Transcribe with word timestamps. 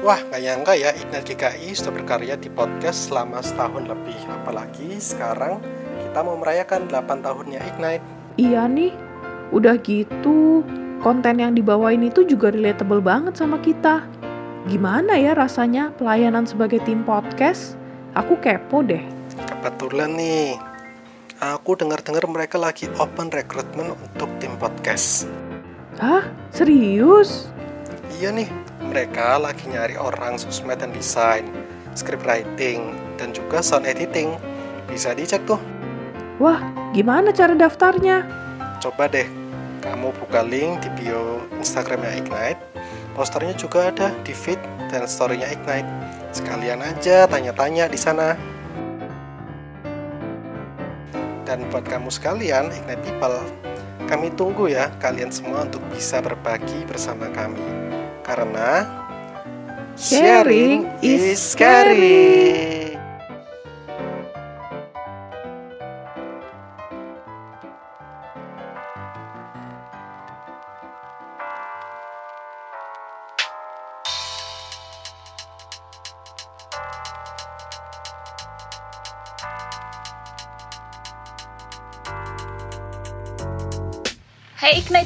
Wah, 0.00 0.16
nggak 0.16 0.40
nyangka 0.40 0.72
ya 0.72 0.96
Ignite 0.96 1.36
GKI 1.36 1.76
sudah 1.76 1.92
berkarya 1.92 2.40
di 2.40 2.48
podcast 2.48 3.12
selama 3.12 3.44
setahun 3.44 3.84
lebih. 3.84 4.16
Apalagi 4.40 4.96
sekarang 4.96 5.60
kita 6.00 6.24
mau 6.24 6.40
merayakan 6.40 6.88
8 6.88 7.20
tahunnya 7.20 7.60
Ignite. 7.60 8.04
Iya 8.40 8.64
nih, 8.72 8.96
udah 9.52 9.76
gitu 9.84 10.64
konten 11.04 11.44
yang 11.44 11.52
dibawain 11.52 12.00
itu 12.08 12.24
juga 12.24 12.48
relatable 12.48 13.04
banget 13.04 13.36
sama 13.36 13.60
kita. 13.60 14.00
Gimana 14.64 15.12
ya 15.20 15.36
rasanya 15.36 15.92
pelayanan 16.00 16.48
sebagai 16.48 16.80
tim 16.88 17.04
podcast? 17.04 17.76
Aku 18.16 18.40
kepo 18.40 18.80
deh. 18.80 19.04
Kebetulan 19.44 20.16
nih, 20.16 20.56
aku 21.36 21.76
dengar-dengar 21.76 22.24
mereka 22.32 22.56
lagi 22.56 22.88
open 22.96 23.28
recruitment 23.28 23.92
untuk 24.00 24.32
tim 24.40 24.56
podcast. 24.56 25.28
Hah? 26.00 26.24
Serius? 26.48 27.52
Iya 28.16 28.32
nih, 28.32 28.48
mereka 28.92 29.40
lagi 29.40 29.64
nyari 29.72 29.96
orang 29.96 30.36
sosmed 30.36 30.76
dan 30.76 30.92
desain, 30.92 31.48
script 31.96 32.28
writing, 32.28 32.92
dan 33.16 33.32
juga 33.32 33.64
sound 33.64 33.88
editing. 33.88 34.36
Bisa 34.84 35.16
dicek 35.16 35.40
tuh. 35.48 35.56
Wah, 36.36 36.60
gimana 36.92 37.32
cara 37.32 37.56
daftarnya? 37.56 38.28
Coba 38.84 39.08
deh, 39.08 39.24
kamu 39.80 40.12
buka 40.20 40.44
link 40.44 40.84
di 40.84 40.92
bio 41.00 41.40
Instagramnya 41.56 42.20
Ignite. 42.20 42.60
Posternya 43.16 43.56
juga 43.56 43.88
ada 43.88 44.12
di 44.28 44.36
feed 44.36 44.60
dan 44.92 45.08
storynya 45.08 45.48
Ignite. 45.48 45.88
Sekalian 46.36 46.84
aja 46.84 47.24
tanya-tanya 47.24 47.88
di 47.88 47.96
sana. 47.96 48.36
Dan 51.48 51.64
buat 51.72 51.88
kamu 51.88 52.12
sekalian, 52.12 52.68
Ignite 52.68 53.00
People, 53.08 53.40
kami 54.04 54.28
tunggu 54.36 54.68
ya 54.68 54.92
kalian 55.00 55.32
semua 55.32 55.64
untuk 55.64 55.80
bisa 55.88 56.20
berbagi 56.20 56.84
bersama 56.84 57.28
kami. 57.32 57.81
Karena 58.22 58.86
Sharing 59.98 60.88
is 61.02 61.54
caring. 61.54 62.81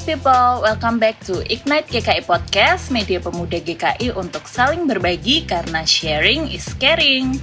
People, 0.07 0.63
welcome 0.63 1.03
back 1.03 1.19
to 1.27 1.43
Ignite 1.51 1.91
GKI 1.91 2.23
Podcast, 2.23 2.95
media 2.95 3.19
pemuda 3.19 3.59
GKI 3.59 4.15
untuk 4.15 4.47
saling 4.47 4.87
berbagi 4.87 5.43
karena 5.43 5.83
sharing 5.83 6.47
is 6.47 6.63
caring. 6.79 7.35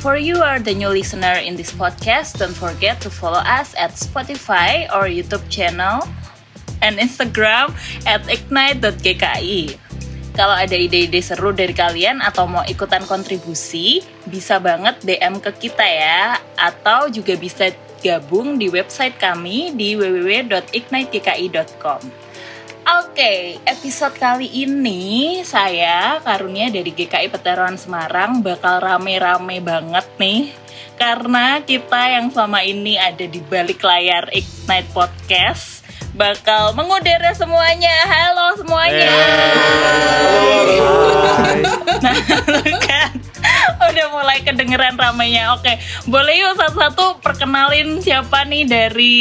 For 0.00 0.16
you 0.16 0.40
are 0.40 0.56
the 0.56 0.72
new 0.72 0.88
listener 0.88 1.36
in 1.36 1.60
this 1.60 1.68
podcast, 1.68 2.40
don't 2.40 2.56
forget 2.56 2.96
to 3.04 3.12
follow 3.12 3.44
us 3.44 3.76
at 3.76 3.92
Spotify 3.92 4.88
or 4.88 5.04
YouTube 5.04 5.44
channel 5.52 6.08
and 6.80 6.96
Instagram 6.96 7.76
at 8.08 8.24
ignite.gki. 8.24 9.76
Kalau 10.32 10.56
ada 10.56 10.76
ide-ide 10.80 11.20
seru 11.20 11.52
dari 11.52 11.76
kalian 11.76 12.24
atau 12.24 12.48
mau 12.48 12.64
ikutan 12.64 13.04
kontribusi, 13.04 14.00
bisa 14.24 14.56
banget 14.56 14.96
DM 15.04 15.44
ke 15.44 15.68
kita 15.68 15.84
ya, 15.84 16.40
atau 16.56 17.12
juga 17.12 17.36
bisa 17.36 17.68
gabung 18.00 18.58
di 18.58 18.68
website 18.72 19.18
kami 19.18 19.72
di 19.74 19.96
www.ignitegki.com. 19.98 22.00
Oke, 22.88 23.60
episode 23.68 24.16
kali 24.16 24.48
ini 24.64 25.44
saya 25.44 26.24
Karunia 26.24 26.72
dari 26.72 26.88
GKI 26.88 27.28
Veteran 27.28 27.76
Semarang 27.76 28.40
bakal 28.40 28.80
rame-rame 28.80 29.60
banget 29.60 30.08
nih 30.16 30.56
karena 30.96 31.60
kita 31.60 32.16
yang 32.16 32.32
selama 32.32 32.64
ini 32.64 32.96
ada 32.96 33.28
di 33.28 33.44
balik 33.44 33.84
layar 33.84 34.32
Ignite 34.32 34.88
Podcast 34.96 35.77
bakal 36.18 36.74
mengudara 36.74 37.30
semuanya. 37.30 37.94
Halo 38.10 38.58
semuanya. 38.58 39.10
Nah, 41.98 42.18
kan 42.82 43.10
udah 43.86 44.06
mulai 44.10 44.42
kedengeran 44.42 44.98
ramenya. 44.98 45.54
Oke, 45.54 45.78
boleh 46.10 46.34
yuk 46.42 46.58
satu-satu 46.58 47.22
perkenalin 47.22 48.02
siapa 48.02 48.42
nih 48.50 48.66
dari 48.66 49.16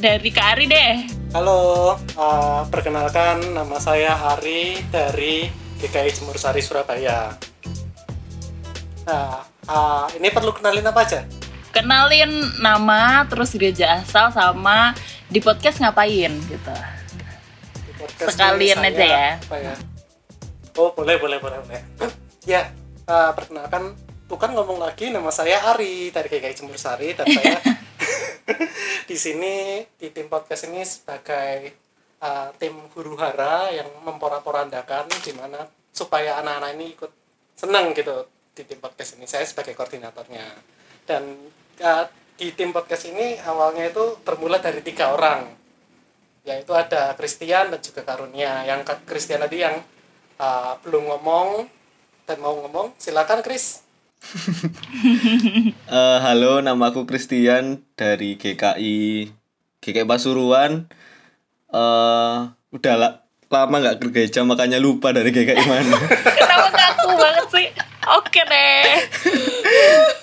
dari 0.00 0.28
Kak 0.32 0.48
Ari 0.56 0.64
deh. 0.72 0.94
Halo, 1.36 1.94
uh, 2.16 2.60
perkenalkan 2.72 3.52
nama 3.52 3.76
saya 3.76 4.16
Ari 4.36 4.80
dari 4.88 5.52
GKI 5.80 6.10
Jemur 6.16 6.40
Sari 6.40 6.64
Surabaya. 6.64 7.36
Nah, 9.04 9.44
uh, 9.68 10.06
ini 10.16 10.32
perlu 10.32 10.56
kenalin 10.56 10.88
apa 10.88 11.04
aja? 11.04 11.41
Kenalin 11.72 12.28
nama, 12.60 13.24
terus 13.24 13.56
gereja 13.56 13.96
asal 14.04 14.28
sama 14.28 14.92
di 15.32 15.40
podcast 15.40 15.80
ngapain 15.80 16.28
gitu. 16.28 16.74
Di 17.88 17.92
podcast 17.96 18.28
Sekalian 18.36 18.84
aja 18.84 19.04
ya. 19.08 19.30
Apa 19.40 19.56
ya? 19.56 19.74
Oh, 20.76 20.92
boleh, 20.92 21.16
boleh, 21.16 21.40
boleh, 21.40 21.58
boleh. 21.64 21.80
ya, 22.52 22.68
uh, 23.08 23.32
perkenalkan, 23.32 23.96
bukan 24.28 24.52
ngomong 24.52 24.84
lagi, 24.84 25.08
nama 25.08 25.32
saya 25.32 25.64
Ari 25.72 26.12
dari 26.12 26.28
GKI 26.28 26.60
Jemur 26.60 26.76
Sari 26.76 27.16
dan 27.16 27.24
saya 27.24 27.56
di 29.08 29.16
sini 29.16 29.80
di 29.96 30.12
tim 30.12 30.28
podcast 30.28 30.68
ini 30.68 30.84
sebagai 30.84 31.72
uh, 32.20 32.52
tim 32.60 32.76
huru 32.92 33.16
hara 33.16 33.72
yang 33.72 33.88
memporak-porandakan 34.04 35.08
gimana 35.24 35.64
supaya 35.88 36.36
anak-anak 36.44 36.76
ini 36.76 36.92
ikut 36.92 37.12
senang 37.56 37.96
gitu 37.96 38.28
di 38.52 38.60
tim 38.68 38.76
podcast 38.76 39.16
ini. 39.16 39.24
Saya 39.24 39.48
sebagai 39.48 39.72
koordinatornya 39.72 40.44
dan 41.08 41.24
uh, 41.80 42.04
di 42.36 42.52
tim 42.52 42.74
podcast 42.74 43.08
ini 43.08 43.38
awalnya 43.46 43.88
itu 43.88 44.18
bermula 44.20 44.58
dari 44.60 44.84
tiga 44.84 45.14
orang 45.14 45.46
yaitu 46.42 46.74
ada 46.74 47.14
Christian 47.14 47.70
dan 47.70 47.78
juga 47.78 48.02
Karunia 48.02 48.66
yang 48.66 48.82
Christian 49.06 49.40
tadi 49.46 49.62
yang 49.62 49.78
uh, 50.42 50.74
belum 50.82 51.06
ngomong 51.06 51.70
dan 52.26 52.36
mau 52.42 52.58
ngomong 52.66 52.98
silakan 52.98 53.40
Chris 53.40 53.86
Eh, 55.92 56.18
halo, 56.24 56.64
nama 56.64 56.88
aku 56.88 57.04
Christian 57.04 57.84
dari 57.98 58.38
GKI 58.40 59.28
GKI 59.82 60.06
Pasuruan. 60.08 60.88
Eh, 61.68 62.36
udah 62.72 62.94
la- 62.96 63.20
lama 63.52 63.76
nggak 63.76 63.98
ke 64.00 64.06
gereja 64.08 64.40
makanya 64.40 64.80
lupa 64.80 65.12
dari 65.12 65.28
GKI 65.28 65.64
mana. 65.68 65.98
Kenapa 66.40 66.68
kaku 66.72 67.08
banget 67.12 67.46
sih? 67.52 67.66
Oke 68.02 68.42
deh. 68.42 68.82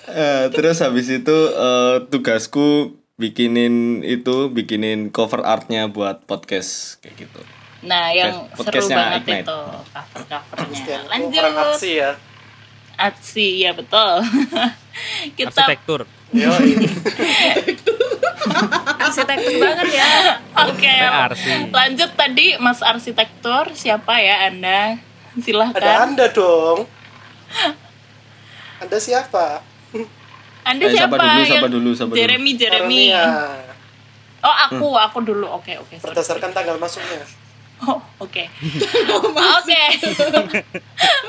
Eh, 0.10 0.44
terus 0.52 0.84
habis 0.84 1.08
itu 1.08 1.38
eh, 1.54 1.96
tugasku 2.12 2.98
bikinin 3.16 4.00
itu 4.04 4.48
bikinin 4.50 5.12
cover 5.12 5.44
artnya 5.44 5.88
buat 5.88 6.24
podcast 6.26 7.00
kayak 7.00 7.28
gitu. 7.28 7.42
Nah, 7.80 8.12
yang 8.12 8.52
seru 8.60 8.92
banget 8.92 9.24
Ignite. 9.24 9.48
itu 9.48 9.60
cover-covernya. 9.96 10.76
Itu 10.76 11.08
Lanjut. 11.08 11.44
aksi 11.48 11.92
ya 11.96 12.12
Aksi, 13.00 13.64
ya 13.64 13.72
betul. 13.72 14.20
Kita 15.40 15.48
arsitektur 15.56 16.04
Yo, 16.36 16.52
arsitektur 19.02 19.56
banget 19.58 19.90
ya. 19.96 20.10
Oke. 20.68 20.96
arsi. 21.00 21.52
Lanjut 21.72 22.12
tadi 22.14 22.60
Mas 22.60 22.84
arsitektur, 22.84 23.72
siapa 23.74 24.20
ya 24.20 24.52
Anda? 24.52 25.00
ada 25.00 25.40
Silahkan. 25.40 25.96
anda 26.12 26.28
dong 26.28 26.84
anda 28.80 28.98
siapa 28.98 29.62
Anda 30.62 30.86
Eh, 30.86 30.94
siapa? 30.94 31.16
siapa 31.16 31.18
dulu, 31.18 31.40
siapa 31.42 31.58
Yang- 31.60 31.74
dulu, 31.74 31.90
siapa 31.92 32.12
dulu? 32.14 32.20
Jeremy, 32.20 32.52
Jeremy. 32.54 33.04
Karunia. 33.10 33.24
Oh, 34.40 34.56
aku, 34.68 34.88
aku 34.94 35.18
dulu. 35.20 35.46
Oke, 35.50 35.76
oke. 35.76 35.98
sorry. 35.98 36.14
berdasarkan 36.14 36.52
tanggal 36.54 36.78
masuknya 36.78 37.26
Oh, 37.82 37.98
oke. 38.20 38.44
Oke. 39.56 39.84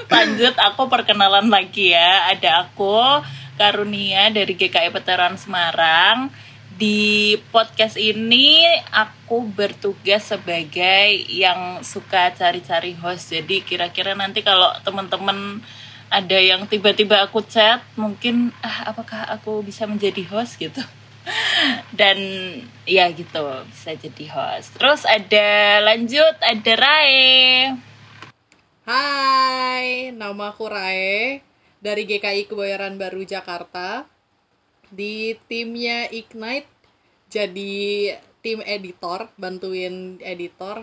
Lanjut 0.09 0.55
aku 0.59 0.83
perkenalan 0.87 1.47
lagi 1.47 1.95
ya. 1.95 2.27
Ada 2.29 2.67
aku 2.67 3.23
Karunia 3.55 4.29
dari 4.29 4.53
GKI 4.53 4.91
Veteran 4.91 5.39
Semarang. 5.39 6.27
Di 6.75 7.37
podcast 7.51 7.95
ini 7.95 8.65
aku 8.91 9.47
bertugas 9.47 10.27
sebagai 10.27 11.07
yang 11.29 11.81
suka 11.81 12.33
cari-cari 12.33 12.93
host. 12.95 13.31
Jadi 13.31 13.63
kira-kira 13.63 14.13
nanti 14.13 14.41
kalau 14.41 14.75
teman-teman 14.81 15.63
ada 16.11 16.39
yang 16.43 16.67
tiba-tiba 16.67 17.23
aku 17.23 17.39
chat, 17.47 17.87
mungkin 17.95 18.51
ah 18.67 18.91
apakah 18.91 19.31
aku 19.31 19.63
bisa 19.63 19.87
menjadi 19.87 20.27
host? 20.27 20.59
gitu. 20.59 20.83
Dan 21.99 22.19
ya 22.83 23.07
gitu 23.15 23.47
bisa 23.71 23.95
jadi 23.95 24.25
host. 24.35 24.75
Terus 24.75 25.07
ada 25.07 25.79
lanjut 25.87 26.35
ada 26.43 26.73
Rae. 26.75 27.79
Hai, 28.83 30.11
nama 30.11 30.51
aku 30.51 30.67
Rae 30.67 31.47
dari 31.79 32.03
GKI 32.11 32.51
Kebayoran 32.51 32.99
Baru 32.99 33.23
Jakarta. 33.23 34.11
Di 34.91 35.39
timnya 35.47 36.11
Ignite 36.11 36.67
jadi 37.31 38.19
tim 38.43 38.59
editor, 38.67 39.31
bantuin 39.39 40.19
editor 40.19 40.83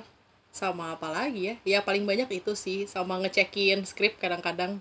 sama 0.56 0.96
apa 0.96 1.12
lagi 1.12 1.52
ya? 1.52 1.56
Ya 1.68 1.80
paling 1.84 2.08
banyak 2.08 2.32
itu 2.32 2.56
sih 2.56 2.88
sama 2.88 3.20
ngecekin 3.20 3.84
skrip 3.84 4.16
kadang-kadang 4.16 4.80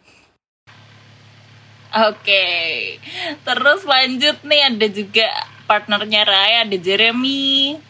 Oke, 1.96 2.44
terus 3.40 3.80
lanjut 3.88 4.36
nih 4.44 4.68
ada 4.68 4.86
juga 4.92 5.32
partnernya 5.64 6.28
Rai, 6.28 6.68
ada 6.68 6.76
Jeremy. 6.76 7.80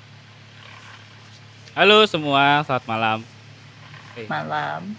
Halo 1.74 2.06
semua, 2.06 2.62
selamat 2.62 2.84
malam. 2.86 3.18
Malam. 4.30 4.94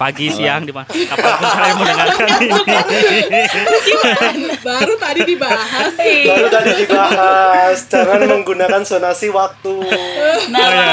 Pagi, 0.00 0.32
siang, 0.32 0.64
di 0.64 0.72
mana 0.72 0.88
kapan 0.88 1.32
pun 1.36 1.44
kalian 1.52 1.76
mendengarkan 1.76 2.26
ini. 2.40 2.48
baru 4.64 4.94
tadi 4.96 5.20
dibahas 5.28 5.92
Baru 6.00 6.46
tadi 6.48 6.72
dibahas, 6.80 7.76
jangan 7.92 8.24
menggunakan 8.24 8.80
zonasi 8.88 9.28
waktu. 9.28 9.76
Nah, 10.48 10.64
Oh 10.64 10.72
ya, 10.72 10.88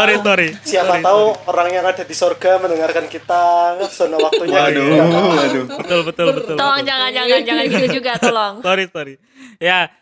sorry, 0.00 0.14
sorry. 0.24 0.48
Siapa 0.64 0.94
tahu 1.04 1.22
orang 1.44 1.68
yang 1.68 1.84
ada 1.84 2.02
di 2.02 2.14
sorga 2.16 2.56
mendengarkan 2.56 3.04
kita, 3.06 3.76
zona 3.92 4.16
waktunya 4.16 4.56
Waduh, 4.56 4.84
beda. 4.88 5.04
waduh. 5.04 5.64
Betul, 5.76 6.00
betul, 6.08 6.26
betul. 6.32 6.56
Tolong 6.56 6.80
jangan 6.80 7.08
jangan 7.12 7.40
jangan 7.44 7.64
gitu 7.68 7.86
juga 8.00 8.12
tolong. 8.16 8.54
Sorry, 8.66 8.84
sorry. 8.88 9.14
Ya, 9.60 9.92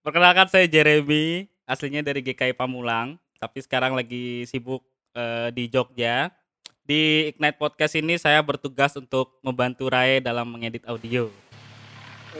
perkenalkan 0.00 0.48
saya 0.48 0.64
Jeremy, 0.64 1.46
aslinya 1.68 2.00
dari 2.00 2.24
GKI 2.24 2.56
Pamulang, 2.56 3.20
tapi 3.36 3.60
sekarang 3.60 3.92
lagi 3.92 4.48
sibuk 4.48 4.80
eh, 5.12 5.52
di 5.52 5.68
Jogja. 5.68 6.32
Di 6.82 7.30
Ignite 7.30 7.62
Podcast 7.62 7.94
ini 7.94 8.18
saya 8.18 8.42
bertugas 8.42 8.90
untuk 8.98 9.38
membantu 9.38 9.86
Rae 9.86 10.18
dalam 10.18 10.50
mengedit 10.50 10.82
audio. 10.90 11.30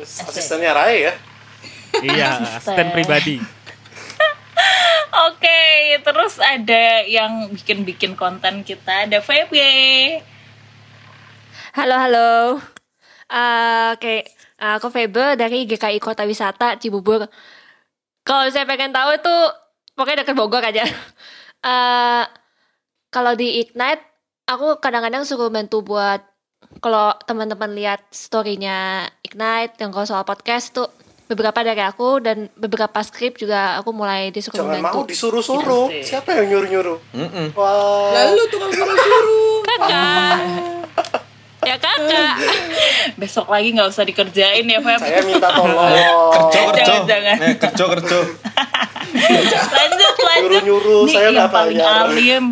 Asistennya 0.03 0.75
Rai 0.75 1.07
ya. 1.07 1.15
Iya, 2.03 2.59
asisten 2.59 2.91
pribadi. 2.91 3.62
Oke, 5.13 6.01
terus 6.01 6.41
ada 6.41 7.05
yang 7.05 7.53
bikin-bikin 7.53 8.17
konten 8.17 8.65
kita, 8.65 9.05
ada 9.05 9.21
Febe. 9.21 9.69
Halo 11.77 12.01
halo. 12.01 12.33
Eh, 13.29 13.93
Oke, 13.93 14.25
aku 14.57 14.89
Febe 14.89 15.37
dari 15.37 15.69
GKI 15.69 16.01
Kota 16.01 16.25
Wisata 16.25 16.81
Cibubur. 16.81 17.29
Kalau 18.25 18.49
saya 18.49 18.65
pengen 18.65 18.97
tahu 18.97 19.13
itu 19.21 19.37
pokoknya 19.93 20.25
dekat 20.25 20.37
Bogor 20.37 20.65
aja. 20.65 20.85
Eh, 21.63 22.25
kalau 23.15 23.39
di 23.39 23.63
Ignite, 23.63 24.03
aku 24.51 24.83
kadang-kadang 24.83 25.23
suruh 25.23 25.47
bantu 25.47 25.79
buat 25.87 26.19
kalau 26.83 27.15
teman-teman 27.23 27.71
lihat 27.71 28.03
story-nya 28.11 29.07
Ignite 29.23 29.79
yang 29.79 29.95
kalau 29.95 30.03
soal 30.03 30.27
podcast 30.27 30.75
tuh 30.75 30.91
beberapa 31.33 31.59
dari 31.59 31.81
aku 31.81 32.21
dan 32.21 32.37
beberapa 32.55 33.01
skrip 33.01 33.35
juga 33.35 33.77
aku 33.77 33.91
mulai 33.91 34.29
disuruh 34.29 34.53
Jangan 34.55 34.69
mau 34.75 34.93
membantu. 34.93 35.09
disuruh-suruh. 35.09 35.87
Sih. 35.91 36.13
Siapa 36.13 36.29
yang 36.35 36.47
nyuruh-nyuruh? 36.47 36.99
Mm-mm. 37.11 37.47
Wah. 37.53 38.13
lalu 38.13 38.43
tukang 38.47 38.69
suruh-suruh 38.71 39.57
Kakak. 39.69 40.37
ya 41.69 41.77
kakak. 41.77 42.35
Besok 43.21 43.49
lagi 43.49 43.71
nggak 43.71 43.89
usah 43.89 44.03
dikerjain 44.03 44.65
ya, 44.65 44.79
Feb. 44.79 44.99
Saya 44.99 45.23
minta 45.23 45.49
tolong. 45.49 45.79
Kerjo, 46.51 46.61
kerjo. 46.69 46.77
Jangan, 46.77 47.03
jangan. 47.07 47.37
Eh, 47.41 47.55
kerjo, 47.57 47.85
kerjo. 47.89 48.21
lanjut, 49.71 50.15
lanjut. 50.19 50.63
Nyuruh-nyuruh, 50.63 51.03
Nih, 51.03 51.13
saya 51.13 51.25
yang 51.25 51.35
nggak 51.39 51.51
paling 51.51 51.79
bayar. 51.79 52.05
alim, 52.05 52.45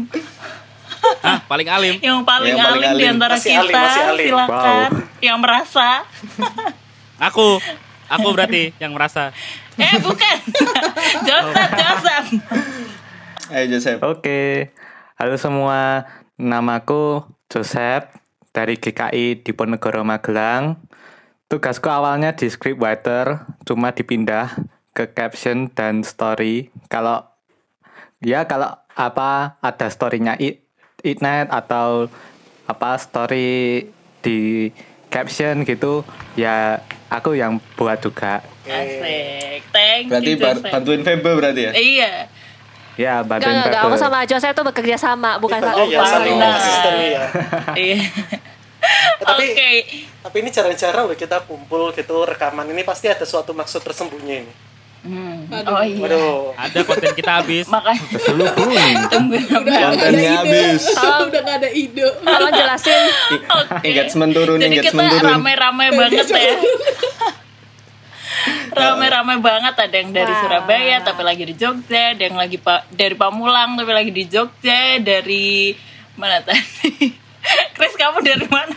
Ah, 1.21 1.41
paling 1.43 1.65
alim. 1.67 1.94
yang 1.99 2.21
paling 2.23 2.53
Yang 2.53 2.61
paling 2.62 2.82
alim, 2.82 2.93
di 2.93 3.03
alim. 3.03 3.15
antara 3.15 3.35
Masih 3.35 3.50
kita, 3.50 3.61
alim, 3.62 3.75
masih 3.75 4.03
alim. 4.06 4.27
silakan. 4.29 4.88
Yang 5.19 5.38
merasa. 5.38 5.88
Aku, 7.19 7.49
aku 8.10 8.28
berarti 8.34 8.74
yang 8.82 8.92
merasa. 8.92 9.30
eh, 9.78 9.96
bukan. 10.02 10.36
Josan, 11.28 11.70
Josan. 11.78 12.24
Ayo 13.50 13.64
Joseph. 13.70 14.00
Oke, 14.02 14.74
halo 15.14 15.38
semua. 15.38 16.06
Namaku 16.40 17.26
Joseph 17.52 18.10
dari 18.50 18.78
GKI 18.78 19.46
Diponegoro 19.46 20.02
Magelang. 20.02 20.82
Tugasku 21.50 21.90
awalnya 21.90 22.30
di 22.38 22.46
scriptwriter, 22.46 23.42
cuma 23.66 23.90
dipindah 23.90 24.54
ke 24.94 25.10
caption 25.10 25.66
dan 25.74 26.06
story. 26.06 26.70
Kalau 26.86 27.26
ya 28.22 28.46
kalau 28.46 28.70
apa 28.94 29.58
ada 29.58 29.90
storynya 29.90 30.38
it, 30.38 30.62
Ignite 31.02 31.50
atau 31.50 32.06
apa 32.70 32.94
story 33.02 33.82
di 34.22 34.70
caption 35.10 35.66
gitu, 35.66 36.06
ya 36.38 36.78
aku 37.10 37.34
yang 37.34 37.58
buat 37.74 37.98
juga. 37.98 38.40
Asik. 38.64 39.66
Thank 39.74 40.04
Berarti 40.08 40.30
you, 40.30 40.38
Joseph. 40.38 40.70
bantuin 40.70 41.02
Febe 41.02 41.30
berarti 41.34 41.60
ya? 41.66 41.72
Iya. 41.74 42.12
Ya, 42.94 43.14
bantuin 43.26 43.58
enggak, 43.58 43.66
enggak. 43.74 43.82
Aku 43.84 43.96
Febe. 43.98 44.04
sama 44.06 44.18
Joseph 44.24 44.54
tuh 44.54 44.64
bekerja 44.64 44.96
sama, 44.96 45.30
bukan 45.42 45.58
satu. 45.58 45.90
ya 45.90 45.98
saling 46.06 46.38
benar. 46.38 46.54
asisten 46.56 46.94
ya. 46.94 47.04
Iya. 47.04 47.22
Eh, 47.74 47.98
tapi 49.20 49.44
Oke. 49.52 49.70
tapi 50.24 50.36
ini 50.40 50.48
jarang-jarang 50.48 51.04
loh 51.04 51.18
kita 51.18 51.44
kumpul 51.44 51.92
gitu 51.92 52.24
rekaman 52.24 52.64
ini 52.72 52.80
pasti 52.80 53.12
ada 53.12 53.26
suatu 53.28 53.52
maksud 53.52 53.82
tersembunyi 53.84 54.46
ini. 54.46 54.52
Hmm. 55.00 55.49
Aduh. 55.49 55.73
Oh 55.73 55.81
iya. 55.81 55.97
Waduh. 55.97 56.52
Ada 56.55 56.79
konten 56.85 57.11
kita 57.17 57.32
habis. 57.41 57.64
Makanya 57.67 58.05
tungguin 59.08 59.49
ada 59.49 59.70
Kontennya 59.88 60.32
habis. 60.38 60.82
udah 60.93 61.41
gak 61.41 61.56
ada 61.56 61.70
ide 61.73 62.05
Tolong 62.20 62.52
jelasin. 62.52 63.02
Oke. 63.32 63.81
Engagement 63.82 64.31
turun, 64.31 64.58
Jadi 64.61 64.76
kita 64.76 64.93
engagement 64.93 65.08
turun. 65.11 65.31
rame-rame 65.32 65.87
banget 65.97 66.26
ya. 66.29 66.55
Rame-rame 68.70 69.35
banget 69.41 69.75
ada 69.75 69.97
yang 69.97 70.12
dari 70.12 70.31
Wah. 70.31 70.41
Surabaya 70.41 70.97
tapi 71.03 71.23
lagi 71.23 71.44
di 71.44 71.55
Jogja, 71.55 72.14
ada 72.14 72.23
yang 72.23 72.38
lagi 72.38 72.56
pa- 72.56 72.87
dari 72.88 73.12
Pamulang 73.12 73.75
tapi 73.75 73.91
lagi 73.91 74.12
di 74.12 74.25
Jogja, 74.25 74.96
dari 74.96 75.75
mana 76.14 76.41
tadi? 76.41 77.11
Chris 77.75 77.94
kamu 77.96 78.20
dari 78.20 78.46
mana? 78.46 78.73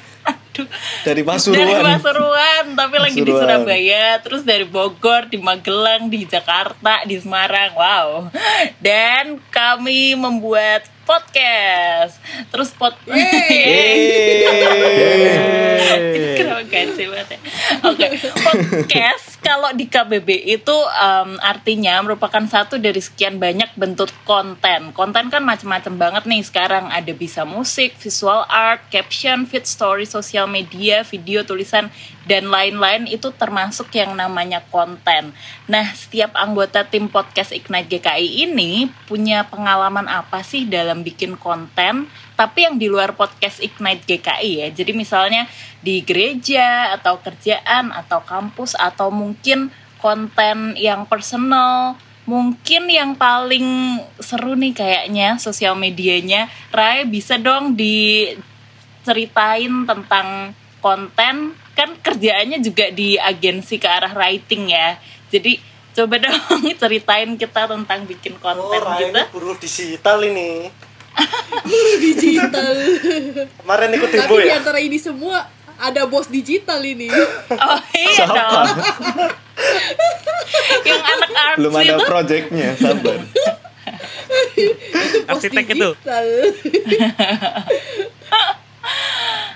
Aduh. 0.54 0.70
Dari 1.02 1.26
Dari 1.26 1.26
Pasuruan. 1.26 1.82
Pasuruan 1.98 2.66
tapi 2.78 2.96
lagi 3.02 3.18
di 3.18 3.26
Pasuruan. 3.26 3.66
Surabaya, 3.66 4.06
terus 4.22 4.46
dari 4.46 4.66
Bogor, 4.70 5.26
di 5.26 5.42
Magelang, 5.42 6.14
di 6.14 6.30
Jakarta, 6.30 7.02
di 7.10 7.18
Semarang. 7.18 7.74
Wow. 7.74 8.30
Dan 8.78 9.42
kami 9.50 10.14
membuat 10.14 10.93
podcast. 11.04 12.20
Terus 12.50 12.72
Yeay. 13.08 14.48
Kenapa 16.38 16.64
banget 17.14 17.28
ya? 17.38 17.40
Oke, 17.86 18.08
podcast 18.34 19.34
kalau 19.44 19.70
di 19.76 19.86
KBB 19.92 20.56
itu 20.56 20.78
em, 20.98 21.36
artinya 21.44 22.00
merupakan 22.02 22.42
satu 22.48 22.80
dari 22.80 23.04
sekian 23.04 23.38
banyak 23.38 23.76
bentuk 23.76 24.10
konten. 24.24 24.96
Konten 24.96 25.28
kan 25.28 25.44
macam-macam 25.44 25.94
banget 26.00 26.24
nih 26.26 26.42
sekarang. 26.42 26.90
Ada 26.90 27.12
bisa 27.12 27.44
musik, 27.44 28.00
visual 28.00 28.48
art, 28.48 28.88
caption, 28.90 29.46
feed 29.46 29.68
story, 29.68 30.08
sosial 30.08 30.48
media, 30.48 31.04
video, 31.04 31.44
tulisan, 31.44 31.92
dan 32.24 32.48
lain-lain 32.48 33.04
itu 33.08 33.32
termasuk 33.36 33.92
yang 33.92 34.16
namanya 34.16 34.64
konten. 34.72 35.36
Nah, 35.68 35.92
setiap 35.92 36.32
anggota 36.40 36.88
tim 36.88 37.12
podcast 37.12 37.52
Ignite 37.52 38.00
GKI 38.00 38.48
ini 38.48 38.88
punya 39.08 39.44
pengalaman 39.48 40.08
apa 40.08 40.40
sih 40.44 40.64
dalam 40.64 41.04
bikin 41.04 41.36
konten, 41.36 42.08
tapi 42.40 42.64
yang 42.64 42.80
di 42.80 42.88
luar 42.88 43.16
podcast 43.20 43.60
Ignite 43.60 44.08
GKI 44.08 44.52
ya. 44.64 44.68
Jadi 44.72 44.92
misalnya 44.96 45.48
di 45.84 46.00
gereja 46.04 46.96
atau 46.96 47.20
kerjaan 47.20 47.92
atau 47.92 48.24
kampus 48.24 48.80
atau 48.80 49.12
mungkin 49.12 49.68
konten 50.00 50.76
yang 50.80 51.08
personal 51.08 51.96
mungkin 52.24 52.88
yang 52.88 53.20
paling 53.20 54.00
seru 54.24 54.56
nih 54.56 54.72
kayaknya 54.72 55.36
sosial 55.40 55.76
medianya 55.76 56.48
Rai 56.72 57.04
bisa 57.04 57.36
dong 57.36 57.76
diceritain 57.76 58.40
tentang 59.84 60.56
konten 60.80 61.56
kan 61.74 61.90
kerjaannya 61.96 62.60
juga 62.60 62.90
di 62.90 63.16
agensi 63.16 63.76
ke 63.76 63.86
arah 63.86 64.12
writing 64.12 64.70
ya 64.70 64.98
jadi 65.28 65.58
coba 65.92 66.18
dong 66.20 66.38
ceritain 66.82 67.34
kita 67.34 67.66
tentang 67.66 68.04
bikin 68.04 68.34
Oh, 68.36 68.42
konten 68.44 68.80
Rai 68.80 69.00
gitu 69.04 69.10
ini 69.12 69.24
buruh 69.30 69.56
digital 69.56 70.18
ini. 70.22 70.70
digital 72.02 72.74
Kemarin 73.56 73.90
ikut 73.92 74.10
tapi 74.10 74.18
demo 74.20 74.36
di 74.36 74.50
ya. 74.50 74.58
antara 74.58 74.80
ini 74.80 74.98
semua 74.98 75.46
ada 75.76 76.06
bos 76.06 76.26
digital 76.26 76.80
ini 76.80 77.10
oh 77.70 77.80
iya 77.92 78.26
dong 78.26 78.66
yang 80.84 81.02
anak 81.04 81.32
arts 81.32 81.58
Belum 81.60 81.74
ada 81.76 81.86
itu 81.92 82.04
projectnya, 82.04 82.70
sabar. 82.76 83.18
bos 83.22 83.46
Arsitek 85.30 85.66
itu. 85.70 85.90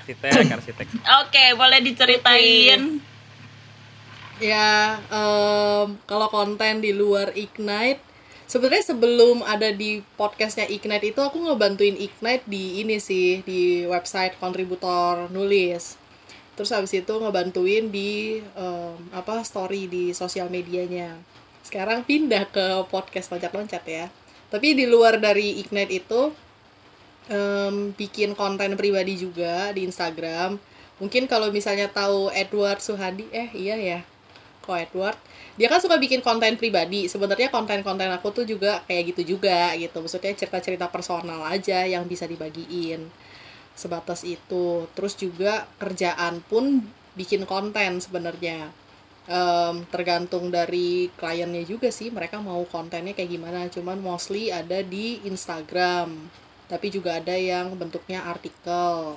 Arsitek, 0.08 0.56
arsitek. 0.56 0.86
Oke, 1.20 1.44
boleh 1.52 1.84
diceritain. 1.84 3.04
ya 4.38 5.02
em, 5.10 5.98
kalau 6.06 6.30
konten 6.30 6.78
di 6.78 6.94
luar 6.94 7.34
Ignite 7.34 7.98
sebenarnya 8.46 8.94
sebelum 8.94 9.42
ada 9.42 9.74
di 9.74 9.98
podcastnya 10.14 10.70
Ignite 10.70 11.10
itu 11.10 11.18
aku 11.18 11.42
ngebantuin 11.42 11.98
Ignite 11.98 12.46
di 12.46 12.78
ini 12.78 13.02
sih 13.02 13.42
di 13.42 13.82
website 13.82 14.38
kontributor 14.38 15.26
nulis 15.34 15.98
terus 16.54 16.70
habis 16.70 16.94
itu 16.94 17.10
ngebantuin 17.18 17.90
di 17.90 18.38
em, 18.38 18.94
apa 19.10 19.42
story 19.42 19.90
di 19.90 20.14
sosial 20.14 20.48
medianya 20.54 21.18
sekarang 21.66 22.06
pindah 22.06 22.46
ke 22.46 22.86
podcast 22.94 23.34
loncat-loncat 23.34 23.82
ya 23.90 24.06
tapi 24.54 24.78
di 24.78 24.86
luar 24.86 25.18
dari 25.18 25.58
Ignite 25.58 25.98
itu 25.98 26.30
em, 27.28 27.92
bikin 27.94 28.32
konten 28.32 28.74
pribadi 28.74 29.20
juga 29.20 29.72
di 29.76 29.84
Instagram. 29.84 30.56
Mungkin 30.98 31.30
kalau 31.30 31.52
misalnya 31.54 31.86
tahu 31.86 32.32
Edward 32.34 32.82
Suhadi, 32.82 33.28
eh 33.30 33.48
iya 33.54 33.76
ya, 33.78 34.00
kok 34.64 34.74
Edward, 34.74 35.16
dia 35.54 35.70
kan 35.70 35.78
suka 35.78 35.96
bikin 35.96 36.20
konten 36.24 36.58
pribadi. 36.58 37.06
Sebenarnya 37.06 37.48
konten-konten 37.54 38.10
aku 38.10 38.34
tuh 38.34 38.44
juga 38.48 38.82
kayak 38.90 39.14
gitu 39.14 39.38
juga 39.38 39.72
gitu. 39.78 40.02
Maksudnya 40.02 40.34
cerita-cerita 40.34 40.90
personal 40.90 41.40
aja 41.46 41.86
yang 41.86 42.04
bisa 42.10 42.26
dibagiin. 42.26 43.06
Sebatas 43.78 44.26
itu. 44.26 44.90
Terus 44.92 45.14
juga 45.14 45.70
kerjaan 45.78 46.42
pun 46.42 46.82
bikin 47.14 47.46
konten 47.46 48.02
sebenarnya. 48.02 48.70
Em, 49.28 49.84
tergantung 49.92 50.48
dari 50.48 51.12
kliennya 51.14 51.62
juga 51.68 51.92
sih 51.92 52.08
mereka 52.08 52.40
mau 52.40 52.64
kontennya 52.64 53.12
kayak 53.12 53.28
gimana 53.28 53.68
cuman 53.68 54.00
mostly 54.00 54.48
ada 54.48 54.80
di 54.80 55.20
Instagram 55.28 56.32
tapi 56.68 56.92
juga 56.92 57.16
ada 57.16 57.34
yang 57.34 57.74
bentuknya 57.74 58.22
artikel 58.28 59.16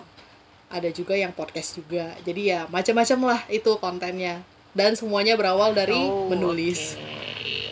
ada 0.72 0.90
juga 0.90 1.20
yang 1.20 1.36
podcast 1.36 1.76
juga 1.78 2.16
jadi 2.24 2.42
ya 2.42 2.60
macam-macam 2.72 3.36
lah 3.36 3.42
itu 3.52 3.72
kontennya 3.78 4.40
dan 4.72 4.96
semuanya 4.96 5.36
berawal 5.36 5.76
dari 5.76 6.00
Oh, 6.00 6.32
menulis 6.32 6.96
oke. 6.96 7.22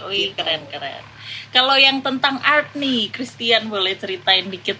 Wih, 0.09 0.31
keren 0.33 0.63
keren. 0.71 1.03
Kalau 1.51 1.75
yang 1.75 1.99
tentang 1.99 2.39
art 2.41 2.71
nih, 2.73 3.11
Christian 3.11 3.67
boleh 3.69 3.93
ceritain 3.99 4.47
dikit. 4.47 4.79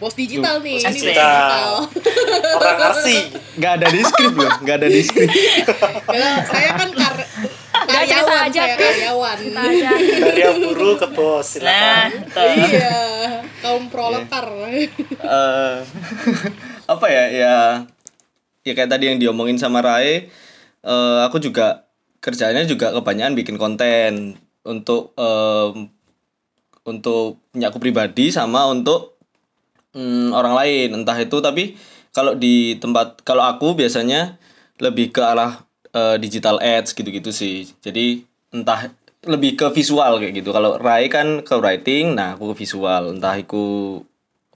bos 0.00 0.16
digital 0.16 0.64
nih 0.64 0.80
bos 0.80 0.88
ini 0.88 1.12
digital. 1.12 1.84
digital 1.84 2.56
orang 2.56 2.78
arsi 2.80 3.28
Nggak 3.60 3.72
ada 3.76 3.86
di 3.92 4.00
skrip 4.00 4.32
loh, 4.32 4.52
nggak 4.64 4.76
ada 4.80 4.88
di 4.88 5.00
skrip. 5.04 5.28
Saya 6.48 6.70
kan 6.80 6.88
Udah, 7.88 8.04
cerita 8.04 8.20
karyawan 8.20 8.44
aja, 8.44 8.60
saya 8.60 8.74
Chris. 8.76 8.88
karyawan. 9.00 9.38
Aja. 9.48 9.90
dari 9.96 10.40
yang 10.44 10.58
buruh 10.60 10.94
ke 10.94 11.08
bos 11.10 11.48
Nah, 11.64 12.12
silakan 12.12 12.48
iya 12.68 12.96
kaum 13.58 13.84
proletar. 13.88 14.44
Eh 14.44 15.76
apa 16.84 17.06
ya 17.08 17.24
ya 17.32 17.54
ya 18.62 18.72
kayak 18.76 18.92
tadi 18.92 19.08
yang 19.08 19.16
diomongin 19.16 19.56
sama 19.56 19.80
Rai 19.80 20.28
eh 20.78 21.18
aku 21.24 21.40
juga 21.40 21.88
kerjanya 22.20 22.68
juga 22.68 22.92
kebanyakan 22.92 23.32
bikin 23.32 23.56
konten 23.56 24.36
untuk 24.62 25.16
em, 25.16 25.88
untuk 26.84 27.40
punya 27.52 27.68
aku 27.68 27.78
pribadi 27.80 28.28
sama 28.28 28.68
untuk 28.68 29.16
mm, 29.92 30.32
orang 30.32 30.54
lain. 30.56 30.88
Entah 31.02 31.16
itu 31.16 31.40
tapi 31.40 31.76
kalau 32.12 32.32
di 32.34 32.76
tempat 32.76 33.20
kalau 33.24 33.44
aku 33.44 33.76
biasanya 33.76 34.36
lebih 34.80 35.12
ke 35.12 35.20
arah 35.20 35.67
eh, 35.98 36.16
digital 36.16 36.56
ads 36.58 36.92
gitu-gitu 36.92 37.34
sih. 37.34 37.66
Jadi 37.78 38.22
entah 38.48 38.88
lebih 39.20 39.54
ke 39.54 39.66
visual 39.72 40.22
kayak 40.22 40.34
gitu. 40.36 40.50
Kalau 40.50 40.78
Rai 40.78 41.10
kan 41.10 41.42
ke 41.42 41.54
writing 41.54 42.14
nah 42.14 42.32
aku 42.32 42.54
ke 42.54 42.62
visual. 42.62 43.10
Entah 43.10 43.34
aku 43.34 43.98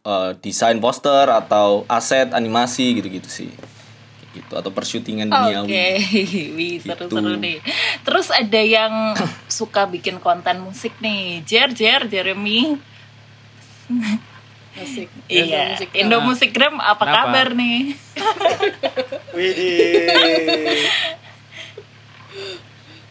eh, 0.03 0.31
desain 0.39 0.79
poster 0.79 1.27
atau 1.27 1.83
aset 1.87 2.31
animasi 2.31 2.95
gitu-gitu 2.95 3.27
sih. 3.29 3.51
Kayak 3.51 4.31
gitu. 4.33 4.53
Atau 4.55 4.71
persyutingan 4.71 5.29
Oke, 5.29 5.37
duniawi 5.67 6.71
seru-seru 6.79 7.11
Gitu. 7.33 7.43
nih. 7.43 7.59
Terus 8.03 8.31
ada 8.31 8.61
yang 8.63 8.93
suka 9.51 9.85
bikin 9.87 10.19
konten 10.19 10.63
musik 10.63 10.95
nih, 10.99 11.43
Jer 11.43 11.75
Jer 11.75 12.07
Jeremy. 12.07 12.79
asik 14.73 15.05
Iya, 15.29 15.77
Musik 15.77 15.91
Indo 15.93 16.17
Musikgram 16.25 16.81
apa 16.81 17.05
Kenapa? 17.05 17.29
kabar 17.29 17.49
nih? 17.53 17.93
Widih 19.37 20.09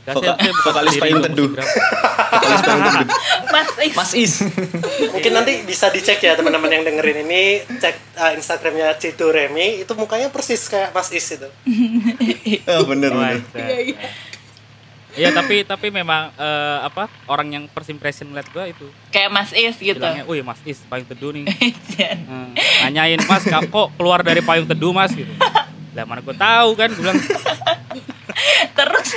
Voka- 0.04 0.34
vokalis 0.66 0.98
dong, 0.98 1.22
teduh. 1.22 1.50
Vokalis 1.54 2.62
payung 2.64 2.84
teduh. 2.84 3.08
Mas 3.52 3.70
Is. 3.78 3.94
Mas 3.94 4.12
Is 4.14 4.34
mungkin 5.12 5.32
nanti 5.32 5.62
bisa 5.62 5.90
dicek 5.90 6.18
ya 6.18 6.34
teman-teman 6.34 6.70
yang 6.70 6.82
dengerin 6.82 7.22
ini 7.22 7.44
cek 7.78 7.96
uh, 8.16 8.34
instagramnya 8.34 8.98
Cido 8.98 9.30
Remy 9.30 9.86
itu 9.86 9.92
mukanya 9.94 10.34
persis 10.34 10.66
kayak 10.66 10.90
Mas 10.90 11.14
Is 11.14 11.26
itu 11.30 11.46
oh, 12.72 12.84
bener 12.88 13.12
Oh, 13.12 13.22
bener. 13.22 13.42
Iya, 13.54 13.78
iya. 13.84 13.98
Iya 15.12 15.36
tapi 15.36 15.68
tapi 15.68 15.92
memang 15.92 16.32
eh, 16.32 16.80
apa 16.82 17.12
orang 17.28 17.52
yang 17.52 17.64
first 17.68 17.92
impression 17.92 18.32
liat 18.32 18.48
gua 18.48 18.64
itu 18.66 18.88
Kayak 19.12 19.28
Mas 19.30 19.52
Is 19.52 19.76
gitu. 19.76 20.00
bilangnya, 20.00 20.24
"Wih, 20.24 20.40
Mas 20.40 20.64
Is 20.64 20.80
payung 20.88 21.04
teduh 21.04 21.36
nih." 21.36 21.46
Hmm, 22.02 22.56
nanyain 22.82 23.20
Mas 23.28 23.44
kok 23.44 23.68
keluar 23.94 24.24
dari 24.24 24.40
payung 24.40 24.66
teduh 24.66 24.90
Mas 24.90 25.12
gitu. 25.12 25.30
Lah 25.92 26.08
mana 26.08 26.24
gue 26.24 26.32
tahu 26.32 26.70
kan, 26.74 26.88
gue 26.90 26.98
bilang 26.98 27.20
Terus 28.78 29.10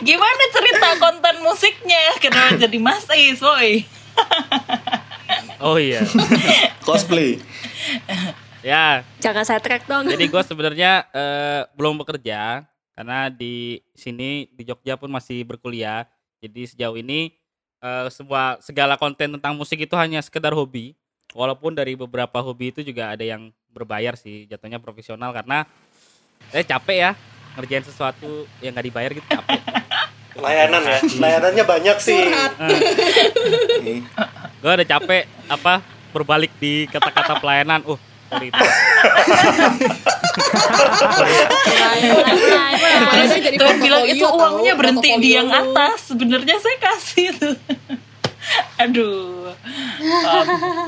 gimana 0.00 0.42
cerita 0.52 0.88
konten 1.00 1.34
musiknya? 1.44 2.02
Kenapa 2.20 2.56
jadi 2.56 2.78
Mas 2.80 3.06
Is, 3.14 3.40
boy? 3.40 3.84
oh 5.62 5.76
iya. 5.78 6.04
cosplay 6.86 7.38
ya, 8.60 9.04
Jangan 9.22 9.44
saya 9.46 9.60
track 9.62 9.88
dong. 9.88 10.04
jadi 10.08 10.24
gue 10.28 10.42
sebenarnya 10.44 11.08
eh, 11.12 11.60
belum 11.76 12.00
bekerja 12.04 12.64
karena 12.92 13.32
di 13.32 13.80
sini 13.96 14.50
di 14.52 14.62
Jogja 14.68 15.00
pun 15.00 15.08
masih 15.08 15.40
berkuliah. 15.48 16.04
Jadi 16.40 16.68
sejauh 16.68 16.96
ini 17.00 17.32
eh, 17.80 18.06
semua 18.12 18.60
segala 18.60 19.00
konten 19.00 19.40
tentang 19.40 19.56
musik 19.56 19.80
itu 19.80 19.94
hanya 19.96 20.20
sekedar 20.20 20.52
hobi. 20.52 20.92
Walaupun 21.32 21.72
dari 21.72 21.94
beberapa 21.94 22.42
hobi 22.42 22.74
itu 22.74 22.82
juga 22.82 23.14
ada 23.14 23.22
yang 23.22 23.54
berbayar 23.70 24.18
sih, 24.18 24.50
jatuhnya 24.50 24.82
profesional 24.82 25.30
karena 25.30 25.62
saya 26.50 26.66
capek 26.66 26.98
ya 26.98 27.12
ngerjain 27.58 27.84
sesuatu 27.84 28.46
yang 28.62 28.72
nggak 28.76 28.86
dibayar 28.86 29.10
gitu 29.14 29.26
capek. 29.26 29.60
layanan 30.40 30.82
ya 30.86 30.98
layanannya 31.20 31.64
banyak 31.66 31.96
sih 32.00 32.22
gue 34.60 34.70
udah 34.70 34.88
capek 34.88 35.24
apa 35.50 35.84
berbalik 36.10 36.52
di 36.58 36.90
kata-kata 36.90 37.38
pelayanan. 37.38 37.86
Uh, 37.86 37.98
sorry 38.30 38.50
itu. 38.50 38.64
Tuh 43.58 43.74
bilang 43.78 44.04
itu 44.06 44.26
uangnya 44.26 44.72
berhenti 44.74 45.10
di 45.22 45.38
yang 45.38 45.50
atas. 45.50 46.10
Sebenarnya 46.10 46.56
saya 46.58 46.76
kasih 46.78 47.26
tuh. 47.38 47.56
Aduh. 48.82 49.54
Um, 50.00 50.46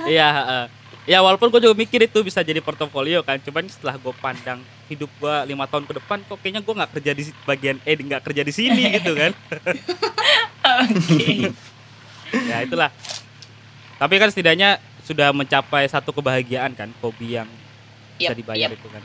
Iya, 0.08 0.28
heeh. 0.34 0.64
ya 1.02 1.18
walaupun 1.22 1.50
gue 1.50 1.60
juga 1.62 1.74
mikir 1.74 2.06
itu 2.06 2.18
bisa 2.22 2.42
jadi 2.42 2.62
portofolio 2.62 3.22
kan, 3.26 3.38
cuman 3.42 3.66
setelah 3.66 3.98
gue 3.98 4.14
pandang 4.22 4.62
hidup 4.94 5.10
gue 5.18 5.36
lima 5.48 5.64
tahun 5.66 5.84
ke 5.88 5.98
depan, 6.02 6.18
kok 6.28 6.38
kayaknya 6.40 6.62
gue 6.62 6.74
nggak 6.74 6.92
kerja 6.98 7.12
di 7.16 7.22
bagian 7.48 7.76
eh 7.82 7.96
nggak 7.96 8.22
kerja 8.22 8.42
di 8.44 8.52
sini 8.52 8.82
gitu 9.00 9.12
kan? 9.16 9.32
Oke. 10.86 11.52
ya 12.50 12.56
itulah. 12.64 12.90
Tapi 13.98 14.14
kan 14.18 14.28
setidaknya 14.30 14.82
sudah 15.02 15.30
mencapai 15.34 15.86
satu 15.90 16.14
kebahagiaan 16.14 16.74
kan, 16.74 16.90
hobi 17.02 17.38
yang 17.38 17.48
bisa 18.18 18.34
Yap, 18.34 18.38
dibayar 18.38 18.70
yap. 18.70 18.78
itu 18.78 18.88
kan, 18.90 19.02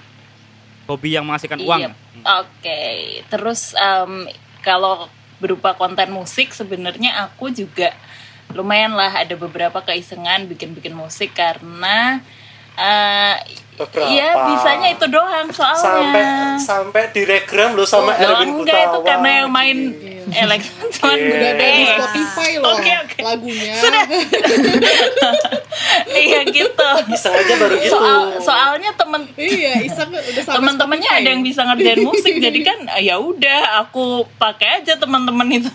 hobi 0.85 1.09
yang 1.17 1.25
menghasilkan 1.25 1.61
uang. 1.61 1.81
Iya. 1.81 1.91
Hmm. 1.93 2.23
Oke, 2.45 2.81
terus 3.29 3.73
em, 3.77 4.29
kalau 4.61 5.09
berupa 5.37 5.77
konten 5.77 6.09
musik 6.13 6.53
sebenarnya 6.53 7.29
aku 7.29 7.53
juga 7.53 7.93
lumayan 8.55 8.95
lah 8.95 9.21
ada 9.21 9.35
beberapa 9.37 9.83
keisengan 9.83 10.47
bikin-bikin 10.49 10.95
musik 10.95 11.35
karena 11.35 12.23
eh 12.77 13.35
Beberapa. 13.77 14.09
Iya 14.09 14.29
bisanya 14.43 14.87
itu 14.89 15.05
doang 15.05 15.47
soalnya. 15.49 15.77
sampai 15.77 16.23
sampai 16.59 17.03
direkram 17.13 17.73
lo 17.73 17.85
sama 17.85 18.09
Oh, 18.09 18.19
Erwin 18.19 18.49
enggak 18.57 18.81
itu 18.83 18.99
karena 19.01 19.29
yang 19.37 19.49
main 19.49 19.77
elektron 20.27 20.87
cuman 20.91 21.13
Oke. 21.13 21.29
Udah 21.29 21.49
ada 21.51 21.65
di 21.69 21.77
eh, 21.77 21.87
Spotify 21.87 22.49
loh 22.57 22.73
Oke, 22.73 22.91
oke. 22.97 23.17
lagunya. 23.21 23.73
Sudah. 23.75 24.03
iya 26.17 26.39
gitu. 26.43 26.89
iseng 27.07 27.33
aja 27.33 27.53
baru 27.55 27.75
gitu 27.77 27.93
Soal 27.93 28.19
soalnya 28.39 28.91
temen 28.93 29.21
Iya, 29.33 29.83
Isang 29.83 30.09
udah 30.09 30.41
sama 30.41 30.55
teman-temannya 30.57 31.05
Spotify. 31.05 31.23
ada 31.23 31.29
yang 31.29 31.43
bisa 31.43 31.61
ngerjain 31.63 31.99
musik 32.01 32.33
jadi 32.35 32.59
kan 32.61 32.79
ah, 32.89 32.99
ya 32.99 33.15
udah 33.15 33.59
aku 33.79 34.05
pakai 34.35 34.81
aja 34.81 34.97
teman-teman 34.97 35.47
itu 35.53 35.69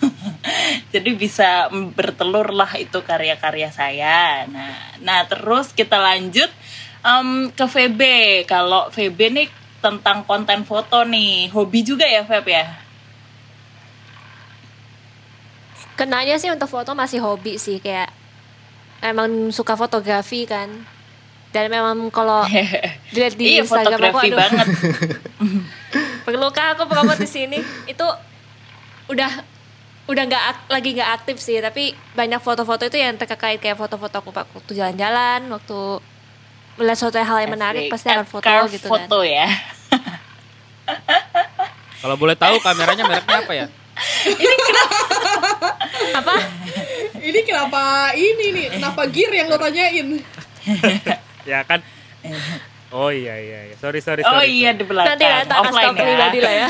jadi 0.94 1.10
bisa 1.14 1.48
bertelur 1.94 2.50
lah 2.50 2.74
itu 2.74 2.98
karya-karya 3.00 3.70
saya 3.70 4.44
nah 4.48 4.74
nah 4.98 5.20
terus 5.24 5.70
kita 5.70 5.96
lanjut 5.96 6.50
em, 7.02 7.50
ke 7.50 7.64
VB. 7.66 8.00
Kalau 8.46 8.88
VB 8.90 9.18
nih 9.30 9.48
tentang 9.82 10.22
konten 10.22 10.62
foto 10.62 11.02
nih. 11.02 11.50
Hobi 11.50 11.82
juga 11.82 12.06
ya 12.06 12.22
Feb 12.22 12.46
ya? 12.46 12.64
Kenanya 15.98 16.38
sih 16.40 16.48
untuk 16.48 16.70
foto 16.70 16.96
masih 16.96 17.20
hobi 17.20 17.60
sih 17.60 17.76
kayak 17.82 18.08
emang 19.04 19.50
suka 19.52 19.74
fotografi 19.76 20.46
kan. 20.48 20.70
Dan 21.52 21.68
memang 21.68 22.08
kalau 22.08 22.48
dilihat 23.12 23.36
di 23.36 23.58
iya 23.58 23.66
Instagram 23.66 24.00
aku 24.00 24.24
fotografi 24.24 24.28
aduh, 24.32 24.38
banget. 24.40 24.66
Perlukah 26.24 26.66
aku 26.78 26.88
promote 26.88 27.20
di 27.20 27.28
sini? 27.28 27.58
Itu 27.84 28.06
udah 29.12 29.52
udah 30.08 30.22
nggak 30.26 30.44
ak- 30.48 30.68
lagi 30.72 30.96
nggak 30.96 31.10
aktif 31.22 31.36
sih, 31.38 31.60
tapi 31.60 31.92
banyak 32.16 32.40
foto-foto 32.40 32.88
itu 32.88 32.96
yang 32.96 33.14
terkait 33.20 33.60
kayak 33.60 33.76
foto-foto 33.76 34.18
aku 34.18 34.30
waktu 34.32 34.72
jalan-jalan, 34.72 35.46
waktu 35.52 35.78
melihat 36.74 36.98
suatu 36.98 37.16
hal 37.16 37.38
yang 37.40 37.52
menarik 37.52 37.86
Asik. 37.86 37.92
pasti 37.92 38.08
akan 38.08 38.26
foto 38.26 38.42
Carve 38.42 38.70
gitu 38.70 38.86
foto 38.86 39.18
kan. 39.20 39.28
ya 39.28 39.46
Kalau 41.98 42.16
boleh 42.16 42.34
tahu 42.34 42.58
kameranya 42.58 43.06
mereknya 43.06 43.38
apa 43.38 43.52
ya? 43.54 43.66
Apa? 46.12 46.34
Ini 47.14 47.40
kenapa 47.46 47.82
ini 48.12 48.46
nih? 48.50 48.66
Kenapa 48.74 49.06
gear 49.06 49.30
yang 49.30 49.46
lo 49.46 49.54
tanyain? 49.54 50.18
Ya 51.46 51.62
kan. 51.62 51.78
Oh 52.90 53.08
iya 53.08 53.38
iya, 53.38 53.58
iya. 53.70 53.74
sorry 53.78 54.02
sorry 54.02 54.20
Oh 54.20 54.34
sorry. 54.36 54.50
iya 54.52 54.74
di 54.74 54.82
belakang. 54.82 55.14
Nanti 55.14 55.24
lah, 55.24 55.46
tak 55.46 55.58
kasih 55.64 55.94
pribadi 55.94 56.38
lah 56.42 56.54
ya. 56.54 56.68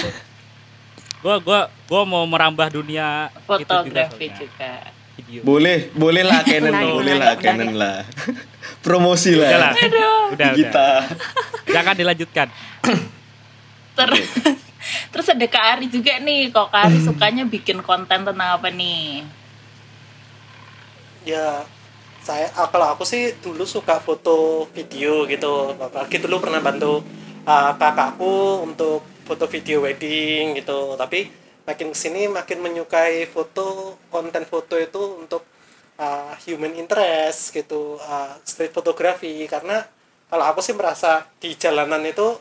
Gua 1.19 1.37
gua 1.41 1.61
gua 1.89 2.03
mau 2.05 2.25
merambah 2.25 2.69
dunia 2.69 3.33
itu 3.33 3.41
juga 3.49 3.49
Fotografi 3.65 4.27
soalnya. 4.29 4.37
juga. 4.37 4.73
Video. 5.33 5.49
Boleh, 5.49 5.89
boleh 5.97 6.25
lah 6.29 6.45
Canon, 6.45 6.77
Menarik, 6.77 6.93
boleh 6.93 7.15
lah. 7.17 7.35
Canon 7.41 7.73
lah. 7.73 7.97
Promosi 8.85 9.33
Udah 9.33 9.49
lah. 9.49 9.61
lah. 9.65 9.73
Udah, 9.73 10.13
udah. 10.37 10.51
Kita. 10.53 10.89
Jangan 11.75 11.95
dilanjutkan. 11.97 12.49
Terus 13.97 14.25
terus 15.13 15.29
ada 15.29 15.47
Kak 15.49 15.65
Ari 15.77 15.87
juga 15.89 16.17
nih. 16.21 16.53
Kok 16.53 16.69
Kak 16.69 16.89
Ari 16.89 16.99
sukanya 17.01 17.45
bikin 17.49 17.81
konten 17.81 18.25
tentang 18.25 18.57
apa 18.57 18.73
nih? 18.73 19.25
ya 21.23 21.63
saya 22.23 22.51
ah, 22.55 22.71
kalau 22.71 22.95
aku 22.95 23.03
sih 23.03 23.35
dulu 23.43 23.67
suka 23.67 23.99
foto 23.99 24.67
video 24.71 25.27
gitu 25.27 25.75
apalagi 25.75 26.23
dulu 26.23 26.39
pernah 26.43 26.63
bantu 26.63 27.03
ah, 27.47 27.75
kakakku 27.75 28.63
untuk 28.63 29.03
foto 29.27 29.47
video 29.51 29.83
wedding 29.83 30.59
gitu 30.59 30.95
tapi 30.99 31.31
makin 31.63 31.95
ke 31.95 31.99
sini 31.99 32.27
makin 32.27 32.59
menyukai 32.59 33.27
foto 33.31 33.97
konten 34.11 34.43
foto 34.47 34.75
itu 34.79 35.23
untuk 35.23 35.47
ah, 35.99 36.35
human 36.47 36.75
interest 36.75 37.55
gitu 37.55 37.99
ah, 38.03 38.35
street 38.43 38.75
photography 38.75 39.47
karena 39.47 39.87
kalau 40.27 40.45
aku 40.49 40.65
sih 40.65 40.75
merasa 40.75 41.27
di 41.39 41.55
jalanan 41.55 42.03
itu 42.07 42.35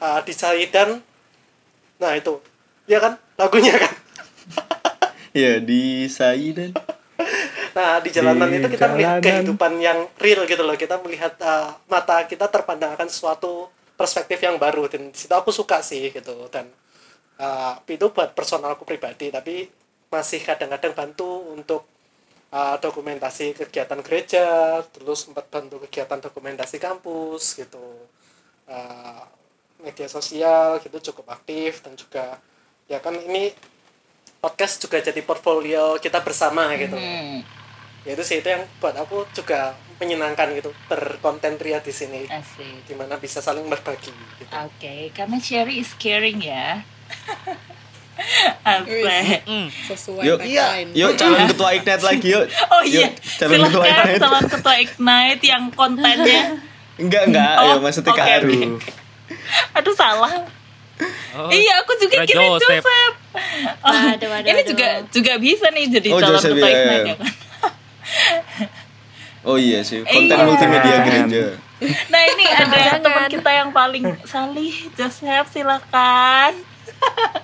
ah, 0.00 0.20
di 0.24 0.32
dan 0.72 1.00
nah 2.00 2.12
itu 2.16 2.40
ya 2.90 2.98
kan 2.98 3.14
lagunya 3.38 3.76
kan 3.78 3.92
Ya 5.32 5.56
di 5.64 6.12
Saidan. 6.12 6.76
Nah, 7.72 8.04
di 8.04 8.12
jalanan 8.12 8.52
Di 8.52 8.60
itu 8.60 8.68
kita 8.68 8.92
melihat 8.92 9.16
jalanan. 9.16 9.24
kehidupan 9.24 9.72
yang 9.80 9.98
real 10.20 10.44
gitu 10.44 10.60
loh. 10.60 10.76
Kita 10.76 11.00
melihat 11.00 11.40
uh, 11.40 11.72
mata 11.88 12.28
kita 12.28 12.52
terpandang 12.52 12.92
akan 13.00 13.08
suatu 13.08 13.72
perspektif 13.96 14.36
yang 14.44 14.60
baru 14.60 14.92
dan 14.92 15.08
situ 15.16 15.32
aku 15.32 15.48
suka 15.48 15.80
sih 15.80 16.12
gitu 16.12 16.52
dan 16.52 16.68
uh, 17.38 17.74
itu 17.86 18.06
buat 18.10 18.34
personalku 18.36 18.84
pribadi 18.84 19.32
tapi 19.32 19.68
masih 20.12 20.44
kadang-kadang 20.44 20.92
bantu 20.92 21.52
untuk 21.52 21.88
uh, 22.52 22.76
dokumentasi 22.76 23.56
kegiatan 23.56 24.00
gereja, 24.04 24.80
terus 24.92 25.24
sempat 25.24 25.48
bantu 25.48 25.80
kegiatan 25.88 26.20
dokumentasi 26.20 26.76
kampus 26.76 27.56
gitu. 27.56 27.80
Uh, 28.68 29.24
media 29.82 30.06
sosial 30.06 30.78
gitu 30.78 31.12
cukup 31.12 31.34
aktif 31.34 31.82
dan 31.82 31.98
juga 31.98 32.38
ya 32.86 33.02
kan 33.02 33.18
ini 33.18 33.50
podcast 34.38 34.78
juga 34.78 35.02
jadi 35.02 35.18
portfolio 35.26 35.98
kita 35.98 36.22
bersama 36.22 36.70
gitu 36.78 36.94
Hmm, 36.94 37.42
ya 38.06 38.14
itu 38.14 38.22
sih 38.22 38.38
itu 38.38 38.48
yang 38.50 38.62
buat 38.78 38.94
aku 38.94 39.26
juga 39.34 39.74
menyenangkan 39.98 40.50
gitu 40.58 40.70
berkonten 40.90 41.58
pria 41.58 41.78
di 41.78 41.94
sini 41.94 42.26
asik. 42.26 42.86
di 42.86 42.94
mana 42.98 43.18
bisa 43.18 43.38
saling 43.38 43.66
berbagi 43.70 44.10
gitu. 44.10 44.50
Oke, 44.66 45.14
karena 45.14 45.38
Sherry 45.38 45.78
is 45.78 45.94
caring 45.94 46.42
ya. 46.42 46.82
Asik. 48.62 49.42
Hmm. 49.42 49.66
Sesuai 49.66 50.22
Yuk, 50.22 50.38
tagline. 50.38 50.88
yuk 50.94 51.10
calon 51.16 51.42
ketua 51.44 51.68
Ignite 51.74 52.02
lagi 52.02 52.28
yuk. 52.30 52.44
Oh 52.70 52.82
iya, 52.82 53.00
Yuk, 53.02 53.10
calon 53.40 53.58
ketua 53.60 53.82
silahkan 53.82 54.04
Ignite. 54.06 54.20
calon 54.20 54.44
ketua 54.46 54.74
Ignite 54.78 55.42
yang 55.44 55.64
kontennya. 55.70 56.42
Enggak, 56.94 57.22
enggak. 57.26 57.52
Oh, 57.56 57.64
Ayo 57.64 57.74
maksudnya 57.80 58.12
Kak 58.12 58.22
oke, 58.22 58.32
Aru. 58.36 58.50
oke. 58.76 58.90
Aduh 59.74 59.94
salah. 59.96 60.32
Oh, 61.34 61.48
iya, 61.50 61.82
aku 61.82 61.98
juga 61.98 62.22
kira 62.22 62.46
Joseph. 62.52 62.78
Joseph. 62.78 63.14
Oh, 63.80 63.90
Waduh, 63.90 64.28
waduh, 64.28 64.44
ini 64.44 64.54
waduh. 64.54 64.68
juga 64.68 64.88
juga 65.08 65.32
bisa 65.40 65.66
nih 65.68 65.84
jadi 65.90 66.08
Oh, 66.12 66.20
calon 66.20 66.36
Joseph, 66.36 66.52
ketua 66.54 66.68
iya, 66.68 66.76
Ignite 66.76 66.92
iya. 66.94 67.02
ya 67.02 67.14
kan. 67.16 67.30
Oh 69.42 69.56
iya 69.58 69.82
sih, 69.82 70.06
konten 70.06 70.30
Iya. 70.30 70.46
multimedia 70.46 70.96
gereja. 71.02 71.44
Nah 72.06 72.22
ini 72.24 72.44
ada 72.46 72.78
teman 72.96 73.26
kita 73.26 73.50
yang 73.50 73.70
paling 73.72 74.04
salih, 74.22 74.70
Joseph 74.94 75.50
silakan. 75.50 76.54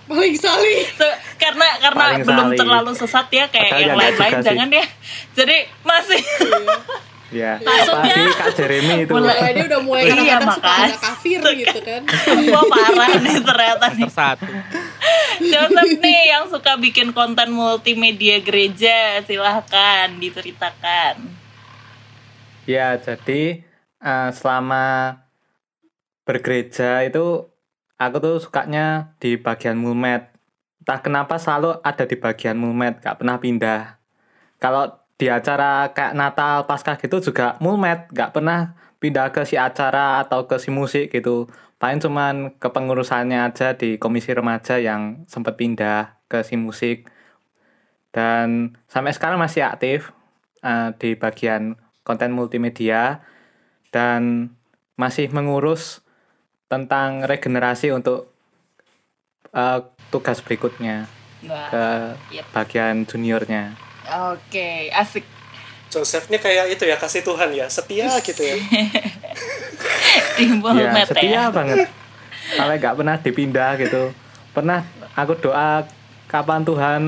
Paling 0.08 0.34
salih. 0.34 0.88
Se- 0.88 1.18
karena 1.36 1.68
karena 1.78 2.00
Paling 2.02 2.22
belum 2.22 2.46
salih. 2.46 2.58
terlalu 2.58 2.92
sesat 2.94 3.26
ya 3.28 3.44
kayak 3.46 3.68
Padahal 3.68 3.82
yang 3.82 3.90
ya 3.90 4.00
lain-lain 4.00 4.32
sih. 4.32 4.46
jangan 4.46 4.68
ya. 4.70 4.84
Jadi 5.34 5.56
masih 5.82 6.20
Ya. 7.28 7.60
Maksudnya- 7.60 8.24
Pasti 8.24 8.40
Kak 8.40 8.50
Jeremy 8.56 8.94
itu. 9.04 9.12
Mulai- 9.12 9.52
dia 9.52 9.64
udah 9.68 9.80
mulai 9.84 10.02
Iya, 10.08 10.40
ada 10.40 10.96
kafir 10.96 11.40
gitu 11.44 11.78
kan. 11.78 12.00
gua 12.48 12.62
parah 12.64 13.20
nih 13.20 13.36
ternyata 13.38 13.86
nih. 13.92 14.08
Tersatu. 14.08 14.48
Joseph 15.38 15.92
nih 16.00 16.20
yang 16.26 16.48
suka 16.48 16.74
bikin 16.74 17.12
konten 17.12 17.52
multimedia 17.52 18.40
gereja, 18.40 19.20
silahkan 19.22 20.08
diceritakan. 20.16 21.20
Ya, 22.64 22.96
jadi 22.96 23.60
eh, 23.98 24.30
selama 24.32 25.20
bergereja 26.22 27.02
itu 27.02 27.44
aku 27.98 28.16
tuh 28.22 28.36
sukanya 28.38 29.12
di 29.18 29.34
bagian 29.36 29.76
mulmet. 29.76 30.30
Entah 30.86 31.02
kenapa 31.02 31.36
selalu 31.36 31.82
ada 31.84 32.04
di 32.06 32.16
bagian 32.16 32.56
mulmet, 32.56 33.02
gak 33.02 33.20
pernah 33.20 33.36
pindah. 33.36 33.98
Kalau 34.62 34.88
di 35.18 35.26
acara 35.28 35.90
kayak 35.92 36.14
Natal, 36.14 36.64
Paskah 36.64 36.96
gitu 36.96 37.18
juga 37.20 37.58
mulmet, 37.58 38.08
gak 38.14 38.32
pernah 38.32 38.78
pindah 39.02 39.34
ke 39.34 39.42
si 39.44 39.58
acara 39.58 40.22
atau 40.22 40.46
ke 40.46 40.56
si 40.62 40.70
musik 40.70 41.10
gitu. 41.10 41.50
Paling 41.78 42.02
cuman 42.02 42.34
kepengurusannya 42.58 43.38
aja 43.50 43.74
di 43.74 43.98
komisi 44.02 44.34
remaja 44.34 44.78
yang 44.78 45.26
sempat 45.30 45.54
pindah 45.58 46.18
ke 46.26 46.42
si 46.42 46.58
musik. 46.58 47.06
Dan 48.10 48.78
sampai 48.90 49.14
sekarang 49.14 49.38
masih 49.38 49.66
aktif 49.66 50.10
eh, 50.64 50.90
di 50.98 51.14
bagian 51.14 51.78
konten 52.02 52.32
multimedia 52.32 53.22
dan 53.92 54.50
masih 54.98 55.30
mengurus 55.30 56.02
tentang 56.68 57.24
regenerasi 57.24 57.90
untuk 57.90 58.28
eh, 59.50 59.80
tugas 60.08 60.38
berikutnya 60.38 61.08
Wah, 61.42 61.68
ke 61.68 61.84
Yep. 62.30 62.44
bagian 62.52 62.96
juniornya. 63.02 63.72
Oke, 64.30 64.88
asik. 64.90 65.24
Joseph 65.88 66.28
ini 66.28 66.36
kayak 66.36 66.68
itu 66.68 66.84
ya 66.84 67.00
kasih 67.00 67.24
Tuhan 67.24 67.48
ya 67.50 67.64
setia 67.64 68.12
gitu 68.20 68.44
ya 68.44 68.60
Timbul 70.36 70.76
ya 70.76 70.92
net 70.92 71.08
setia 71.08 71.32
ya. 71.32 71.44
banget. 71.48 71.88
Kalau 72.50 72.72
nggak 72.74 72.94
pernah 72.94 73.16
dipindah 73.16 73.70
gitu. 73.76 74.12
Pernah 74.52 74.84
aku 75.12 75.32
doa 75.38 75.88
kapan 76.26 76.60
Tuhan 76.62 77.02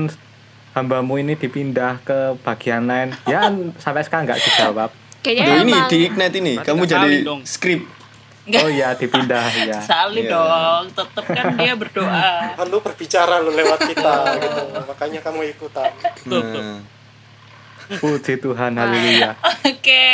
hambamu 0.73 1.19
ini 1.19 1.37
dipindah 1.37 2.01
ke 2.01 2.33
bagian 2.41 2.85
lain. 2.85 3.13
Ya 3.23 3.53
sampai 3.77 4.01
sekarang 4.01 4.25
nggak 4.25 4.41
dijawab. 4.41 4.89
Kayaknya 5.21 5.43
Aduh, 5.45 5.61
ini 5.61 5.73
di 5.85 5.97
Ignite 6.01 6.35
ini, 6.35 6.53
Berarti 6.57 6.69
kamu 6.73 6.83
jadi 6.83 7.11
dong. 7.21 7.41
Oh 8.43 8.65
iya 8.65 8.93
dipindah 8.93 9.45
ya. 9.69 9.77
Salih 9.79 10.25
Iya. 10.25 10.33
dong, 10.33 10.83
tetep 10.89 11.25
kan 11.27 11.53
dia 11.53 11.73
berdoa. 11.73 12.57
kan 12.57 12.65
lu 12.65 12.79
berbicara 12.79 13.37
lu 13.37 13.51
lewat 13.51 13.79
kita 13.85 14.15
gitu 14.35 14.61
makanya 14.83 15.19
kamu 15.21 15.51
ikutan 15.51 15.91
Tuh, 16.21 16.41
tuh. 16.41 16.63
Nah, 16.63 16.81
Puji 17.91 18.39
Tuhan, 18.39 18.71
haleluya. 18.73 19.35
Oke, 19.67 20.07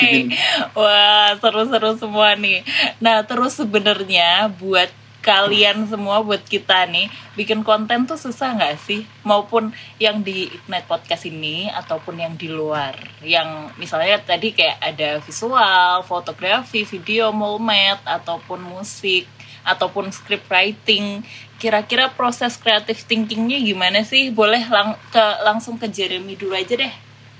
wah 0.73 1.29
seru-seru 1.35 1.93
semua 1.95 2.33
nih. 2.33 2.65
Nah 2.97 3.21
terus 3.21 3.53
sebenarnya 3.53 4.49
buat 4.51 4.89
kalian 5.27 5.83
semua, 5.91 6.23
buat 6.23 6.39
kita 6.39 6.87
nih, 6.87 7.11
bikin 7.35 7.59
konten 7.67 8.07
tuh 8.07 8.15
susah 8.15 8.55
nggak 8.55 8.79
sih? 8.79 9.03
Maupun 9.27 9.75
yang 9.99 10.23
di 10.23 10.47
Ignite 10.47 10.87
Podcast 10.87 11.27
ini 11.27 11.67
ataupun 11.67 12.15
yang 12.15 12.39
di 12.39 12.47
luar, 12.47 12.95
yang 13.19 13.67
misalnya 13.75 14.23
tadi 14.23 14.55
kayak 14.55 14.79
ada 14.79 15.19
visual, 15.19 16.07
fotografi, 16.07 16.87
video, 16.87 17.35
mulmet, 17.35 17.99
ataupun 18.07 18.63
musik, 18.63 19.27
ataupun 19.67 20.15
script 20.15 20.47
writing. 20.47 21.27
Kira-kira 21.59 22.07
proses 22.15 22.55
creative 22.55 23.03
thinkingnya 23.03 23.59
gimana 23.59 24.07
sih? 24.07 24.31
Boleh 24.31 24.63
lang 24.71 24.95
ke 25.11 25.25
langsung 25.43 25.75
ke 25.75 25.91
Jeremy 25.91 26.39
dulu 26.39 26.55
aja 26.55 26.79
deh. 26.79 26.93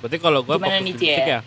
Berarti 0.04 0.18
kalau 0.20 0.44
gua 0.44 0.60
Gimana 0.60 0.84
fokus 0.84 0.86
nih, 0.86 0.94
musik 1.00 1.08
ya, 1.24 1.40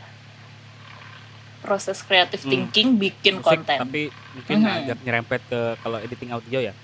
proses 1.61 2.01
creative 2.01 2.41
Hmm. 2.41 2.51
thinking 2.51 2.97
bikin 2.97 3.39
musik, 3.39 3.63
konten. 3.63 3.79
tapi 3.79 4.03
mungkin 4.35 4.57
Mhm. 4.65 4.77
agak 4.81 4.99
nyerempet 5.05 5.41
ke 5.47 5.61
kalau 5.81 5.99
editing 6.01 6.33
audio 6.33 6.59
ya. 6.61 6.75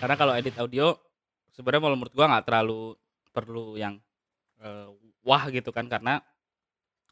Karena 0.00 0.16
kalau 0.16 0.32
edit 0.34 0.56
audio 0.56 0.96
sebenarnya 1.52 1.82
kalau 1.84 1.96
menurut 1.96 2.14
gua 2.16 2.26
nggak 2.32 2.46
terlalu 2.48 2.96
perlu 3.30 3.76
yang 3.76 4.00
eh, 4.58 4.88
wah 5.22 5.44
gitu 5.52 5.68
kan 5.70 5.84
karena 5.86 6.24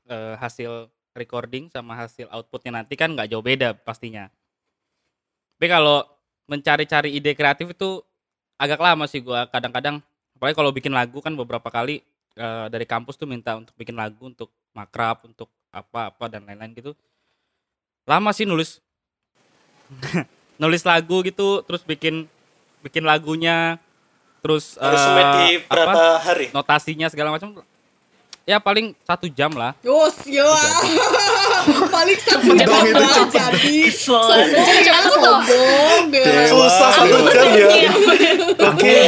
eh, 0.08 0.34
hasil 0.40 0.88
recording 1.12 1.68
sama 1.68 1.92
hasil 1.94 2.26
outputnya 2.32 2.80
nanti 2.80 2.96
kan 2.96 3.12
nggak 3.12 3.28
jauh 3.28 3.44
beda 3.44 3.76
pastinya. 3.76 4.32
Tapi 5.56 5.66
kalau 5.68 6.02
mencari-cari 6.48 7.12
ide 7.12 7.36
kreatif 7.36 7.70
itu 7.70 8.00
agak 8.56 8.80
lama 8.80 9.04
sih 9.06 9.20
gua 9.22 9.46
kadang-kadang 9.46 10.00
apalagi 10.34 10.56
kalau 10.58 10.72
bikin 10.74 10.90
lagu 10.90 11.20
kan 11.22 11.36
beberapa 11.36 11.68
kali 11.68 12.00
eh, 12.34 12.66
dari 12.72 12.88
kampus 12.88 13.20
tuh 13.20 13.28
minta 13.28 13.54
untuk 13.54 13.76
bikin 13.76 13.94
lagu 13.94 14.26
untuk 14.26 14.48
makrab 14.72 15.22
untuk 15.28 15.52
apa-apa 15.72 16.28
dan 16.28 16.44
lain-lain 16.44 16.76
gitu. 16.76 16.92
Lama 18.04 18.30
sih 18.36 18.44
nulis. 18.44 18.78
Nulis 20.60 20.86
lagu 20.86 21.24
gitu 21.26 21.64
terus 21.66 21.82
bikin 21.82 22.28
bikin 22.86 23.02
lagunya 23.02 23.82
terus 24.44 24.78
harus 24.78 25.00
eh, 25.00 25.02
sampai 25.02 25.24
di 25.24 25.48
apa, 25.58 25.74
berapa 25.74 26.00
hari? 26.22 26.46
Notasinya 26.54 27.08
segala 27.10 27.34
macam. 27.34 27.64
Ya 28.42 28.58
paling 28.58 28.90
satu 29.06 29.30
jam 29.30 29.54
lah. 29.54 29.70
Yos, 29.86 30.26
yo. 30.26 30.42
Paling 31.94 32.18
satu 32.18 32.58
jam 32.58 32.66
lah 32.74 33.22
jadi. 33.30 33.86
Soalnya 33.86 34.98
Sombong, 35.14 36.10
deh. 36.10 36.50
susah 36.50 36.90
satu 36.90 37.22
jam 37.30 37.46
ya 37.54 37.70
oke 38.64 38.98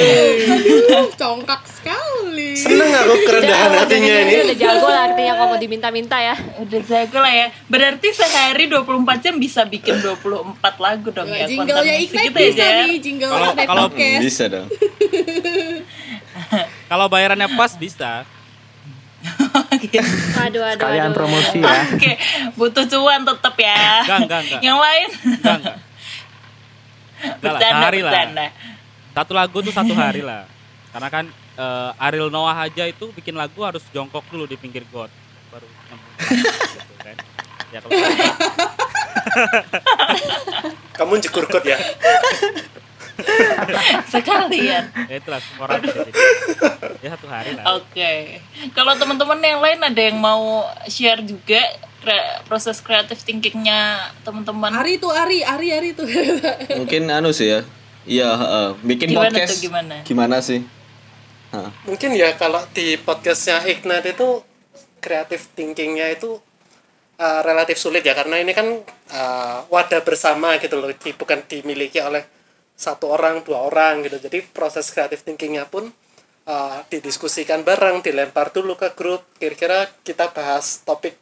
Aduh, 0.45 1.07
congkak 1.15 1.63
sekali. 1.65 2.55
seneng 2.55 2.91
aku 2.93 3.15
kerendahan 3.23 3.71
hatinya 3.77 4.15
ini 4.23 4.35
Udah 4.45 4.57
jago 4.57 4.87
lah 4.87 5.03
artinya 5.07 5.33
kalau 5.35 5.49
mau 5.49 5.59
diminta-minta 5.59 6.17
ya. 6.17 6.35
udah 6.35 6.81
jago 6.83 7.19
lah 7.19 7.31
ya. 7.31 7.47
Berarti 7.65 8.09
sehari 8.11 8.67
24 8.67 8.91
jam 9.21 9.35
bisa 9.37 9.63
bikin 9.65 9.99
24 9.99 10.55
lagu 10.77 11.09
dong 11.09 11.27
ya. 11.27 11.45
Ignite 11.45 11.67
gitu 12.05 12.19
ya, 12.27 12.31
bisa 12.33 12.59
Jar. 12.61 12.75
nih, 12.81 12.95
jingle 12.99 13.29
Kalau- 13.29 13.53
Ignite 13.53 13.67
kalau- 13.67 13.87
Podcast. 13.89 14.23
bisa 14.23 14.45
dong 14.49 14.69
Kalau 16.85 17.07
bayarannya 17.07 17.49
pas 17.51 17.73
bisa. 17.75 18.27
Aduh, 20.37 20.61
aduh, 20.61 20.77
Kalian 20.77 21.09
aduh. 21.09 21.17
promosi 21.17 21.57
ya. 21.59 21.73
Oke, 21.89 22.13
butuh 22.55 22.85
cuan 22.85 23.25
tetap 23.25 23.55
ya. 23.57 24.03
Enggak, 24.03 24.19
enggak, 24.21 24.41
enggak. 24.43 24.61
Yang 24.61 24.79
lain 24.79 25.09
Enggak, 25.25 25.57
enggak. 25.57 25.77
Lah, 27.25 27.41
bercanda, 27.41 27.73
sehari 27.81 27.99
lah. 27.99 28.13
bercanda. 28.13 28.47
Satu 29.15 29.33
lagu 29.33 29.57
tuh 29.61 29.71
satu 29.71 29.95
hari 29.95 30.21
lah. 30.21 30.45
Karena 30.91 31.09
kan 31.09 31.25
eh, 31.55 31.91
Ariel 32.01 32.29
Noah 32.29 32.55
aja 32.61 32.85
itu 32.85 33.11
bikin 33.11 33.35
lagu 33.35 33.63
harus 33.63 33.83
jongkok 33.89 34.27
dulu 34.29 34.45
di 34.45 34.55
pinggir 34.55 34.83
got 34.89 35.11
baru 35.49 35.67
gitu 36.75 36.95
kan. 36.99 37.17
Ya 37.71 37.79
kalau 37.79 37.95
kamu 40.95 41.15
jekur 41.25 41.45
got 41.47 41.65
ya 41.65 41.79
Sekalian. 44.11 44.91
ya 45.07 45.15
itulah 45.15 45.39
semua 45.39 45.71
orang. 45.71 45.87
Ya 46.99 47.09
satu 47.15 47.27
hari 47.27 47.55
lah. 47.55 47.79
Oke. 47.79 48.43
Kalau 48.75 48.91
teman-teman 48.95 49.39
yang 49.39 49.63
lain 49.63 49.79
ada 49.81 50.03
yang 50.03 50.19
mau 50.19 50.67
share 50.87 51.23
juga 51.23 51.63
kre- 52.03 52.43
proses 52.45 52.83
kreatif 52.83 53.23
thinkingnya 53.23 54.11
teman-teman? 54.23 54.75
Ari 54.75 54.99
tuh 54.99 55.15
Ari, 55.15 55.47
Ari 55.47 55.69
Ari 55.71 55.91
tuh. 55.95 56.07
mungkin 56.75 57.07
anu 57.09 57.31
sih 57.31 57.55
ya 57.55 57.61
iya 58.05 58.31
heeh. 58.33 58.69
bikin 58.83 59.09
Gimana 59.11 59.29
podcast 59.31 59.51
tuh, 59.51 59.61
gimana? 59.63 59.95
gimana 60.03 60.37
sih 60.41 60.61
Heeh. 61.51 61.71
mungkin 61.85 62.11
ya 62.13 62.35
kalau 62.35 62.61
di 62.71 62.97
podcastnya 62.97 63.63
Ignite 63.65 64.13
itu 64.13 64.43
kreatif 64.99 65.53
thinkingnya 65.53 66.11
itu 66.11 66.41
uh, 67.17 67.41
relatif 67.43 67.77
sulit 67.77 68.01
ya 68.01 68.13
karena 68.13 68.41
ini 68.41 68.51
kan 68.51 68.67
uh, 69.11 69.59
wadah 69.69 70.01
bersama 70.01 70.57
gitu 70.59 70.77
loh 70.77 70.91
di- 70.91 71.13
bukan 71.13 71.45
dimiliki 71.45 72.01
oleh 72.01 72.25
satu 72.75 73.07
orang 73.09 73.41
dua 73.41 73.63
orang 73.63 74.03
gitu 74.03 74.19
jadi 74.19 74.43
proses 74.49 74.91
kreatif 74.91 75.23
thinkingnya 75.23 75.65
pun 75.65 75.93
uh, 76.45 76.79
didiskusikan 76.89 77.63
bareng 77.63 78.03
dilempar 78.03 78.51
dulu 78.51 78.75
ke 78.75 78.91
grup 78.93 79.23
kira-kira 79.35 79.87
kita 80.03 80.29
bahas 80.29 80.83
topik 80.83 81.15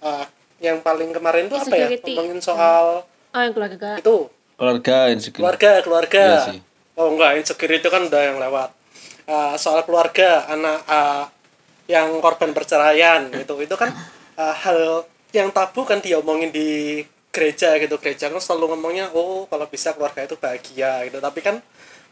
uh, 0.00 0.24
yang 0.58 0.80
paling 0.80 1.12
kemarin 1.12 1.44
itu 1.44 1.54
apa 1.54 1.74
ya 1.76 1.88
ngomongin 1.92 2.40
soal 2.40 3.04
Oh, 3.34 3.42
yang 3.42 3.50
keluarga. 3.50 3.98
itu 3.98 4.30
keluarga 4.54 4.96
insecure. 5.10 5.42
Keluarga 5.42 5.70
keluarga. 5.82 6.24
Iya 6.24 6.38
sih. 6.50 6.60
oh 6.94 7.10
enggak 7.10 7.42
insecure 7.42 7.74
itu 7.74 7.88
kan 7.90 8.06
udah 8.06 8.22
yang 8.22 8.38
lewat. 8.38 8.70
Uh, 9.24 9.56
soal 9.58 9.82
keluarga 9.82 10.46
anak 10.46 10.84
uh, 10.86 11.24
yang 11.90 12.22
korban 12.22 12.54
perceraian 12.54 13.28
gitu. 13.40 13.58
Itu 13.60 13.74
kan 13.74 13.90
uh, 14.38 14.54
hal 14.54 15.08
yang 15.34 15.50
tabu 15.50 15.82
kan 15.82 15.98
diomongin 15.98 16.54
di 16.54 17.02
gereja 17.34 17.74
gitu. 17.82 17.98
Gereja 17.98 18.30
kan 18.30 18.38
selalu 18.38 18.78
ngomongnya 18.78 19.10
oh 19.10 19.50
kalau 19.50 19.66
bisa 19.66 19.92
keluarga 19.98 20.22
itu 20.22 20.38
bahagia 20.38 21.02
gitu. 21.10 21.18
Tapi 21.18 21.40
kan 21.42 21.58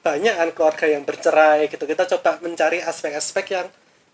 banyak 0.02 0.34
kan 0.34 0.48
keluarga 0.50 0.86
yang 0.90 1.06
bercerai 1.06 1.70
gitu. 1.70 1.86
Kita 1.86 2.10
coba 2.18 2.42
mencari 2.42 2.82
aspek-aspek 2.82 3.46
yang 3.54 3.66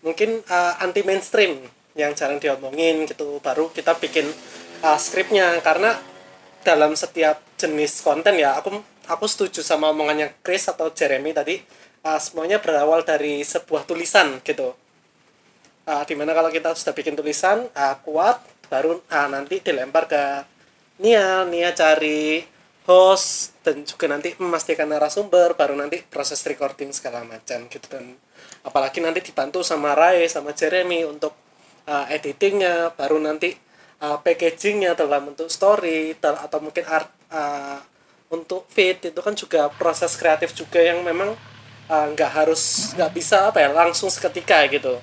mungkin 0.05 0.45
uh, 0.45 0.79
anti 0.79 1.01
mainstream 1.01 1.65
yang 1.97 2.13
jarang 2.13 2.37
diomongin 2.37 3.09
gitu. 3.09 3.41
Baru 3.41 3.73
kita 3.73 3.97
bikin 3.97 4.29
uh, 4.85 4.99
skripnya. 5.01 5.57
Karena 5.65 5.97
dalam 6.61 6.93
setiap 6.93 7.48
jenis 7.59 7.99
konten 7.99 8.39
ya. 8.39 8.55
Aku 8.55 8.71
aku 9.11 9.25
setuju 9.27 9.59
sama 9.59 9.91
omongannya 9.91 10.31
Chris 10.39 10.71
atau 10.71 10.87
Jeremy 10.95 11.35
tadi. 11.35 11.59
Uh, 11.99 12.15
semuanya 12.15 12.63
berawal 12.63 13.03
dari 13.03 13.43
sebuah 13.43 13.83
tulisan 13.83 14.39
gitu. 14.47 14.71
Uh, 15.83 16.03
di 16.07 16.15
mana 16.15 16.31
kalau 16.31 16.47
kita 16.47 16.71
sudah 16.71 16.95
bikin 16.95 17.19
tulisan 17.19 17.67
uh, 17.75 17.95
kuat 18.07 18.39
baru 18.71 19.03
uh, 19.03 19.27
nanti 19.27 19.59
dilempar 19.59 20.07
ke 20.07 20.23
Nia. 21.03 21.43
Nia 21.43 21.75
cari 21.75 22.39
host 22.87 23.59
dan 23.61 23.83
juga 23.83 24.07
nanti 24.07 24.33
memastikan 24.39 24.87
narasumber 24.89 25.53
baru 25.53 25.75
nanti 25.75 25.99
proses 26.07 26.39
recording 26.47 26.95
segala 26.95 27.27
macam 27.27 27.67
gitu. 27.67 27.85
Dan 27.91 28.15
apalagi 28.63 29.03
nanti 29.03 29.19
dibantu 29.19 29.59
sama 29.59 29.91
Rai 29.91 30.25
sama 30.31 30.55
Jeremy 30.55 31.03
untuk 31.03 31.35
uh, 31.85 32.05
editingnya 32.07 32.95
baru 32.95 33.19
nanti 33.19 33.51
uh, 34.01 34.17
packagingnya 34.23 34.95
dalam 34.95 35.31
bentuk 35.31 35.51
story 35.51 36.15
atau 36.17 36.59
mungkin 36.63 36.85
art 36.87 37.18
uh, 37.33 37.77
untuk 38.29 38.65
feed 38.69 39.09
itu 39.09 39.19
kan 39.21 39.33
juga 39.33 39.69
proses 39.73 40.13
kreatif 40.13 40.53
juga 40.53 40.77
yang 40.77 41.01
memang 41.01 41.33
uh, 41.89 42.05
nggak 42.13 42.31
harus 42.31 42.93
nggak 42.93 43.11
bisa 43.13 43.49
apa 43.49 43.65
ya 43.65 43.69
langsung 43.73 44.09
seketika 44.13 44.61
gitu. 44.69 45.01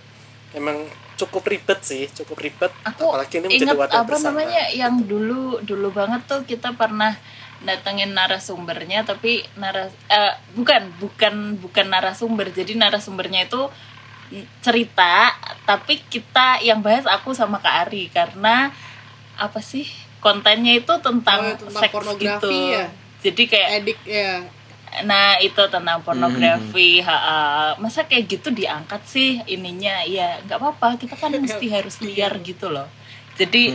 Emang 0.55 0.87
cukup 1.17 1.49
ribet 1.49 1.81
sih 1.83 2.07
cukup 2.13 2.39
ribet. 2.39 2.71
Aku 2.85 3.11
apalagi 3.11 3.41
ini 3.41 3.49
menjadi 3.51 3.73
ingat 3.73 3.81
wadah 3.81 3.99
apa 4.05 4.09
bersama. 4.15 4.45
namanya 4.45 4.63
yang 4.71 4.95
dulu 5.03 5.59
dulu 5.65 5.89
banget 5.91 6.23
tuh 6.29 6.45
kita 6.45 6.77
pernah 6.77 7.17
datengin 7.65 8.13
narasumbernya 8.13 9.09
tapi 9.09 9.41
naras 9.57 9.91
eh, 10.13 10.35
bukan 10.55 10.93
bukan 11.01 11.35
bukan 11.59 11.87
narasumber. 11.89 12.53
Jadi 12.53 12.77
narasumbernya 12.77 13.49
itu 13.49 13.67
cerita 14.61 15.33
tapi 15.65 16.03
kita 16.07 16.61
yang 16.61 16.85
bahas 16.85 17.09
aku 17.09 17.33
sama 17.33 17.59
Kak 17.59 17.89
Ari. 17.89 18.13
Karena 18.13 18.71
apa 19.37 19.61
sih 19.65 19.89
kontennya 20.21 20.73
itu 20.79 20.95
tentang, 21.01 21.41
Oh, 21.43 21.57
tentang 21.57 21.83
seks 21.83 21.93
pornografi 21.95 22.43
gitu 22.43 22.49
ya? 22.73 22.85
jadi 23.23 23.43
kayak 23.47 23.69
Edik 23.83 24.01
ya. 24.07 24.33
Nah 25.05 25.37
itu 25.45 25.61
tentang 25.69 26.01
pornografi, 26.01 27.05
ha, 27.05 27.77
masa 27.77 28.09
kayak 28.09 28.25
gitu 28.39 28.49
diangkat 28.49 29.03
sih 29.05 29.45
ininya, 29.45 30.01
ya 30.09 30.41
nggak 30.47 30.57
apa-apa, 30.57 30.97
kita 30.97 31.21
kan 31.21 31.37
mesti 31.37 31.69
harus 31.69 32.01
liar 32.01 32.33
gitu 32.41 32.73
loh. 32.73 32.89
Jadi 33.37 33.69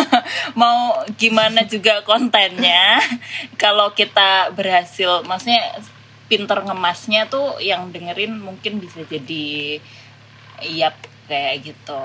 mau 0.60 0.96
gimana 1.20 1.68
juga 1.68 2.00
kontennya, 2.00 2.96
kalau 3.62 3.92
kita 3.92 4.48
berhasil, 4.56 5.20
maksudnya 5.28 5.76
pinter 6.32 6.64
ngemasnya 6.64 7.28
tuh 7.28 7.60
yang 7.60 7.92
dengerin 7.92 8.40
mungkin 8.40 8.80
bisa 8.80 9.04
jadi 9.04 9.76
yap 10.64 10.96
kayak 11.28 11.68
gitu. 11.68 12.04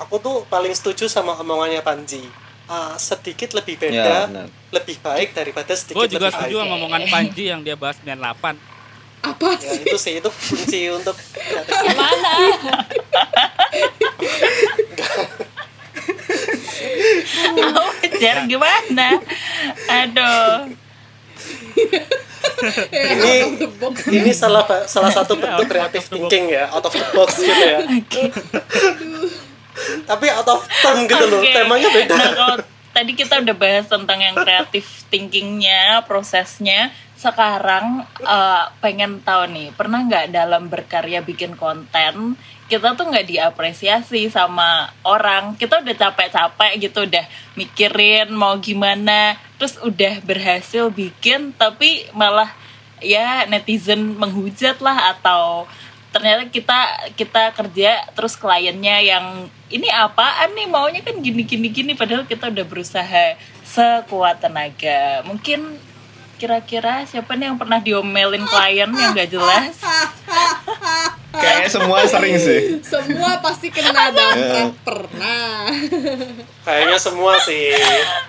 Aku 0.00 0.16
tuh 0.16 0.42
paling 0.46 0.72
setuju 0.72 1.06
sama 1.06 1.36
omongannya 1.36 1.80
Panji 1.80 2.24
Ah, 2.64 2.94
sedikit 2.96 3.50
lebih 3.50 3.74
Ya, 3.76 3.82
beda 3.82 4.14
benar. 4.24 4.46
lebih 4.70 4.96
baik 5.02 5.34
daripada 5.34 5.74
Gue 5.74 5.76
sedikit 5.76 6.06
juga 6.08 6.26
lebih 6.28 6.38
setuju 6.38 6.54
baik 6.54 6.64
sama 6.64 6.74
omongan 6.76 7.02
Panji 7.08 7.44
yang 7.46 7.60
dia 7.60 7.74
bahas 7.74 7.98
98. 8.00 8.54
Apa 9.20 9.48
ya 9.52 9.68
sih? 9.68 9.82
itu 9.82 9.96
sih 9.98 10.12
itu 10.16 10.30
kunci 10.30 10.80
untuk 10.88 11.12
kreatif 11.12 11.76
Mana? 11.92 12.32
Oh, 17.58 17.90
Jar 18.16 18.38
gimana? 18.46 19.08
Aduh. 19.90 20.70
Ya, 22.92 23.02
ini 23.14 23.32
out 23.40 23.50
of 23.50 23.58
the 23.58 23.68
box. 23.74 23.94
ini 24.06 24.32
salah 24.32 24.62
salah 24.84 25.08
satu 25.08 25.32
bentuk 25.34 25.64
kreatif 25.66 26.06
thinking 26.06 26.52
ya 26.52 26.68
out 26.68 26.84
of 26.84 26.92
the 26.92 27.06
box 27.10 27.40
gitu 27.40 27.56
ya 27.56 27.78
tapi 30.08 30.26
out 30.30 30.48
of 30.48 30.62
turn 30.82 31.04
gitu 31.06 31.24
loh 31.28 31.40
Oke. 31.42 31.54
temanya 31.54 31.88
beda 31.90 32.14
Nah, 32.14 32.30
kalau 32.34 32.56
tadi 32.90 33.12
kita 33.14 33.38
udah 33.40 33.56
bahas 33.56 33.86
tentang 33.86 34.18
yang 34.18 34.34
kreatif 34.34 35.06
thinkingnya, 35.08 36.02
prosesnya. 36.04 36.90
Sekarang 37.14 38.04
eh, 38.20 38.64
pengen 38.82 39.22
tahu 39.22 39.46
nih, 39.52 39.68
pernah 39.76 40.02
nggak 40.02 40.34
dalam 40.34 40.66
berkarya 40.66 41.22
bikin 41.22 41.54
konten 41.54 42.34
kita 42.70 42.94
tuh 42.94 43.10
nggak 43.10 43.26
diapresiasi 43.26 44.30
sama 44.30 44.94
orang? 45.02 45.58
Kita 45.58 45.82
udah 45.82 45.90
capek-capek 45.90 46.78
gitu, 46.78 47.02
udah 47.02 47.26
mikirin 47.58 48.30
mau 48.30 48.54
gimana, 48.62 49.34
terus 49.58 49.74
udah 49.82 50.22
berhasil 50.22 50.86
bikin, 50.94 51.50
tapi 51.58 52.06
malah 52.14 52.54
ya 53.02 53.42
netizen 53.50 54.14
menghujat 54.14 54.78
lah 54.78 55.18
atau 55.18 55.66
ternyata 56.10 56.46
kita 56.50 56.78
kita 57.14 57.54
kerja 57.54 58.10
terus 58.14 58.34
kliennya 58.34 59.02
yang 59.02 59.26
ini 59.70 59.86
apaan 59.90 60.54
nih? 60.54 60.66
Maunya 60.66 61.00
kan 61.02 61.18
gini 61.22 61.46
gini 61.46 61.70
gini. 61.70 61.92
Padahal 61.94 62.26
kita 62.26 62.50
udah 62.50 62.66
berusaha 62.66 63.38
sekuat 63.62 64.42
tenaga. 64.42 65.22
Mungkin 65.26 65.89
kira-kira 66.40 67.04
siapa 67.04 67.36
nih 67.36 67.46
yang 67.46 67.56
pernah 67.56 67.76
diomelin 67.78 68.40
klien 68.42 68.88
yang 68.88 69.12
gak 69.12 69.28
jelas 69.28 69.76
Kayaknya 71.30 71.70
semua 71.70 71.98
sering 72.04 72.36
sih. 72.36 72.60
Semua 72.82 73.38
pasti 73.38 73.70
kena 73.70 74.10
damprat 74.10 74.74
pernah. 74.82 75.70
kayaknya 76.60 76.98
semua 76.98 77.38
sih 77.38 77.70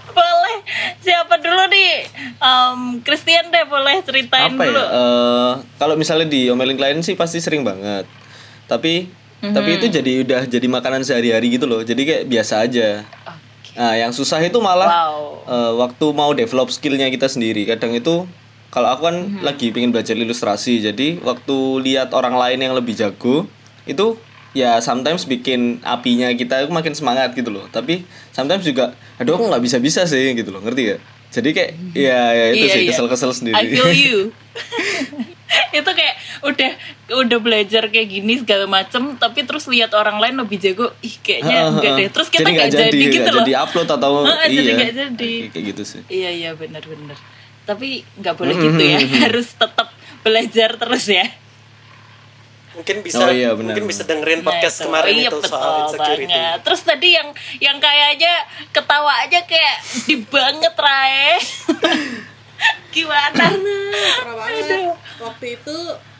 boleh 0.07 0.55
siapa 0.99 1.35
dulu 1.37 1.65
nih 1.67 2.05
Em, 2.37 2.79
Christian 3.01 3.49
deh 3.49 3.65
boleh 3.65 4.01
ceritain 4.01 4.49
Apa 4.49 4.59
ya? 4.59 4.67
dulu 4.67 4.83
eh, 4.83 5.51
kalau 5.77 5.95
misalnya 5.95 6.27
diomelin 6.27 6.73
klien 6.75 6.99
sih 6.99 7.13
pasti 7.13 7.37
sering 7.37 7.61
banget. 7.61 8.05
tapi 8.65 9.09
tapi 9.41 9.69
itu 9.73 9.89
jadi 9.89 10.21
udah 10.21 10.41
jadi 10.45 10.67
makanan 10.67 11.01
sehari-hari 11.01 11.49
gitu 11.51 11.65
loh 11.65 11.81
jadi 11.81 11.97
kayak 11.97 12.23
biasa 12.27 12.61
aja 12.61 13.01
nah 13.71 13.93
yang 13.93 14.11
susah 14.11 14.39
itu 14.39 14.59
malah 14.59 14.87
Wow. 14.87 15.47
eh, 15.47 15.71
waktu 15.77 16.05
mau 16.11 16.31
develop 16.31 16.67
skillnya 16.67 17.07
kita 17.07 17.25
sendiri. 17.25 17.63
Kadang 17.63 17.91
itu 17.91 18.27
kalau 18.67 18.87
aku 18.87 19.03
kan 19.05 19.17
lagi 19.39 19.69
pengen 19.69 19.91
belajar 19.91 20.13
ilustrasi 20.13 20.79
jadi 20.81 21.19
waktu 21.19 21.55
lihat 21.81 22.11
orang 22.11 22.33
lain 22.33 22.59
yang 22.59 22.71
lebih 22.71 22.93
jago 22.93 23.47
itu 23.83 24.15
ya 24.51 24.79
sometimes 24.79 25.23
bikin 25.23 25.79
apinya 25.81 26.27
kita 26.31 26.61
itu 26.61 26.69
makin 26.69 26.91
semangat 26.91 27.31
gitu 27.31 27.49
loh. 27.49 27.67
Tapi 27.67 28.03
sometimes 28.29 28.63
juga 28.63 28.91
aduh 29.15 29.35
aku 29.35 29.47
nggak 29.47 29.63
bisa 29.63 29.77
bisa 29.79 30.03
sih 30.03 30.31
gitu 30.33 30.51
loh. 30.51 30.59
Ngerti 30.59 30.81
gak 30.89 30.99
jadi 31.31 31.49
kayak 31.49 31.71
ya, 31.95 32.19
ya 32.29 32.45
itu 32.51 32.65
Iya, 32.65 32.73
sih 32.73 32.81
iya. 32.83 32.89
kesel-kesel 32.91 33.31
sendiri. 33.31 33.55
I 33.55 33.63
feel 33.65 33.87
you. 33.89 34.17
itu 35.77 35.91
kayak 35.91 36.15
udah 36.41 36.71
udah 37.17 37.37
belajar 37.37 37.83
kayak 37.87 38.07
gini 38.09 38.39
segala 38.39 38.65
macem 38.65 39.15
tapi 39.15 39.43
terus 39.43 39.65
lihat 39.65 39.91
orang 39.91 40.17
lain 40.17 40.35
lebih 40.37 40.57
jago 40.57 40.91
ih 40.99 41.15
kayaknya 41.17 41.67
enggak 41.67 41.91
deh 41.95 42.07
terus 42.09 42.27
kita 42.27 42.43
jadi 42.43 42.51
nggak 42.53 42.69
jadi, 42.71 42.87
nggak 42.97 43.13
gitu 43.13 43.29
loh 43.29 43.43
jadi 43.43 43.55
upload 43.59 43.89
atau 43.89 44.11
Heeh, 44.23 44.45
iya 44.45 44.55
jadi 44.57 44.71
nggak 44.73 44.93
jadi. 44.95 45.31
Kayak- 45.37 45.51
kayak 45.51 45.65
gitu 45.67 45.83
sih 45.83 46.01
iya 46.07 46.29
iya 46.29 46.49
benar-benar 46.51 47.17
tapi 47.61 47.87
nggak 48.15 48.35
boleh 48.35 48.55
gitu 48.55 48.81
ya 48.81 48.99
harus 49.23 49.47
tetap 49.49 49.87
belajar 50.21 50.69
terus 50.75 51.05
ya 51.05 51.27
mungkin 52.71 53.03
bisa 53.03 53.19
Oh 53.19 53.27
iya, 53.27 53.51
benar. 53.51 53.75
mungkin 53.75 53.83
bisa 53.83 54.07
dengerin 54.07 54.39
Nah, 54.39 54.47
podcast 54.47 54.79
itu. 54.79 54.87
kemarin 54.87 55.11
Iya, 55.11 55.27
itu 55.27 55.37
betul 55.37 55.51
soal 55.51 55.71
insecurity 55.83 56.23
banget. 56.25 56.59
Terus 56.63 56.81
tadi 56.81 57.07
yang 57.11 57.27
yang 57.59 57.77
kayaknya 57.77 58.33
ketawa 58.71 59.11
aja 59.19 59.39
kayak 59.43 59.75
di 60.07 60.15
banget 60.23 60.71
Rae. 60.71 61.35
Gimana? 62.95 63.45
parah 64.15 64.35
banget 64.37 64.95
waktu 65.21 65.45
itu 65.61 65.77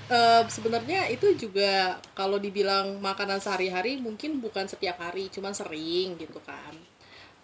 eh, 0.10 0.44
sebenarnya 0.48 1.10
itu 1.10 1.28
juga 1.36 1.98
kalau 2.14 2.38
dibilang 2.38 3.02
makanan 3.02 3.40
sehari-hari 3.42 3.98
mungkin 4.00 4.40
bukan 4.44 4.66
setiap 4.70 4.98
hari 5.02 5.28
cuman 5.34 5.54
sering 5.54 6.16
gitu 6.22 6.40
kan 6.46 6.74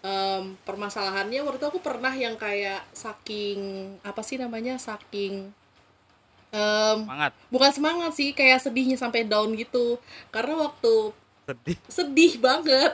Em, 0.06 0.54
permasalahannya 0.62 1.42
waktu 1.42 1.58
itu 1.58 1.68
aku 1.74 1.82
pernah 1.82 2.14
yang 2.14 2.38
kayak 2.38 2.86
saking 2.94 3.60
apa 4.06 4.22
sih 4.22 4.38
namanya 4.38 4.78
saking 4.78 5.50
em, 6.54 6.98
Semangat. 7.04 7.32
bukan 7.50 7.72
semangat 7.74 8.12
sih 8.14 8.30
kayak 8.32 8.62
sedihnya 8.62 8.96
sampai 8.96 9.26
down 9.28 9.52
gitu 9.58 9.98
karena 10.30 10.54
waktu 10.70 11.12
Sedih. 11.50 11.78
sedih 11.90 12.34
banget 12.40 12.94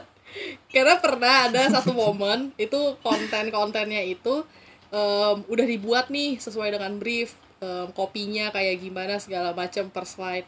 karena 0.72 0.96
pernah 0.98 1.52
ada 1.52 1.62
satu 1.70 1.92
momen 2.02 2.56
itu 2.56 2.96
konten-kontennya 3.04 4.02
itu 4.08 4.42
em, 4.90 5.38
udah 5.44 5.66
dibuat 5.68 6.08
nih 6.08 6.40
sesuai 6.40 6.72
dengan 6.80 6.98
brief 6.98 7.36
em, 7.64 7.88
kopinya 7.96 8.52
kayak 8.52 8.84
gimana 8.84 9.16
segala 9.24 9.56
macam 9.56 9.88
per 9.88 10.04
slide 10.04 10.48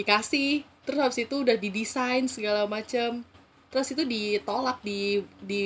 dikasih 0.00 0.64
terus 0.88 0.98
habis 0.98 1.20
itu 1.20 1.44
udah 1.44 1.60
didesain 1.60 2.24
segala 2.24 2.64
macam 2.64 3.20
terus 3.68 3.90
itu 3.92 4.06
ditolak 4.06 4.80
di 4.80 5.20
di 5.42 5.64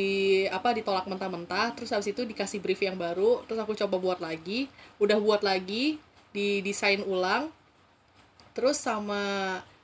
apa 0.51 0.75
ditolak 0.75 1.07
mentah-mentah 1.07 1.79
terus 1.79 1.95
habis 1.95 2.11
itu 2.11 2.27
dikasih 2.27 2.59
brief 2.59 2.83
yang 2.83 2.99
baru 2.99 3.47
terus 3.47 3.63
aku 3.63 3.79
coba 3.79 3.97
buat 4.03 4.19
lagi 4.19 4.67
udah 4.99 5.23
buat 5.23 5.47
lagi 5.47 6.03
didesain 6.33 7.03
ulang. 7.05 7.51
Terus 8.53 8.79
sama 8.79 9.23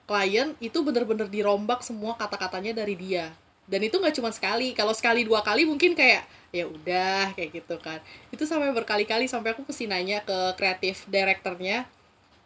klien 0.05 0.53
itu 0.59 0.83
bener-bener 0.83 1.31
dirombak 1.31 1.81
semua 1.81 2.18
kata-katanya 2.18 2.85
dari 2.85 2.98
dia 2.98 3.33
dan 3.64 3.81
itu 3.81 3.96
nggak 3.96 4.14
cuma 4.20 4.29
sekali 4.29 4.77
kalau 4.77 4.92
sekali 4.92 5.24
dua 5.24 5.40
kali 5.40 5.64
mungkin 5.64 5.96
kayak 5.96 6.29
ya 6.55 6.64
udah 6.70 7.35
kayak 7.35 7.50
gitu 7.50 7.74
kan. 7.83 7.98
Itu 8.31 8.46
sampai 8.46 8.70
berkali-kali 8.70 9.27
sampai 9.27 9.57
aku 9.57 9.66
mesti 9.66 9.90
nanya 9.90 10.22
ke 10.22 10.55
kreatif 10.55 11.03
direkturnya 11.11 11.88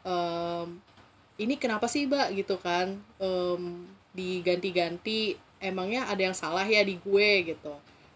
em, 0.07 0.81
ini 1.37 1.55
kenapa 1.61 1.85
sih 1.91 2.09
mbak? 2.09 2.33
Gitu 2.33 2.57
kan. 2.63 2.97
Em, 3.21 3.85
diganti-ganti 4.17 5.37
emangnya 5.61 6.09
ada 6.09 6.23
yang 6.25 6.37
salah 6.37 6.65
ya 6.65 6.81
di 6.81 6.97
gue? 6.97 7.53
Gitu. 7.53 7.75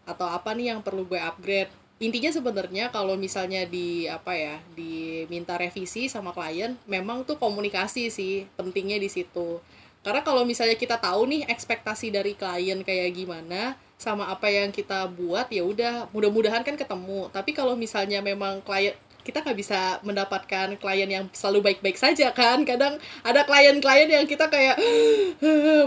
Atau 0.09 0.27
apa 0.27 0.57
nih 0.57 0.73
yang 0.75 0.81
perlu 0.81 1.05
gue 1.05 1.21
upgrade? 1.21 1.71
Intinya 2.03 2.35
sebenarnya 2.35 2.91
kalau 2.91 3.15
misalnya 3.15 3.62
di 3.62 4.11
apa 4.11 4.35
ya 4.35 4.59
diminta 4.75 5.55
revisi 5.55 6.11
sama 6.11 6.35
klien 6.35 6.75
memang 6.91 7.23
tuh 7.23 7.38
komunikasi 7.38 8.11
sih 8.11 8.43
pentingnya 8.59 8.99
di 8.99 9.07
situ 9.07 9.62
karena 10.03 10.21
kalau 10.27 10.43
misalnya 10.43 10.75
kita 10.75 10.99
tahu 10.99 11.31
nih 11.31 11.47
ekspektasi 11.47 12.11
dari 12.11 12.35
klien 12.35 12.83
kayak 12.83 13.15
gimana 13.15 13.79
sama 13.95 14.27
apa 14.27 14.51
yang 14.51 14.75
kita 14.75 15.07
buat 15.07 15.47
ya 15.47 15.62
udah 15.62 16.11
mudah-mudahan 16.11 16.67
kan 16.67 16.75
ketemu. 16.75 17.31
Tapi 17.31 17.55
kalau 17.55 17.79
misalnya 17.79 18.19
memang 18.19 18.59
klien 18.67 18.99
kita 19.23 19.38
nggak 19.38 19.55
bisa 19.55 20.03
mendapatkan 20.03 20.75
klien 20.75 21.07
yang 21.07 21.25
selalu 21.31 21.71
baik-baik 21.71 21.95
saja 21.95 22.35
kan. 22.35 22.67
Kadang 22.67 22.99
ada 23.23 23.47
klien-klien 23.47 24.11
yang 24.11 24.27
kita 24.27 24.51
kayak 24.51 24.75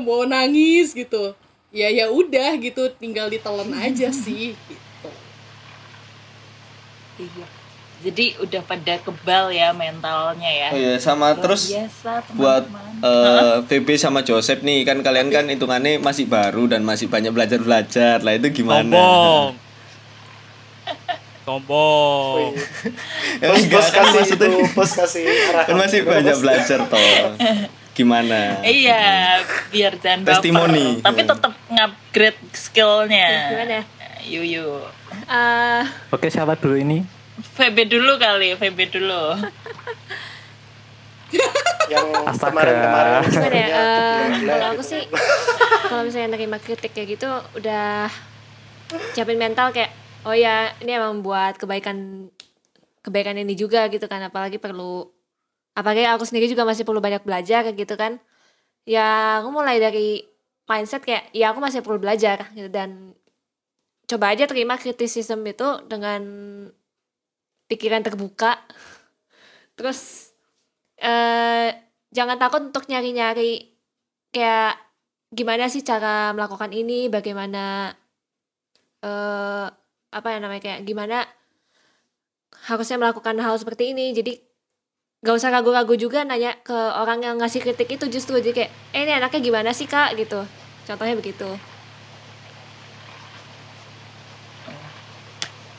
mau 0.07 0.23
nangis 0.23 0.95
gitu. 0.95 1.35
Ya 1.75 1.91
ya 1.91 2.07
udah 2.07 2.55
gitu 2.55 2.87
tinggal 2.95 3.27
ditelan 3.27 3.75
aja 3.75 4.07
sih 4.23 4.55
gitu. 4.55 5.09
Iya. 7.19 7.47
Jadi 8.05 8.25
udah 8.39 8.61
pada 8.63 8.95
kebal 9.03 9.51
ya 9.51 9.75
mentalnya 9.75 10.51
ya. 10.51 10.67
oh 10.71 10.79
iya 10.79 10.95
sama 10.99 11.33
Luar 11.33 11.41
terus 11.41 11.73
biasa, 11.73 12.11
buat 12.37 12.63
eh 13.05 13.55
VB 13.69 13.87
sama 13.95 14.25
Joseph 14.25 14.65
nih 14.65 14.81
kan 14.81 15.05
kalian 15.05 15.29
kan 15.29 15.45
hitungannya 15.45 16.01
masih 16.01 16.25
baru 16.25 16.65
dan 16.65 16.81
masih 16.81 17.05
banyak 17.05 17.29
belajar 17.29 17.61
belajar 17.61 18.17
lah 18.25 18.33
itu 18.33 18.49
gimana 18.49 18.81
Sombong. 18.89 19.45
Sombong. 21.45 22.57
Ya, 23.37 23.47
bos 23.53 23.63
bos 23.69 23.87
kan 23.93 24.05
kasih 24.09 24.33
itu 24.33 24.47
bos 24.73 24.91
kasih 24.97 25.23
arahan 25.53 25.65
kan 25.69 25.75
masih 25.77 25.99
banyak 26.01 26.37
belajar 26.41 26.79
toh 26.89 27.21
gimana 27.97 28.59
Iya, 28.59 29.39
biar 29.71 29.95
jangan 30.03 30.27
baper. 30.27 30.35
Testimoni. 30.35 30.99
Tapi 30.99 31.21
tetap 31.23 31.53
ngupgrade 31.71 32.41
skillnya. 32.51 33.29
Gimana? 33.55 33.79
Yuyu. 34.27 34.83
Eh, 35.31 35.81
Oke, 36.11 36.27
siapa 36.27 36.59
dulu 36.59 36.75
ini? 36.75 37.07
VB 37.55 37.87
dulu 37.87 38.19
kali, 38.19 38.51
VB 38.59 38.79
dulu. 38.91 39.39
yang 41.85 42.07
Astaga. 42.25 42.53
kemarin-kemarin 42.53 43.13
gimana 43.29 43.55
ya? 43.55 43.67
gila-gila 43.69 44.53
kalau 44.57 44.67
aku 44.73 44.83
sih, 44.85 45.03
kalau 45.85 46.01
misalnya 46.05 46.29
nerima 46.33 46.57
kritik 46.57 46.91
kayak 46.97 47.17
gitu, 47.17 47.29
udah 47.57 48.09
siapin 49.13 49.37
mental 49.37 49.69
kayak, 49.69 49.93
oh 50.25 50.33
ya 50.33 50.73
ini 50.81 50.97
emang 50.97 51.21
buat 51.21 51.57
kebaikan 51.61 52.29
kebaikan 53.05 53.37
ini 53.37 53.53
juga 53.53 53.85
gitu 53.93 54.09
kan, 54.09 54.21
apalagi 54.25 54.57
perlu, 54.57 55.05
apalagi 55.77 56.09
aku 56.09 56.25
sendiri 56.25 56.49
juga 56.49 56.65
masih 56.65 56.81
perlu 56.81 56.97
banyak 56.97 57.21
belajar 57.21 57.61
kayak 57.69 57.77
gitu 57.77 57.93
kan. 57.93 58.17
Ya 58.85 59.41
aku 59.41 59.53
mulai 59.53 59.77
dari 59.77 60.25
mindset 60.65 61.05
kayak, 61.05 61.29
ya 61.33 61.53
aku 61.53 61.61
masih 61.61 61.85
perlu 61.85 62.01
belajar 62.01 62.49
gitu 62.57 62.69
dan 62.69 63.13
coba 64.05 64.33
aja 64.33 64.45
terima 64.45 64.77
kritisisme 64.77 65.41
itu 65.45 65.85
dengan 65.85 66.21
pikiran 67.69 68.01
terbuka. 68.01 68.57
Terus 69.77 70.24
eh 70.99 71.69
jangan 72.15 72.37
takut 72.39 72.61
untuk 72.71 72.87
nyari-nyari 72.87 73.75
kayak 74.31 74.79
gimana 75.35 75.67
sih 75.67 75.83
cara 75.83 76.31
melakukan 76.31 76.71
ini, 76.71 77.11
bagaimana 77.11 77.91
eh 79.03 79.67
apa 80.15 80.27
ya 80.31 80.37
namanya 80.39 80.63
kayak 80.63 80.81
gimana 80.87 81.27
harusnya 82.71 82.97
melakukan 82.97 83.35
hal 83.43 83.55
seperti 83.59 83.91
ini. 83.91 84.15
Jadi 84.15 84.39
gak 85.25 85.35
usah 85.41 85.49
ragu-ragu 85.51 85.97
juga 85.97 86.21
nanya 86.23 86.55
ke 86.61 86.73
orang 86.73 87.19
yang 87.25 87.35
ngasih 87.41 87.59
kritik 87.65 87.89
itu 87.97 88.05
justru 88.07 88.37
jadi 88.39 88.53
kayak 88.53 88.71
eh 88.93 89.01
ini 89.03 89.11
anaknya 89.17 89.41
gimana 89.41 89.69
sih 89.75 89.89
kak 89.89 90.15
gitu. 90.15 90.39
Contohnya 90.87 91.17
begitu. 91.17 91.49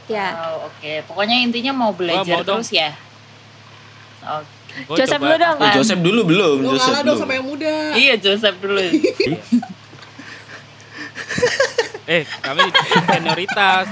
Ya, 0.07 0.39
Oh, 0.39 0.71
oke. 0.71 1.03
Pokoknya 1.11 1.43
intinya 1.43 1.75
mau 1.75 1.91
belajar 1.91 2.39
mau 2.39 2.47
dong. 2.47 2.63
terus 2.63 2.71
ya. 2.71 2.95
Oke. 4.23 4.56
Gua 4.85 4.93
Joseph 4.95 5.17
coba- 5.17 5.27
dulu 5.27 5.37
dong. 5.41 5.57
Oh, 5.57 5.71
Joseph 5.73 6.01
dulu 6.01 6.21
belum 6.23 6.57
Lo 6.61 6.71
Joseph 6.71 7.01
dong 7.01 7.17
sama 7.17 7.33
yang 7.33 7.47
muda 7.47 7.75
Iya, 7.95 8.15
Joseph 8.17 8.57
dulu. 8.59 8.81
Eh, 12.07 12.23
kami 12.39 12.63
senioritas. 13.03 13.87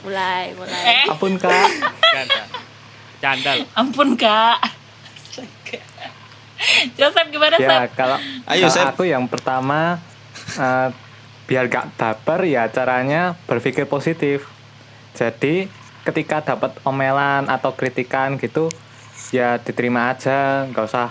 mulai, 0.00 0.54
mulai. 0.54 1.02
eh, 1.02 1.10
Ampun, 1.10 1.34
Kak. 1.34 1.50
Canda. 1.98 2.42
Candal. 3.18 3.56
ampun, 3.74 4.08
Kak. 4.14 4.58
Joseph 6.98 7.28
gimana, 7.28 7.56
Ya, 7.56 7.68
Sep? 7.82 7.94
kalau 7.94 8.18
Ayo, 8.46 8.66
kalau 8.66 8.70
Sep. 8.72 8.86
aku 8.88 9.02
yang 9.04 9.26
pertama 9.26 9.98
eh, 10.54 10.88
biar 11.44 11.66
gak 11.66 11.94
baper 11.94 12.46
ya 12.46 12.68
caranya 12.68 13.34
berpikir 13.44 13.84
positif. 13.84 14.46
Jadi 15.12 15.66
ketika 16.04 16.46
dapat 16.46 16.78
omelan 16.82 17.48
atau 17.48 17.74
kritikan 17.74 18.38
gitu 18.38 18.70
ya 19.34 19.60
diterima 19.60 20.12
aja, 20.12 20.64
nggak 20.68 20.84
usah 20.88 21.08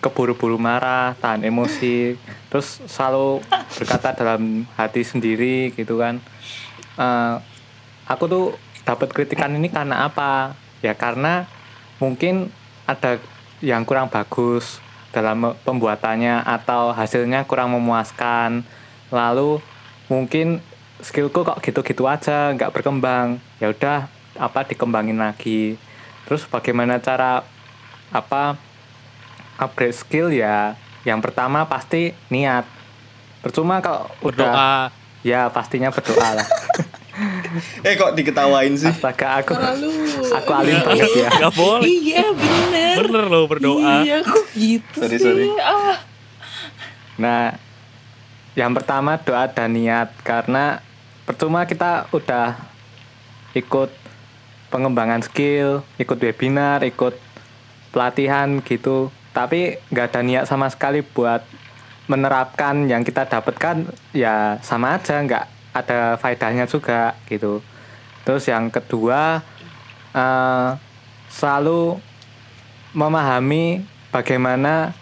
keburu-buru 0.00 0.56
marah, 0.56 1.14
tahan 1.20 1.44
emosi, 1.44 2.16
terus 2.48 2.80
selalu 2.88 3.44
berkata 3.78 4.16
dalam 4.16 4.64
hati 4.74 5.04
sendiri 5.04 5.70
gitu 5.76 6.00
kan. 6.00 6.18
Eh, 6.98 7.34
aku 8.08 8.24
tuh 8.26 8.46
dapat 8.82 9.12
kritikan 9.14 9.54
ini 9.54 9.70
karena 9.70 10.08
apa? 10.08 10.56
Ya 10.82 10.96
karena 10.98 11.46
mungkin 12.02 12.50
ada 12.88 13.22
yang 13.62 13.86
kurang 13.86 14.10
bagus 14.10 14.82
dalam 15.14 15.54
pembuatannya 15.62 16.42
atau 16.42 16.90
hasilnya 16.90 17.46
kurang 17.46 17.76
memuaskan 17.76 18.66
lalu 19.12 19.60
mungkin 20.08 20.58
skillku 21.04 21.44
kok 21.44 21.60
gitu-gitu 21.60 22.08
aja 22.08 22.50
nggak 22.56 22.72
berkembang 22.72 23.38
ya 23.60 23.70
udah 23.70 24.08
apa 24.40 24.64
dikembangin 24.64 25.20
lagi 25.20 25.76
terus 26.24 26.44
bagaimana 26.44 26.98
cara 26.98 27.42
apa 28.08 28.56
upgrade 29.56 29.92
skill 29.92 30.28
ya 30.28 30.74
yang 31.02 31.18
pertama 31.18 31.64
pasti 31.64 32.14
niat 32.28 32.64
percuma 33.40 33.78
kalau 33.78 34.06
udah 34.20 34.52
Berdoa. 34.52 34.74
ya 35.22 35.50
pastinya 35.50 35.88
berdoa 35.88 36.28
lah 36.36 36.48
Eh 37.84 37.94
kok 37.94 38.16
diketawain 38.16 38.72
sih? 38.72 38.88
astaga 38.88 39.44
aku 39.44 39.52
Lalu 39.52 39.92
aku 40.32 40.50
alim 40.50 40.80
banget 40.80 41.12
ya 41.12 41.28
Gak 41.28 41.52
boleh. 41.52 41.84
Iya 41.84 42.24
bener. 42.32 42.94
Bener 43.04 43.24
loh 43.28 43.44
berdoa. 43.44 44.00
Iya 44.00 44.24
kok 44.24 44.48
gitu 44.56 44.96
Sorry, 44.96 45.20
sih. 45.20 45.22
sorry. 45.22 45.46
Ah. 45.60 46.00
Nah, 47.20 47.60
yang 48.52 48.72
pertama 48.72 49.20
doa 49.20 49.44
dan 49.44 49.76
niat 49.76 50.08
karena 50.24 50.80
percuma 51.22 51.68
kita 51.68 52.08
udah 52.10 52.56
ikut 53.52 53.92
pengembangan 54.72 55.20
skill, 55.20 55.84
ikut 56.00 56.16
webinar, 56.16 56.80
ikut 56.80 57.12
pelatihan 57.92 58.64
gitu, 58.64 59.12
tapi 59.36 59.76
nggak 59.92 60.06
ada 60.08 60.20
niat 60.24 60.44
sama 60.48 60.72
sekali 60.72 61.04
buat 61.04 61.44
menerapkan 62.08 62.88
yang 62.88 63.04
kita 63.04 63.28
dapatkan 63.28 63.86
ya 64.10 64.58
sama 64.64 64.98
aja 64.98 65.22
nggak 65.22 65.44
ada 65.76 66.16
faedahnya 66.16 66.64
juga 66.64 67.14
gitu. 67.28 67.60
Terus 68.24 68.48
yang 68.48 68.72
kedua 68.72 69.44
eh, 70.16 70.68
selalu 71.28 72.00
memahami 72.92 73.84
bagaimana 74.12 74.92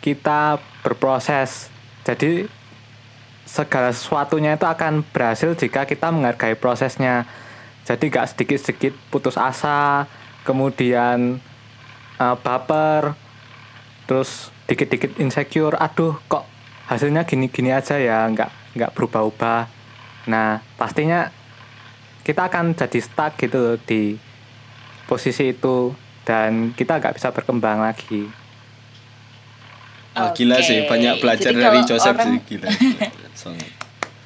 kita 0.00 0.56
berproses. 0.80 1.68
Jadi 2.04 2.48
segala 3.44 3.92
sesuatunya 3.92 4.56
itu 4.56 4.64
akan 4.64 5.04
berhasil 5.12 5.52
jika 5.56 5.84
kita 5.84 6.08
menghargai 6.08 6.56
prosesnya. 6.56 7.28
Jadi 7.88 8.12
gak 8.12 8.36
sedikit-sedikit 8.36 8.92
putus 9.08 9.40
asa, 9.40 10.04
kemudian 10.44 11.40
eh, 12.20 12.36
baper, 12.44 13.16
terus 14.04 14.52
dikit-dikit 14.68 15.16
insecure. 15.16 15.72
Aduh, 15.72 16.20
kok 16.28 16.44
hasilnya 16.84 17.24
gini-gini 17.24 17.72
aja 17.72 17.96
ya, 17.96 18.28
nggak 18.28 18.76
nggak 18.76 18.92
berubah-ubah. 18.92 19.62
Nah, 20.28 20.60
pastinya 20.76 21.32
kita 22.20 22.52
akan 22.52 22.76
jadi 22.76 23.00
stuck 23.00 23.40
gitu 23.40 23.56
loh 23.56 23.76
di 23.80 24.20
posisi 25.08 25.48
itu 25.48 25.96
dan 26.28 26.76
kita 26.76 27.00
nggak 27.00 27.16
bisa 27.16 27.32
berkembang 27.32 27.80
lagi. 27.80 28.28
Wah, 30.12 30.36
gila 30.36 30.60
Oke. 30.60 30.66
sih, 30.66 30.84
banyak 30.84 31.24
belajar 31.24 31.56
Jadi 31.56 31.62
dari 31.62 31.80
Joseph 31.88 32.18
orang- 32.20 32.36
sih 32.36 32.38
gila. 32.44 32.68
gila. 32.76 33.77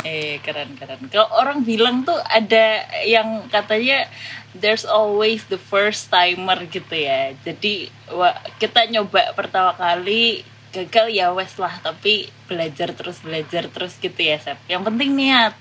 Eh 0.02 0.42
keren 0.42 0.74
keren. 0.74 1.06
Kalau 1.10 1.30
orang 1.34 1.62
bilang 1.62 2.02
tuh 2.02 2.18
ada 2.26 2.86
yang 3.06 3.46
katanya 3.48 4.10
there's 4.54 4.82
always 4.82 5.46
the 5.48 5.58
first 5.58 6.10
timer 6.10 6.58
gitu 6.66 6.94
ya. 6.94 7.32
Jadi 7.46 7.90
wah, 8.10 8.34
kita 8.58 8.86
nyoba 8.90 9.32
pertama 9.32 9.74
kali 9.78 10.42
gagal 10.72 11.12
ya 11.12 11.28
wes 11.36 11.60
lah 11.60 11.76
tapi 11.84 12.32
belajar 12.48 12.96
terus 12.96 13.20
belajar 13.20 13.68
terus 13.68 13.94
gitu 14.00 14.20
ya 14.20 14.40
Sep. 14.40 14.58
Yang 14.66 14.82
penting 14.88 15.10
niat 15.14 15.54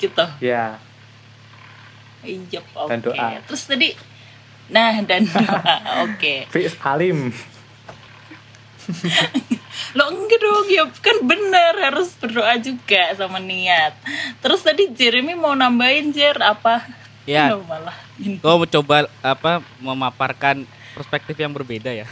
gitu. 0.00 0.26
Ya, 0.42 0.82
Iya 2.24 2.60
oke. 2.74 2.90
Dan 2.90 3.00
doa. 3.04 3.28
Terus 3.44 3.62
tadi 3.68 3.88
nah 4.72 4.96
dan 5.04 5.28
doa 5.28 5.76
oke. 6.08 6.48
Fis 6.48 6.74
Alim. 6.80 7.30
Lo 9.98 10.10
enggak 10.10 10.40
dong 10.40 10.66
ya 10.70 10.84
kan 11.02 11.18
bener 11.24 11.74
harus 11.78 12.14
berdoa 12.18 12.54
juga 12.58 13.14
sama 13.18 13.38
niat. 13.42 13.94
Terus 14.40 14.60
tadi 14.62 14.90
Jeremy 14.90 15.34
mau 15.34 15.54
nambahin 15.54 16.14
Jer 16.14 16.38
apa? 16.38 16.84
Ya. 17.24 17.54
Lo 17.54 17.64
malah. 17.64 17.96
Gue 18.18 18.52
mau 18.54 18.68
coba 18.68 19.08
apa 19.24 19.64
memaparkan 19.82 20.62
perspektif 20.94 21.34
yang 21.34 21.50
berbeda 21.50 21.90
ya. 21.90 22.06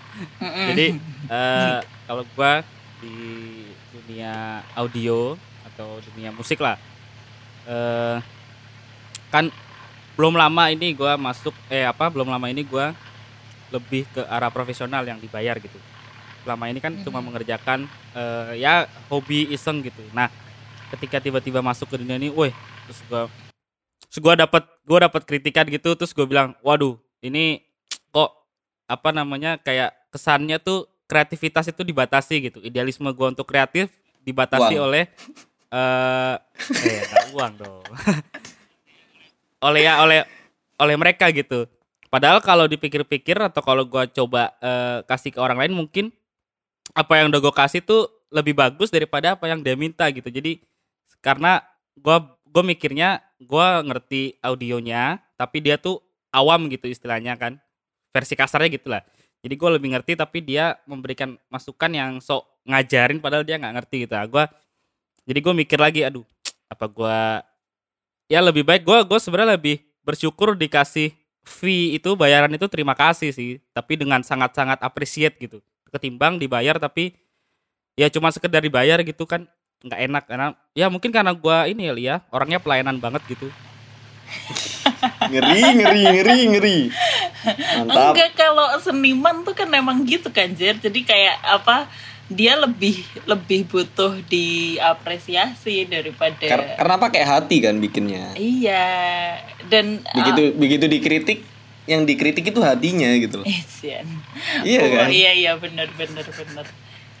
Jadi 0.72 0.96
eh, 1.28 1.78
kalau 2.08 2.24
gua 2.32 2.64
di 3.04 3.16
dunia 3.92 4.64
audio 4.72 5.36
atau 5.68 6.00
dunia 6.10 6.32
musik 6.32 6.56
lah, 6.64 6.80
eh, 7.68 8.16
kan 9.28 9.52
belum 10.16 10.40
lama 10.40 10.72
ini 10.72 10.96
gua 10.96 11.20
masuk 11.20 11.52
eh 11.68 11.84
apa 11.84 12.08
belum 12.08 12.32
lama 12.32 12.48
ini 12.48 12.64
gua 12.64 12.96
lebih 13.68 14.08
ke 14.08 14.24
arah 14.24 14.48
profesional 14.48 15.04
yang 15.04 15.20
dibayar 15.20 15.60
gitu. 15.60 15.76
Selama 16.46 16.70
ini 16.70 16.78
kan 16.78 16.94
cuma 17.02 17.18
mengerjakan 17.18 17.90
eh, 18.14 18.62
ya 18.62 18.86
hobi 19.10 19.50
iseng 19.50 19.82
gitu. 19.82 19.98
Nah, 20.14 20.30
ketika 20.94 21.18
tiba-tiba 21.18 21.58
masuk 21.58 21.90
ke 21.90 21.98
dunia 21.98 22.14
ini, 22.14 22.30
woi, 22.30 22.54
terus 22.86 23.02
gua 23.10 23.26
terus 24.06 24.22
gua 24.22 24.38
dapat 24.38 24.62
gua 24.86 25.10
dapat 25.10 25.26
kritikan 25.26 25.66
gitu, 25.66 25.98
terus 25.98 26.14
gue 26.14 26.22
bilang, 26.22 26.54
waduh, 26.62 26.94
ini 27.18 27.66
kok 28.14 28.30
apa 28.86 29.10
namanya 29.10 29.58
kayak 29.58 29.90
kesannya 30.14 30.62
tuh 30.62 30.86
kreativitas 31.10 31.66
itu 31.70 31.82
dibatasi 31.82 32.50
gitu 32.50 32.58
idealisme 32.62 33.10
gua 33.14 33.34
untuk 33.34 33.46
kreatif 33.46 33.90
dibatasi 34.22 34.78
Uang. 34.78 34.86
oleh 34.90 35.04
eh 35.66 36.34
eh 36.70 37.00
nggak 37.10 37.26
uang 37.34 37.52
dong 37.58 37.86
oleh 39.66 39.80
ya 39.82 40.02
oleh 40.02 40.22
oleh 40.78 40.96
mereka 40.98 41.30
gitu 41.34 41.66
padahal 42.10 42.38
kalau 42.38 42.70
dipikir-pikir 42.70 43.34
atau 43.42 43.62
kalau 43.62 43.82
gua 43.86 44.06
coba 44.06 44.54
eh, 44.62 45.02
kasih 45.06 45.34
ke 45.34 45.38
orang 45.42 45.58
lain 45.58 45.74
mungkin 45.74 46.14
apa 46.96 47.12
yang 47.20 47.28
udah 47.28 47.40
gue 47.44 47.54
kasih 47.54 47.84
tuh 47.84 48.08
lebih 48.32 48.56
bagus 48.56 48.88
daripada 48.88 49.36
apa 49.36 49.44
yang 49.46 49.60
dia 49.60 49.76
minta 49.76 50.08
gitu. 50.08 50.26
Jadi 50.32 50.64
karena 51.20 51.60
gua 52.00 52.24
gue 52.48 52.62
mikirnya 52.64 53.20
gua 53.44 53.84
ngerti 53.84 54.40
audionya 54.40 55.20
tapi 55.36 55.60
dia 55.60 55.76
tuh 55.76 56.00
awam 56.32 56.72
gitu 56.72 56.88
istilahnya 56.88 57.36
kan. 57.36 57.60
Versi 58.16 58.32
kasarnya 58.32 58.72
gitu 58.72 58.88
lah 58.88 59.04
jadi 59.46 59.54
gue 59.54 59.70
lebih 59.78 59.94
ngerti 59.94 60.18
tapi 60.18 60.42
dia 60.42 60.74
memberikan 60.90 61.38
masukan 61.46 61.86
yang 61.94 62.18
sok 62.18 62.42
ngajarin 62.66 63.22
padahal 63.22 63.46
dia 63.46 63.62
nggak 63.62 63.74
ngerti 63.78 63.96
gitu. 64.02 64.18
Gue 64.26 64.44
jadi 65.22 65.38
gue 65.38 65.54
mikir 65.54 65.78
lagi 65.78 66.02
aduh 66.02 66.26
apa 66.66 66.86
gue 66.90 67.18
ya 68.26 68.42
lebih 68.42 68.66
baik 68.66 68.82
gue 68.82 68.98
gue 69.06 69.18
sebenarnya 69.22 69.54
lebih 69.54 69.86
bersyukur 70.02 70.58
dikasih 70.58 71.14
fee 71.46 71.94
itu 71.94 72.18
bayaran 72.18 72.50
itu 72.50 72.66
terima 72.66 72.98
kasih 72.98 73.30
sih 73.30 73.62
tapi 73.70 73.94
dengan 73.94 74.18
sangat-sangat 74.26 74.82
appreciate 74.82 75.38
gitu 75.38 75.62
ketimbang 75.90 76.38
dibayar 76.40 76.76
tapi 76.76 77.14
ya 77.96 78.10
cuma 78.12 78.28
sekedar 78.30 78.60
dibayar 78.60 79.00
gitu 79.00 79.24
kan 79.24 79.48
nggak 79.84 80.00
enak 80.08 80.24
karena 80.26 80.48
ya 80.72 80.86
mungkin 80.88 81.12
karena 81.12 81.32
gue 81.36 81.56
ini 81.72 81.88
ya 81.88 81.92
Li, 81.92 82.04
ya 82.08 82.16
orangnya 82.32 82.58
pelayanan 82.60 82.98
banget 82.98 83.22
gitu 83.28 83.48
Ngeri, 85.30 85.62
ngeri, 85.78 86.02
ngeri, 86.02 86.38
ngeri. 86.50 86.78
Mantap. 87.86 88.14
Enggak 88.14 88.30
kalau 88.34 88.66
seniman 88.82 89.46
tuh 89.46 89.54
kan 89.54 89.70
emang 89.70 90.02
gitu 90.02 90.30
kan 90.34 90.50
Jer. 90.54 90.74
Jadi 90.78 91.06
kayak 91.06 91.36
apa 91.46 91.86
dia 92.26 92.58
lebih 92.58 93.06
lebih 93.22 93.70
butuh 93.70 94.18
diapresiasi 94.26 95.86
daripada 95.86 96.42
Kar- 96.42 96.74
karena 96.74 96.96
pakai 96.98 97.22
hati 97.22 97.56
kan 97.62 97.78
bikinnya. 97.78 98.34
Iya. 98.34 98.86
Dan 99.70 100.02
Begitu 100.02 100.42
begitu 100.58 100.84
dikritik, 100.90 101.38
yang 101.86 102.02
dikritik 102.02 102.50
itu 102.50 102.60
hatinya 102.62 103.10
gitu 103.18 103.42
loh. 103.42 103.46
Iya 104.66 104.80
Oh, 104.82 104.90
kan? 104.90 105.08
Iya 105.10 105.30
iya 105.32 105.52
benar 105.56 105.88
benar 105.94 106.26
benar. 106.26 106.66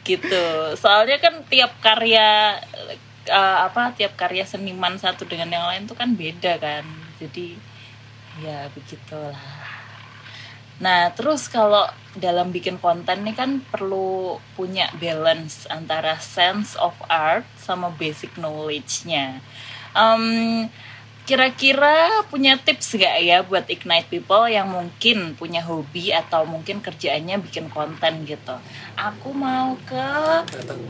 Gitu. 0.02 0.44
Soalnya 0.78 1.18
kan 1.22 1.42
tiap 1.46 1.78
karya 1.82 2.58
eh, 3.26 3.58
apa 3.62 3.94
tiap 3.94 4.14
karya 4.18 4.42
seniman 4.46 4.98
satu 4.98 5.26
dengan 5.26 5.50
yang 5.50 5.66
lain 5.70 5.86
tuh 5.86 5.94
kan 5.98 6.14
beda 6.14 6.58
kan. 6.58 6.84
Jadi 7.22 7.54
ya 8.42 8.68
begitulah. 8.74 9.38
Nah, 10.76 11.08
terus 11.16 11.48
kalau 11.48 11.88
dalam 12.12 12.52
bikin 12.52 12.76
konten 12.76 13.24
nih 13.24 13.32
kan 13.32 13.64
perlu 13.72 14.36
punya 14.52 14.92
balance 15.00 15.64
antara 15.72 16.20
sense 16.20 16.76
of 16.76 16.92
art 17.08 17.48
sama 17.56 17.88
basic 17.96 18.36
knowledge-nya. 18.36 19.40
Em, 19.96 20.68
Kira-kira 21.26 21.96
punya 22.24 22.54
tips 22.54 22.94
gak 22.94 23.18
ya 23.18 23.42
buat 23.42 23.66
ignite 23.66 24.06
people 24.06 24.46
yang 24.46 24.70
mungkin 24.70 25.34
punya 25.34 25.58
hobi 25.58 26.14
atau 26.14 26.46
mungkin 26.46 26.78
kerjaannya 26.78 27.42
bikin 27.42 27.66
konten 27.66 28.22
gitu. 28.24 28.54
Aku 28.94 29.34
mau 29.34 29.74
ke 29.82 30.06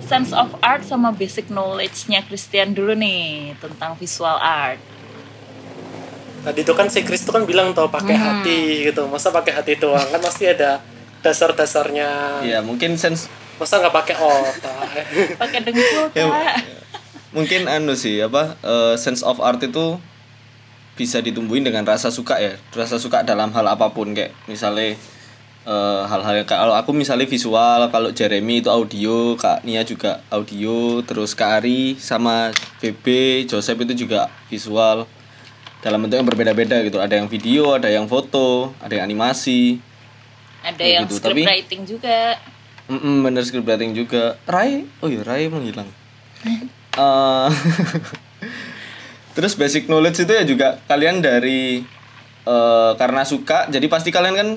sense 0.03 0.31
of 0.31 0.53
art 0.61 0.85
sama 0.85 1.09
basic 1.11 1.49
knowledge-nya 1.49 2.21
Christian 2.23 2.71
dulu 2.71 2.93
nih 2.93 3.57
tentang 3.57 3.97
visual 3.97 4.37
art. 4.37 4.77
tadi 6.45 6.63
itu 6.63 6.71
kan 6.71 6.87
si 6.87 7.03
Chris 7.03 7.27
itu 7.27 7.35
kan 7.35 7.43
bilang 7.43 7.75
tuh 7.75 7.91
pakai 7.91 8.15
Hmm. 8.15 8.23
hati 8.39 8.61
gitu 8.87 9.11
masa 9.11 9.35
pakai 9.35 9.51
hati 9.51 9.75
doang 9.75 10.07
kan 10.07 10.23
pasti 10.23 10.47
ada 10.47 10.79
dasar-dasarnya 11.19 12.39
Iya, 12.41 12.63
mungkin 12.63 12.95
sense 12.95 13.27
masa 13.57 13.83
nggak 13.83 13.91
pakai 13.91 14.15
otak 14.15 14.87
Pakai 15.35 15.59
dengkul, 15.61 16.07
Ya, 16.15 16.55
mungkin 17.33 17.67
anu 17.67 17.93
sih 17.93 18.23
apa 18.23 18.55
eh, 18.63 18.95
sense 18.95 19.21
of 19.21 19.43
art 19.43 19.59
itu 19.59 19.99
bisa 20.97 21.21
ditumbuhin 21.21 21.61
dengan 21.61 21.85
rasa 21.85 22.09
suka 22.09 22.41
ya. 22.41 22.57
Rasa 22.73 22.97
suka 22.97 23.21
dalam 23.23 23.53
hal 23.53 23.67
apa 23.67 23.93
pun 23.93 24.11
kayak 24.11 24.33
misalnya 24.47 24.97
eh, 25.63 26.03
hal-hal 26.05 26.35
yang 26.35 26.49
kalau 26.49 26.73
aku 26.73 26.91
misalnya 26.91 27.25
visual 27.25 27.87
kalau 27.89 28.11
Jeremy 28.11 28.59
itu 28.59 28.69
audio 28.69 29.37
Kak 29.37 29.63
Nia 29.63 29.83
juga 29.83 30.25
audio 30.29 31.03
terus 31.03 31.33
Kak 31.33 31.61
Ari 31.61 31.95
sama 31.97 32.49
BB 32.81 33.05
Joseph 33.45 33.77
itu 33.79 34.07
juga 34.07 34.33
visual. 34.49 35.05
Dalam 35.77 36.03
bentuk 36.03 36.17
yang 36.17 36.27
berbeda-beda 36.27 36.83
gitu. 36.83 36.99
Ada 36.99 37.21
yang 37.21 37.29
video 37.29 37.77
ada 37.77 37.87
yang 37.87 38.09
foto 38.09 38.73
ada 38.81 38.91
yang 38.91 39.05
animasi. 39.07 39.79
Ada 40.65 40.83
yang 40.83 41.03
gitu, 41.07 41.21
script 41.21 41.37
tapi- 41.37 41.47
writing 41.47 41.83
juga. 41.85 42.19
Mm-mm, 42.87 43.23
bener 43.23 43.43
script 43.43 43.67
writing 43.67 43.93
juga. 43.93 44.35
Rai? 44.47 44.83
Oh 44.99 45.07
iya 45.07 45.23
Rai 45.23 45.47
menghilang 45.47 45.87
Eh, 46.97 47.49
terus 49.37 49.53
basic 49.53 49.85
knowledge 49.87 50.25
itu 50.25 50.33
ya 50.33 50.45
juga 50.49 50.81
kalian 50.89 51.21
dari 51.21 51.85
eh, 52.49 52.93
karena 52.97 53.23
suka 53.29 53.69
jadi 53.69 53.85
pasti 53.87 54.09
kalian 54.09 54.35
kan 54.35 54.49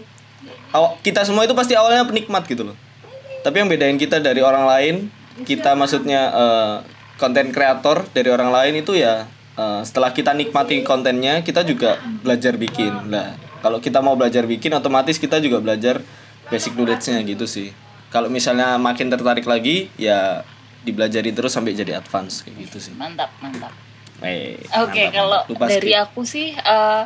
kita 1.03 1.27
semua 1.27 1.43
itu 1.43 1.51
pasti 1.57 1.75
awalnya 1.75 2.05
penikmat 2.07 2.47
gitu 2.47 2.71
loh. 2.71 2.77
Tapi 3.43 3.59
yang 3.59 3.67
bedain 3.67 3.97
kita 3.99 4.23
dari 4.23 4.39
orang 4.39 4.63
lain 4.63 4.95
kita 5.43 5.75
maksudnya 5.75 6.32
konten 7.19 7.51
kreator 7.51 8.07
dari 8.15 8.32
orang 8.32 8.49
lain 8.49 8.80
itu 8.80 8.95
ya 8.95 9.27
eh, 9.59 9.82
setelah 9.84 10.15
kita 10.15 10.32
nikmati 10.32 10.82
kontennya 10.88 11.43
kita 11.43 11.67
juga 11.67 11.99
belajar 12.23 12.55
bikin. 12.55 13.11
Lah 13.11 13.36
kalau 13.59 13.84
kita 13.84 13.99
mau 13.99 14.15
belajar 14.15 14.47
bikin 14.47 14.71
otomatis 14.71 15.19
kita 15.19 15.43
juga 15.43 15.59
belajar 15.59 15.99
basic 16.47 16.80
knowledge-nya 16.80 17.19
gitu 17.27 17.45
sih. 17.45 17.75
Kalau 18.09 18.32
misalnya 18.32 18.80
makin 18.80 19.11
tertarik 19.11 19.45
lagi 19.45 19.91
ya 19.99 20.41
dibelajari 20.82 21.36
terus 21.36 21.51
sampai 21.53 21.75
jadi 21.75 21.99
advance 21.99 22.41
kayak 22.41 22.71
gitu 22.71 22.77
sih. 22.89 22.93
Mantap, 22.95 23.30
mantap. 23.43 23.88
Oke, 24.84 25.09
mantap, 25.09 25.15
kalau 25.15 25.41
dari 25.65 25.93
aku 25.95 26.22
sih 26.28 26.53
eh, 26.53 27.03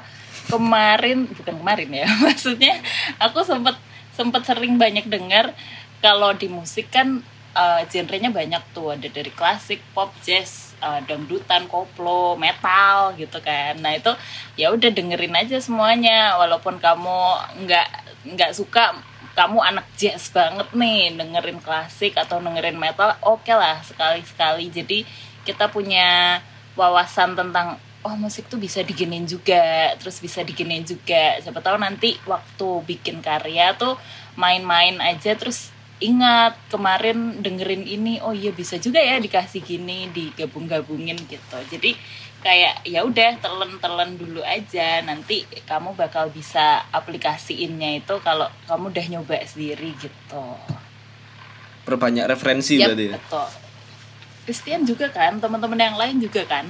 kemarin 0.49 1.29
bukan 1.29 1.55
kemarin 1.61 1.89
ya, 1.93 2.07
maksudnya 2.25 2.81
aku 3.21 3.45
sempat 3.45 3.77
sempat 4.13 4.45
sering 4.45 4.77
banyak 4.77 5.09
dengar 5.09 5.53
kalau 6.01 6.33
di 6.33 6.49
musik 6.49 6.89
kan 6.89 7.21
eh, 7.53 7.81
genrenya 7.89 8.33
banyak 8.33 8.61
tuh. 8.73 8.97
Ada 8.97 9.07
dari 9.09 9.29
klasik, 9.29 9.79
pop, 9.93 10.09
jazz, 10.25 10.73
eh, 10.81 11.01
dangdutan, 11.05 11.69
koplo, 11.69 12.35
metal 12.35 13.13
gitu 13.15 13.37
kan. 13.39 13.77
Nah 13.77 13.93
itu 13.93 14.11
ya 14.57 14.73
udah 14.73 14.89
dengerin 14.89 15.37
aja 15.37 15.57
semuanya, 15.61 16.35
walaupun 16.41 16.81
kamu 16.81 17.19
nggak 17.65 17.87
nggak 18.33 18.51
suka 18.55 18.97
kamu 19.33 19.59
anak 19.65 19.89
jazz 19.97 20.29
banget 20.29 20.69
nih 20.77 21.17
dengerin 21.17 21.57
klasik 21.57 22.13
atau 22.13 22.37
dengerin 22.37 22.77
metal 22.77 23.17
oke 23.25 23.49
lah 23.49 23.81
sekali 23.81 24.21
sekali 24.21 24.69
jadi 24.69 25.01
kita 25.41 25.73
punya 25.73 26.37
wawasan 26.73 27.37
tentang 27.37 27.77
oh 28.03 28.15
musik 28.19 28.51
tuh 28.51 28.59
bisa 28.59 28.83
diginin 28.83 29.23
juga 29.23 29.95
terus 29.97 30.19
bisa 30.19 30.43
diginin 30.43 30.83
juga. 30.83 31.39
Siapa 31.39 31.63
tahu 31.63 31.79
nanti 31.79 32.19
waktu 32.27 32.67
bikin 32.83 33.23
karya 33.23 33.73
tuh 33.79 33.95
main-main 34.35 34.99
aja 34.99 35.33
terus 35.39 35.71
ingat 36.03 36.59
kemarin 36.67 37.39
dengerin 37.39 37.87
ini 37.87 38.19
oh 38.19 38.35
iya 38.35 38.51
bisa 38.51 38.75
juga 38.75 38.99
ya 38.99 39.23
dikasih 39.23 39.63
gini 39.63 40.11
digabung-gabungin 40.11 41.15
gitu. 41.31 41.57
Jadi 41.71 41.95
kayak 42.43 42.83
ya 42.83 43.07
udah 43.07 43.39
telan-telan 43.39 44.19
dulu 44.19 44.43
aja. 44.43 44.99
Nanti 44.99 45.47
kamu 45.63 45.95
bakal 45.95 46.27
bisa 46.27 46.83
aplikasiinnya 46.91 48.03
itu 48.03 48.19
kalau 48.19 48.51
kamu 48.67 48.91
udah 48.91 49.05
nyoba 49.15 49.39
sendiri 49.47 49.95
gitu. 49.95 50.43
Perbanyak 51.87 52.27
referensi 52.27 52.79
Yap, 52.79 52.95
berarti 52.95 53.05
ya? 53.07 53.15
betul 53.19 53.62
Christian 54.43 54.83
juga 54.83 55.07
kan 55.07 55.39
teman-teman 55.39 55.79
yang 55.79 55.95
lain 55.95 56.19
juga 56.19 56.43
kan. 56.43 56.67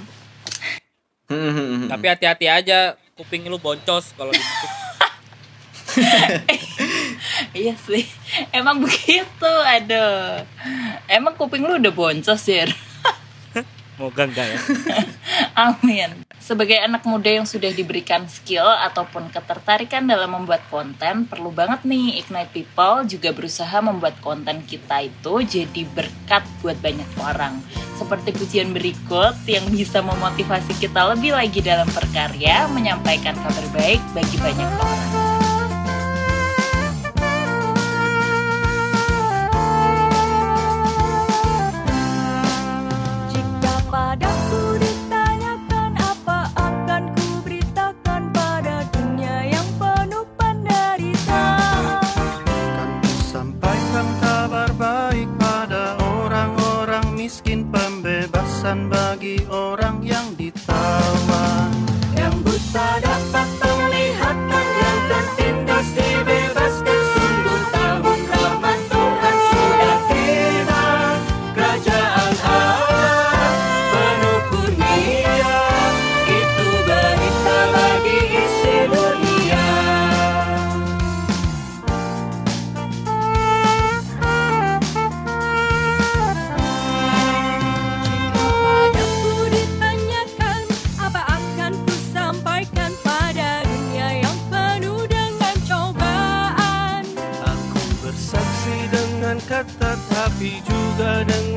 Hmm, 1.29 1.89
Tapi 1.89 2.05
hati-hati 2.05 2.45
aja 2.45 2.93
kuping 3.17 3.45
lu 3.45 3.57
boncos 3.57 4.13
kalau 4.13 4.29
di 4.33 4.41
musik. 4.43 4.71
iya 7.53 7.73
sih 7.77 8.05
emang 8.49 8.81
begitu 8.81 9.51
aduh. 9.65 10.41
Emang 11.05 11.33
kuping 11.37 11.61
lu 11.61 11.77
udah 11.77 11.93
boncos 11.93 12.43
ya 12.49 12.65
Moga 14.01 14.25
enggak 14.25 14.47
ya. 14.49 14.59
Amin. 15.69 16.25
Sebagai 16.43 16.75
anak 16.75 17.07
muda 17.07 17.31
yang 17.31 17.47
sudah 17.47 17.71
diberikan 17.71 18.27
skill 18.27 18.67
ataupun 18.67 19.31
ketertarikan 19.31 20.03
dalam 20.03 20.35
membuat 20.35 20.59
konten, 20.67 21.23
perlu 21.23 21.55
banget 21.55 21.87
nih 21.87 22.19
Ignite 22.19 22.51
People 22.51 23.07
juga 23.07 23.31
berusaha 23.31 23.79
membuat 23.79 24.19
konten 24.19 24.59
kita 24.67 25.07
itu 25.07 25.33
jadi 25.39 25.81
berkat 25.95 26.43
buat 26.59 26.75
banyak 26.83 27.07
orang. 27.21 27.63
Seperti 27.95 28.35
pujian 28.35 28.75
berikut 28.75 29.39
yang 29.47 29.63
bisa 29.71 30.03
memotivasi 30.03 30.75
kita 30.83 31.15
lebih 31.15 31.31
lagi 31.31 31.63
dalam 31.63 31.87
berkarya, 31.95 32.67
menyampaikan 32.75 33.37
kabar 33.39 33.65
baik 33.71 34.01
bagi 34.11 34.37
banyak 34.41 34.71
orang. 34.83 35.32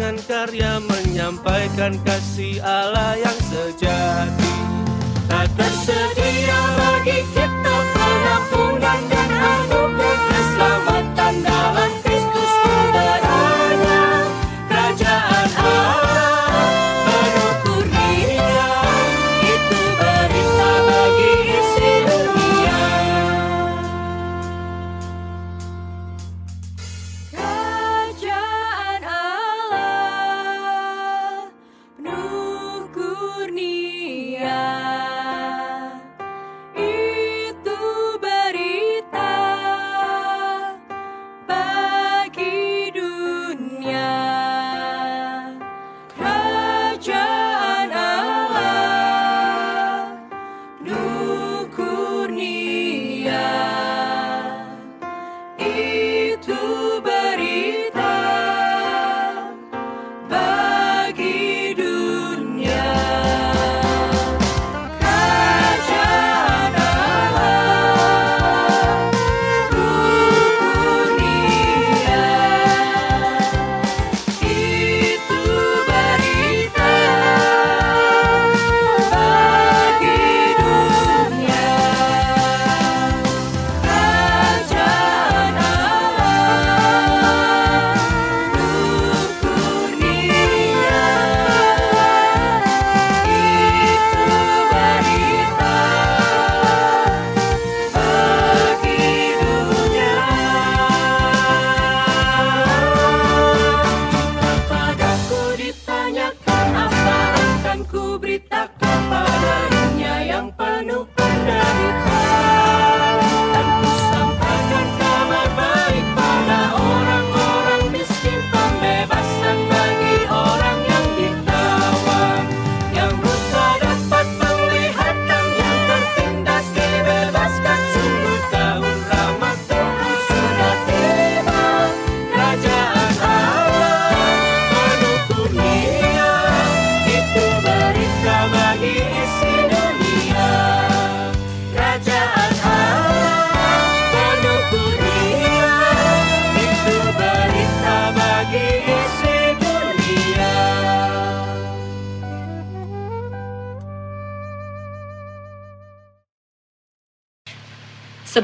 Dengan 0.07 0.23
karya 0.23 0.79
menyampaikan 0.87 1.99
kasih 2.07 2.63
Allah 2.63 3.19
yang 3.19 3.39
sejati. 3.43 4.55
Tak 5.27 5.51
tersedia 5.59 6.61
bagi 6.79 7.27
kita 7.35 7.56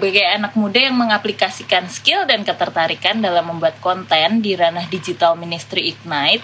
Sebagai 0.02 0.26
anak 0.34 0.58
muda 0.58 0.82
yang 0.82 0.98
mengaplikasikan 0.98 1.86
skill 1.86 2.26
dan 2.26 2.42
ketertarikan 2.42 3.22
dalam 3.22 3.54
membuat 3.54 3.78
konten 3.78 4.42
di 4.42 4.58
ranah 4.58 4.90
digital 4.90 5.38
ministry 5.38 5.94
Ignite, 5.94 6.42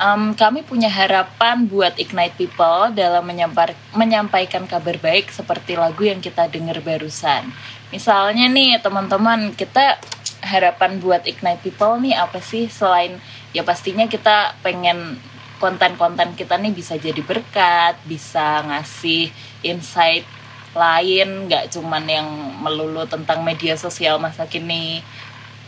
em, 0.00 0.32
kami 0.32 0.64
punya 0.64 0.88
harapan 0.88 1.68
buat 1.68 1.92
Ignite 2.00 2.40
People 2.40 2.88
dalam 2.96 3.28
menyampar- 3.28 3.76
menyampaikan 3.92 4.64
kabar 4.64 4.96
baik 5.04 5.28
seperti 5.28 5.76
lagu 5.76 6.00
yang 6.00 6.24
kita 6.24 6.48
dengar 6.48 6.80
barusan. 6.80 7.52
Misalnya 7.92 8.48
nih 8.48 8.80
teman-teman, 8.80 9.52
kita 9.52 10.00
harapan 10.48 10.96
buat 10.96 11.28
Ignite 11.28 11.60
People 11.60 12.00
nih 12.00 12.16
apa 12.16 12.40
sih 12.40 12.72
selain 12.72 13.20
ya 13.52 13.68
pastinya 13.68 14.08
kita 14.08 14.56
pengen 14.64 15.20
konten-konten 15.60 16.32
kita 16.40 16.56
nih 16.56 16.72
bisa 16.72 16.96
jadi 16.96 17.20
berkat, 17.20 18.00
bisa 18.08 18.64
ngasih 18.64 19.28
insight 19.60 20.37
lain 20.78 21.50
nggak 21.50 21.74
cuman 21.74 22.04
yang 22.06 22.28
melulu 22.62 23.02
tentang 23.10 23.42
media 23.42 23.74
sosial 23.74 24.22
masa 24.22 24.46
kini 24.46 25.02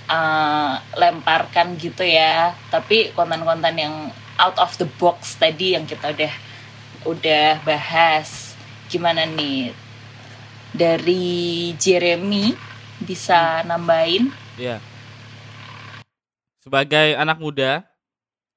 uh, 0.07 0.79
lemparkan 0.95 1.75
gitu 1.75 2.07
ya 2.07 2.55
tapi 2.71 3.11
konten-konten 3.19 3.75
yang 3.75 3.95
out 4.39 4.57
of 4.63 4.71
the 4.79 4.87
box 5.03 5.35
tadi 5.37 5.75
yang 5.75 5.85
kita 5.85 6.15
udah 6.15 6.35
udah 7.11 7.47
bahas 7.67 8.55
gimana 8.87 9.27
nih 9.27 9.75
dari 10.71 11.75
Jeremy 11.75 12.55
bisa 13.03 13.67
nambahin 13.67 14.31
Iya. 14.61 14.77
Sebagai 16.61 17.17
anak 17.17 17.41
muda 17.41 17.81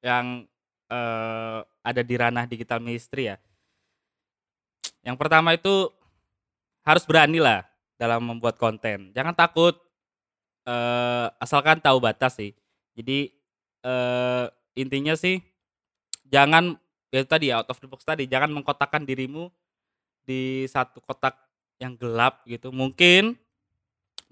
yang 0.04 0.43
eh, 0.91 1.60
ada 1.64 2.01
di 2.04 2.16
ranah 2.20 2.43
digital 2.43 2.84
ministry 2.84 3.32
ya. 3.32 3.39
Yang 5.08 5.16
pertama 5.16 5.56
itu 5.56 5.88
harus 6.84 7.03
berani 7.07 7.39
lah 7.39 7.63
dalam 7.95 8.23
membuat 8.23 8.59
konten. 8.59 9.11
Jangan 9.15 9.34
takut 9.36 9.79
eh, 10.67 11.27
asalkan 11.39 11.79
tahu 11.79 12.03
batas 12.03 12.36
sih. 12.38 12.51
Jadi 12.93 13.31
eh, 13.84 14.45
intinya 14.77 15.15
sih 15.15 15.39
jangan 16.27 16.75
ya 17.09 17.23
tadi 17.23 17.53
out 17.55 17.69
of 17.71 17.79
the 17.79 17.88
box 17.88 18.03
tadi 18.03 18.25
jangan 18.27 18.51
mengkotakkan 18.51 19.05
dirimu 19.05 19.49
di 20.23 20.67
satu 20.67 20.99
kotak 21.03 21.36
yang 21.79 21.95
gelap 21.95 22.43
gitu. 22.47 22.69
Mungkin 22.69 23.39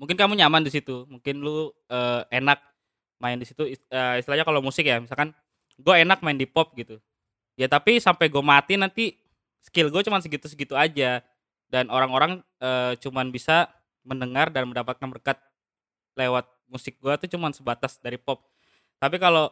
mungkin 0.02 0.18
kamu 0.18 0.34
nyaman 0.34 0.66
di 0.66 0.74
situ 0.74 1.06
mungkin 1.06 1.46
lu 1.46 1.70
eh, 1.88 2.22
enak 2.34 2.58
main 3.22 3.38
di 3.38 3.46
situ 3.46 3.70
eh, 3.70 4.16
istilahnya 4.18 4.42
kalau 4.42 4.58
musik 4.58 4.82
ya 4.82 4.98
misalkan 4.98 5.30
gue 5.78 5.94
enak 5.94 6.26
main 6.26 6.34
di 6.34 6.50
pop 6.50 6.74
gitu 6.74 6.98
ya 7.54 7.70
tapi 7.70 8.02
sampai 8.02 8.26
gue 8.26 8.42
mati 8.42 8.82
nanti 8.82 9.14
skill 9.62 9.94
gue 9.94 10.02
cuma 10.02 10.18
segitu 10.18 10.50
segitu 10.50 10.74
aja 10.74 11.22
dan 11.72 11.88
orang-orang 11.88 12.44
eh, 12.60 12.94
cuman 13.00 13.32
bisa 13.32 13.72
mendengar 14.04 14.52
dan 14.52 14.68
mendapatkan 14.68 15.08
berkat 15.08 15.40
lewat 16.20 16.46
musik 16.68 17.00
gue 17.00 17.14
tuh 17.26 17.30
cuman 17.38 17.56
sebatas 17.56 17.98
dari 18.04 18.20
pop. 18.20 18.44
Tapi 19.00 19.16
kalau 19.18 19.50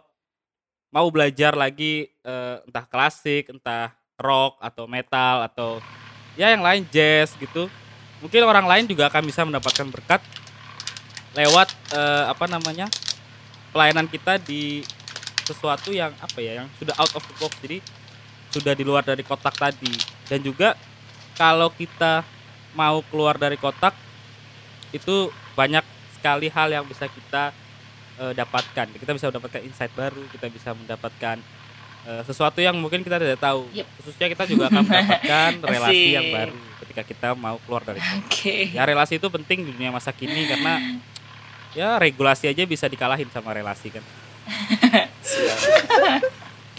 mau 0.91 1.07
belajar 1.07 1.55
lagi 1.55 2.11
eh, 2.11 2.55
entah 2.67 2.85
klasik 2.85 3.47
entah 3.49 3.95
rock 4.19 4.59
atau 4.59 4.83
metal 4.85 5.47
atau 5.47 5.79
ya 6.35 6.51
yang 6.51 6.61
lain 6.65 6.83
jazz 6.91 7.39
gitu 7.39 7.71
mungkin 8.19 8.43
orang 8.43 8.67
lain 8.67 8.85
juga 8.89 9.07
akan 9.07 9.23
bisa 9.23 9.47
mendapatkan 9.47 9.87
berkat 9.87 10.19
lewat 11.39 11.71
eh, 11.95 12.25
apa 12.27 12.45
namanya 12.51 12.91
pelayanan 13.71 14.09
kita 14.09 14.41
di 14.41 14.83
sesuatu 15.49 15.89
yang 15.89 16.13
apa 16.21 16.37
ya 16.41 16.61
yang 16.61 16.67
sudah 16.77 16.93
out 17.01 17.13
of 17.17 17.25
the 17.25 17.35
box. 17.41 17.53
Jadi 17.65 17.81
sudah 18.53 18.73
di 18.77 18.83
luar 18.85 19.01
dari 19.01 19.25
kotak 19.25 19.57
tadi. 19.57 19.93
Dan 20.29 20.45
juga 20.45 20.77
kalau 21.39 21.71
kita 21.71 22.27
mau 22.75 22.99
keluar 23.07 23.39
dari 23.39 23.55
kotak 23.55 23.95
itu 24.91 25.31
banyak 25.55 25.87
sekali 26.19 26.51
hal 26.51 26.67
yang 26.67 26.83
bisa 26.83 27.07
kita 27.07 27.55
eh, 28.19 28.35
dapatkan. 28.35 28.91
Kita 28.99 29.15
bisa 29.15 29.31
mendapatkan 29.31 29.63
insight 29.63 29.95
baru 29.95 30.19
kita 30.35 30.51
bisa 30.51 30.75
mendapatkan 30.75 31.39
eh, 32.03 32.21
sesuatu 32.27 32.59
yang 32.59 32.75
mungkin 32.75 33.07
kita 33.07 33.15
tidak 33.15 33.39
tahu. 33.39 33.71
Yep. 33.71 33.87
khususnya 34.03 34.27
kita 34.27 34.43
juga 34.51 34.67
akan 34.67 34.83
mendapatkan 34.83 35.51
relasi 35.71 36.11
yang 36.11 36.27
baru 36.27 36.59
ketika 36.83 37.01
kita 37.07 37.27
mau 37.39 37.55
keluar 37.63 37.87
dari 37.87 38.03
kotak. 38.03 38.19
Oke. 38.27 38.75
Ya 38.75 38.83
relasi 38.83 39.15
itu 39.15 39.27
penting 39.31 39.63
di 39.63 39.71
dunia 39.71 39.95
masa 39.95 40.11
kini 40.11 40.43
karena 40.43 40.99
ya 41.71 41.95
regulasi 41.95 42.51
aja 42.51 42.67
bisa 42.67 42.91
dikalahin 42.91 43.31
sama 43.31 43.55
relasi 43.55 43.95
kan? 43.95 44.03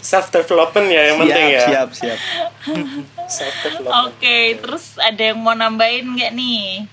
Self 0.01 0.29
development 0.29 0.85
ya 0.89 1.13
yang 1.13 1.17
penting 1.21 1.45
ya. 1.55 1.61
siap 1.65 1.89
siap 1.93 2.19
self 3.31 3.55
development 3.63 4.11
Oke, 4.11 4.59
terus 4.59 4.99
ada 4.99 5.23
yang 5.31 5.39
mau 5.39 5.55
nambahin 5.55 6.11
nggak 6.11 6.31
nih 6.35 6.83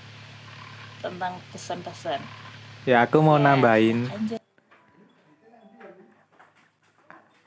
tentang 1.03 1.35
pesan-pesan? 1.51 2.19
Ya 2.87 3.03
aku 3.03 3.19
mau 3.19 3.35
nambahin. 3.35 4.07
Lanjut. 4.07 4.39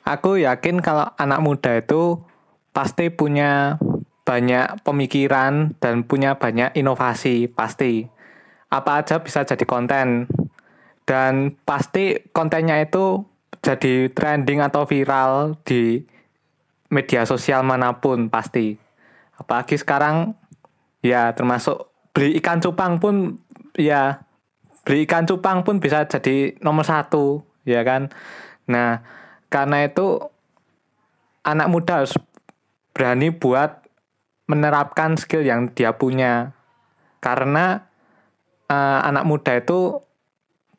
Aku 0.03 0.37
yakin 0.37 0.85
kalau 0.85 1.09
anak 1.17 1.41
muda 1.41 1.79
itu 1.79 2.21
pasti 2.75 3.09
punya 3.09 3.81
banyak 4.27 4.83
pemikiran 4.83 5.79
dan 5.79 6.05
punya 6.05 6.37
banyak 6.37 6.75
inovasi 6.75 7.49
pasti. 7.49 8.11
Apa 8.69 9.01
aja 9.05 9.23
bisa 9.23 9.47
jadi 9.47 9.63
konten. 9.63 10.27
Dan 11.07 11.55
pasti 11.63 12.19
kontennya 12.35 12.83
itu 12.83 13.23
jadi 13.63 14.11
trending 14.11 14.63
atau 14.63 14.87
viral 14.87 15.55
di 15.63 16.03
media 16.91 17.23
sosial 17.23 17.63
mana 17.63 18.03
pun 18.03 18.27
pasti. 18.27 18.82
Apalagi 19.43 19.75
sekarang 19.75 20.39
ya 21.03 21.35
termasuk 21.35 21.91
beli 22.15 22.39
ikan 22.39 22.63
cupang 22.63 23.03
pun 23.03 23.43
ya 23.75 24.23
beli 24.87 25.03
ikan 25.05 25.27
cupang 25.27 25.67
pun 25.67 25.83
bisa 25.83 26.07
jadi 26.07 26.55
nomor 26.63 26.87
satu 26.87 27.43
ya 27.67 27.83
kan? 27.83 28.15
Nah 28.71 29.03
karena 29.51 29.85
itu 29.85 30.23
anak 31.43 31.69
muda 31.69 32.03
harus 32.03 32.15
berani 32.95 33.35
buat 33.35 33.83
menerapkan 34.47 35.19
skill 35.19 35.43
yang 35.43 35.75
dia 35.75 35.97
punya. 35.99 36.55
Karena 37.19 37.87
eh, 38.71 39.01
anak 39.03 39.27
muda 39.27 39.59
itu 39.59 40.03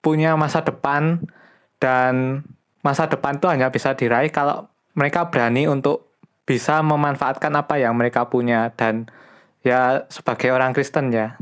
punya 0.04 0.36
masa 0.36 0.64
depan 0.64 1.24
dan 1.80 2.44
masa 2.84 3.08
depan 3.08 3.40
itu 3.40 3.48
hanya 3.48 3.72
bisa 3.72 3.96
diraih 3.96 4.32
kalau 4.32 4.68
mereka 4.94 5.32
berani 5.32 5.66
untuk 5.66 6.13
bisa 6.44 6.84
memanfaatkan 6.84 7.56
apa 7.56 7.80
yang 7.80 7.96
mereka 7.96 8.28
punya 8.28 8.76
dan 8.76 9.08
ya 9.64 10.04
sebagai 10.12 10.52
orang 10.52 10.76
Kristen 10.76 11.16
ya. 11.16 11.40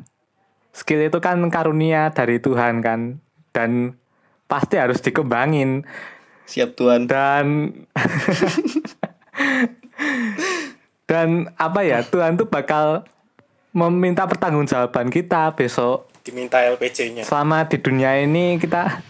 Skill 0.72 1.12
itu 1.12 1.20
kan 1.20 1.36
karunia 1.52 2.16
dari 2.16 2.40
Tuhan 2.40 2.80
kan 2.80 3.20
dan 3.52 4.00
pasti 4.48 4.80
harus 4.80 5.04
dikembangin. 5.04 5.84
Siap 6.48 6.80
tuan 6.80 7.10
dan 7.10 7.76
dan 11.12 11.52
apa 11.60 11.84
ya 11.84 12.08
Tuhan 12.08 12.40
tuh 12.40 12.48
bakal 12.48 13.04
meminta 13.76 14.24
pertanggungjawaban 14.30 15.12
kita 15.12 15.52
besok. 15.58 16.08
Diminta 16.22 16.62
LPC-nya 16.62 17.26
selama 17.26 17.66
di 17.66 17.82
dunia 17.82 18.14
ini 18.22 18.62
kita 18.62 19.02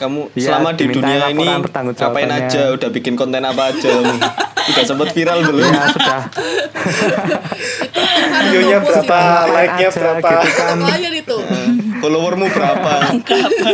kamu 0.00 0.32
Iya, 0.32 0.46
selama 0.48 0.70
di 0.72 0.84
dunia 0.88 1.28
ini 1.28 1.44
ngapain 1.76 2.30
aja? 2.32 2.72
Udah 2.72 2.88
bikin 2.88 3.14
konten 3.14 3.44
apa 3.44 3.68
aja 3.68 3.90
udah 4.70 4.84
sempat 4.84 5.12
viral 5.12 5.44
belum? 5.44 5.66
Ya 5.66 5.84
sudah. 5.90 6.20
Videonya 8.40 8.78
berapa 8.80 9.20
like-nya 9.46 9.88
berapa? 9.90 10.28
gitu 10.40 10.50
kan. 10.56 10.76
Klien 10.80 11.14
itu. 11.14 11.36
Followermu 12.00 12.46
berapa? 12.48 12.92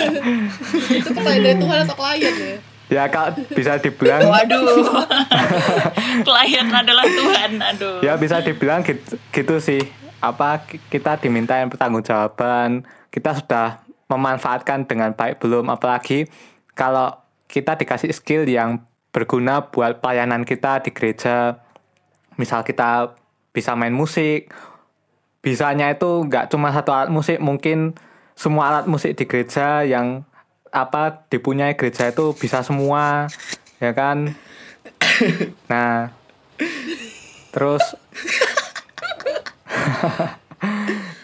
Itu 0.99 1.11
dari 1.15 1.55
Tuhan 1.55 1.79
atau 1.87 1.97
klien 1.97 2.35
ya? 2.35 2.57
Ya 2.87 3.05
kalau 3.07 3.35
bisa 3.51 3.79
dibilang. 3.79 4.27
Waduh. 4.27 4.87
Klien 6.27 6.67
adalah 6.69 7.05
Tuhan. 7.05 7.51
Aduh. 7.59 7.99
ya 7.99 8.15
bisa 8.15 8.41
dibilang 8.41 8.83
gitu, 8.83 9.19
gitu 9.31 9.55
sih. 9.59 9.83
Apa 10.17 10.65
ki- 10.65 10.81
kita 10.89 11.19
dimintain 11.19 11.67
pertanggungjawaban 11.67 12.83
kita 13.11 13.33
sudah 13.33 13.81
memanfaatkan 14.07 14.87
dengan 14.87 15.15
baik. 15.15 15.43
Belum 15.43 15.67
apalagi 15.71 16.31
kalau 16.75 17.15
kita 17.47 17.79
dikasih 17.79 18.11
skill 18.15 18.47
yang 18.47 18.83
berguna 19.15 19.71
buat 19.73 20.03
pelayanan 20.03 20.45
kita 20.45 20.85
di 20.85 20.91
gereja. 20.93 21.63
Misal 22.37 22.67
kita 22.67 23.17
bisa 23.55 23.73
main 23.73 23.95
musik. 23.95 24.53
Bisanya 25.41 25.95
itu 25.95 26.27
nggak 26.27 26.53
cuma 26.53 26.75
satu 26.75 26.91
alat 26.93 27.09
musik 27.09 27.39
mungkin 27.39 27.95
semua 28.37 28.69
alat 28.69 28.87
musik 28.91 29.17
di 29.17 29.25
gereja 29.25 29.87
yang 29.87 30.27
apa 30.69 31.25
dipunyai 31.33 31.79
gereja 31.79 32.13
itu 32.13 32.37
bisa 32.37 32.61
semua 32.61 33.31
ya 33.81 33.97
kan? 33.97 34.37
Nah 35.73 36.13
terus 37.57 37.81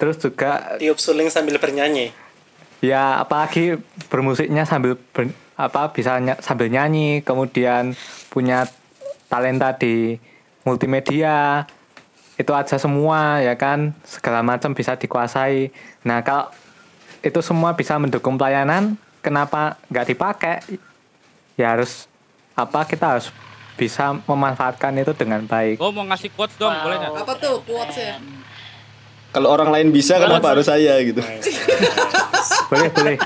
terus 0.01 0.17
juga 0.17 0.81
tiup 0.81 0.97
suling 0.97 1.29
sambil 1.29 1.61
bernyanyi 1.61 2.17
ya 2.83 3.23
apalagi 3.23 3.79
bermusiknya 4.11 4.67
sambil 4.67 4.99
ber- 5.15 5.31
apa 5.55 5.95
bisa 5.95 6.19
ny- 6.19 6.41
sambil 6.43 6.67
nyanyi 6.67 7.23
kemudian 7.23 7.95
punya 8.27 8.67
talenta 9.31 9.71
di 9.73 10.19
multimedia 10.67 11.63
itu 12.35 12.51
aja 12.51 12.75
semua 12.75 13.39
ya 13.39 13.55
kan 13.55 13.95
segala 14.03 14.43
macam 14.43 14.75
bisa 14.75 14.99
dikuasai 14.99 15.71
nah 16.03 16.27
kalau 16.27 16.51
itu 17.23 17.39
semua 17.39 17.71
bisa 17.73 17.95
mendukung 18.03 18.35
pelayanan 18.35 18.99
kenapa 19.23 19.79
nggak 19.87 20.07
dipakai 20.11 20.57
ya 21.55 21.79
harus 21.79 22.11
apa 22.59 22.83
kita 22.83 23.15
harus 23.15 23.31
bisa 23.79 24.19
memanfaatkan 24.27 24.91
itu 24.99 25.15
dengan 25.15 25.47
baik 25.47 25.79
Gue 25.79 25.93
mau 25.95 26.03
ngasih 26.05 26.35
quotes 26.35 26.59
dong, 26.59 26.75
boleh 26.75 26.97
nggak? 26.99 27.25
Apa 27.25 27.33
tuh 27.39 27.63
quotes-nya? 27.65 28.19
Kalau 29.33 29.49
orang 29.49 29.69
lain 29.69 29.89
bisa 29.91 30.17
kenapa 30.17 30.53
harus 30.53 30.65
saya 30.65 31.01
gitu? 31.01 31.25
boleh 32.69 32.89
boleh 32.91 33.17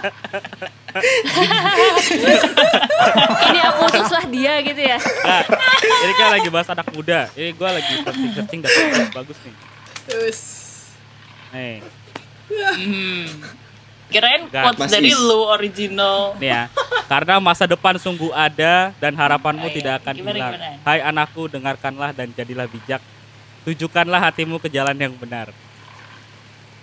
Ini 3.46 3.58
aku 3.64 3.80
utuslah 3.86 4.24
dia 4.26 4.54
gitu 4.60 4.80
ya. 4.80 4.98
Nah, 4.98 5.42
ini 5.82 6.12
kan 6.14 6.28
lagi 6.32 6.48
bahas 6.48 6.68
anak 6.68 6.86
muda. 6.90 7.30
Ini 7.32 7.50
gue 7.52 7.68
lagi 7.68 7.92
searching-searching 8.00 8.60
quotes 8.62 9.10
bagus 9.12 9.38
nih. 9.42 9.54
Terus 10.06 10.40
Nih, 11.48 11.78
Hmm. 12.46 13.26
Kirain 14.06 14.46
quotes 14.46 14.78
Mas 14.78 14.90
dari 14.92 15.10
Is. 15.10 15.18
lu 15.18 15.42
original. 15.44 16.38
nih 16.38 16.46
ya. 16.48 16.62
Karena 17.06 17.38
masa 17.38 17.66
depan 17.66 17.98
sungguh 17.98 18.30
ada 18.30 18.94
dan 18.96 19.12
harapanmu 19.12 19.62
Oh, 19.62 19.70
iya. 19.70 19.76
tidak 19.76 19.94
akan 20.00 20.14
Gimana, 20.14 20.30
hilang. 20.32 20.52
gimana? 20.54 20.78
Hai 20.82 21.00
anakku, 21.02 21.42
dengarkanlah 21.46 22.10
dan 22.12 22.30
jadilah 22.30 22.66
bijak. 22.66 23.02
Tujukanlah 23.62 24.22
hatimu 24.22 24.62
ke 24.62 24.68
jalan 24.68 24.94
yang 24.94 25.10
benar. 25.12 25.50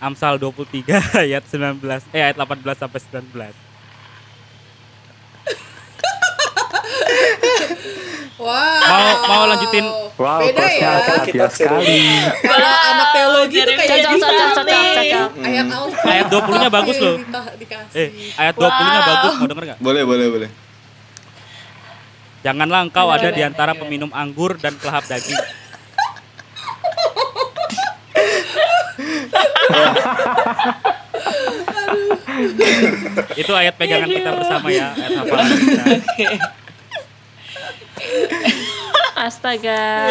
Amsal 0.04 0.36
23 0.36 0.84
ayat 1.24 1.44
19 1.48 1.80
eh 2.12 2.22
ayat 2.22 2.36
18 2.36 2.60
sampai 2.76 3.00
19. 3.00 3.56
Wow. 8.44 8.52
Mau 8.84 9.08
mau 9.24 9.44
lanjutin 9.48 9.86
wow 10.20 10.40
Beda 10.44 10.68
ya. 10.68 10.92
Kita 11.24 11.48
sekali 11.48 12.04
Kalau 12.44 12.74
anak 12.92 13.08
teologi 13.16 13.56
jadi 13.64 13.74
kayak 13.80 13.88
cocok, 13.88 14.12
gitu. 14.12 14.26
cocok, 14.28 14.48
cocok, 14.52 14.84
cocok. 15.00 15.30
Ayat 15.48 15.68
Alkitab. 15.72 16.12
Ayat 16.12 16.26
20-nya 16.28 16.70
bagus 16.70 16.98
loh. 17.00 17.16
Eh 17.96 18.08
ayat 18.36 18.56
20-nya 18.60 19.00
Wow. 19.00 19.08
bagus 19.08 19.32
mau 19.40 19.48
denger 19.48 19.64
nggak? 19.64 19.80
Boleh, 19.80 20.04
boleh, 20.04 20.28
boleh. 20.28 20.50
Janganlah 22.44 22.84
engkau 22.84 23.08
ada 23.08 23.32
di 23.32 23.40
antara 23.40 23.72
gimana? 23.72 23.88
peminum 23.88 24.12
anggur 24.12 24.60
dan 24.60 24.76
pelahap 24.76 25.08
daging. 25.08 25.63
Itu 33.38 33.52
ayat 33.54 33.76
pegangan 33.78 34.10
kita 34.10 34.30
bersama 34.34 34.68
ya, 34.74 34.92
ayat 34.98 35.12
hafalan 35.22 35.50
kita. 35.54 35.84
Astaga. 39.14 40.10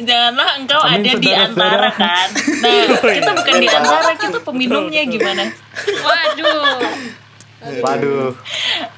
Janganlah 0.00 0.48
engkau 0.62 0.80
Amin, 0.80 1.04
ada 1.04 1.12
di 1.18 1.30
antara 1.34 1.90
kan. 1.92 2.28
Nah, 2.62 2.86
kita 2.96 3.32
bukan 3.34 3.54
di 3.60 3.68
antara, 3.68 4.10
kita 4.16 4.38
peminumnya 4.40 5.02
gimana? 5.04 5.50
Waduh. 5.84 6.80
Waduh 7.82 8.36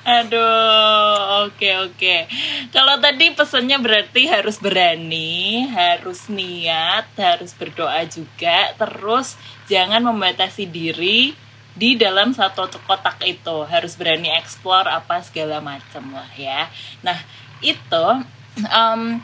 Aduh, 0.06 1.50
oke 1.50 1.90
oke. 1.90 2.16
Kalau 2.70 2.94
tadi 3.02 3.34
pesannya 3.34 3.74
berarti 3.82 4.30
harus 4.30 4.62
berani, 4.62 5.66
harus 5.66 6.30
niat, 6.30 7.10
harus 7.18 7.50
berdoa 7.58 8.06
juga, 8.06 8.70
terus 8.78 9.34
jangan 9.66 10.06
membatasi 10.06 10.70
diri 10.70 11.34
di 11.74 11.98
dalam 11.98 12.30
satu 12.30 12.70
kotak 12.86 13.18
itu. 13.26 13.66
Harus 13.66 13.98
berani 13.98 14.30
explore 14.30 14.86
apa 14.86 15.26
segala 15.26 15.58
macam 15.58 16.06
lah 16.14 16.30
ya. 16.38 16.70
Nah, 17.02 17.18
itu 17.58 18.06
em, 18.62 19.18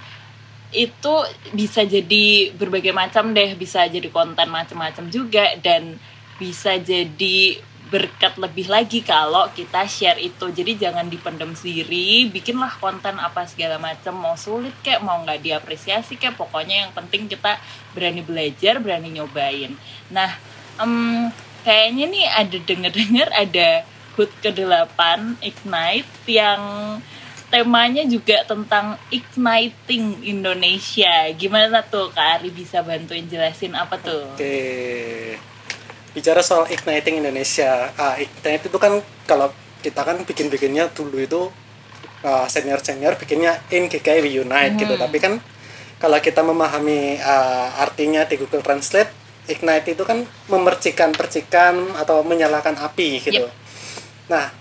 itu 0.74 1.14
bisa 1.54 1.86
jadi 1.86 2.50
berbagai 2.58 2.90
macam 2.90 3.30
deh, 3.30 3.54
bisa 3.54 3.86
jadi 3.86 4.10
konten 4.10 4.50
macam-macam 4.50 5.06
juga 5.14 5.46
dan 5.62 5.94
bisa 6.42 6.74
jadi 6.74 7.62
berkat 7.92 8.40
lebih 8.40 8.72
lagi 8.72 9.04
kalau 9.04 9.52
kita 9.52 9.84
share 9.84 10.16
itu 10.16 10.48
jadi 10.48 10.88
jangan 10.88 11.12
dipendam 11.12 11.52
sendiri 11.52 12.32
bikinlah 12.32 12.72
konten 12.80 13.20
apa 13.20 13.44
segala 13.44 13.76
macam 13.76 14.16
mau 14.16 14.32
sulit 14.32 14.72
kayak 14.80 15.04
mau 15.04 15.20
nggak 15.20 15.44
diapresiasi 15.44 16.16
kayak 16.16 16.40
pokoknya 16.40 16.88
yang 16.88 16.90
penting 16.96 17.28
kita 17.28 17.60
berani 17.92 18.24
belajar 18.24 18.80
berani 18.80 19.12
nyobain 19.12 19.76
nah 20.08 20.40
em, 20.80 21.28
kayaknya 21.68 22.04
nih 22.08 22.26
ada 22.32 22.56
denger-dengar 22.64 23.28
ada 23.36 23.84
HUT 24.16 24.32
ke-8 24.40 25.00
Ignite 25.44 26.12
yang 26.28 26.60
temanya 27.52 28.08
juga 28.08 28.48
tentang 28.48 28.96
igniting 29.12 30.24
Indonesia. 30.24 31.28
Gimana 31.36 31.84
tuh 31.84 32.08
Kak 32.08 32.40
Ari 32.40 32.48
bisa 32.48 32.80
bantuin 32.80 33.28
jelasin 33.28 33.76
apa 33.76 34.00
tuh? 34.00 34.24
Oke. 34.32 35.51
Bicara 36.12 36.44
soal 36.44 36.68
igniting 36.68 37.24
Indonesia, 37.24 37.88
ah, 37.96 38.16
ignite 38.20 38.68
itu 38.68 38.78
kan 38.78 39.00
kalau 39.24 39.48
kita 39.80 40.04
kan 40.04 40.20
bikin-bikinnya 40.22 40.92
dulu 40.92 41.16
itu 41.16 41.48
ah, 42.22 42.44
senior-senior 42.46 43.16
bikinnya 43.16 43.58
in 43.72 43.88
GKI 43.88 44.20
We 44.20 44.44
Unite 44.44 44.76
gitu. 44.76 44.94
Tapi 45.00 45.16
kan 45.18 45.40
kalau 45.96 46.18
kita 46.20 46.44
memahami 46.44 47.16
ah, 47.24 47.80
artinya 47.80 48.28
di 48.28 48.36
Google 48.36 48.60
Translate, 48.60 49.10
ignite 49.48 49.96
itu 49.96 50.04
kan 50.04 50.22
memercikan-percikan 50.52 51.96
atau 51.98 52.20
menyalakan 52.22 52.76
api 52.76 53.08
gitu. 53.24 53.48
Nah, 54.30 54.52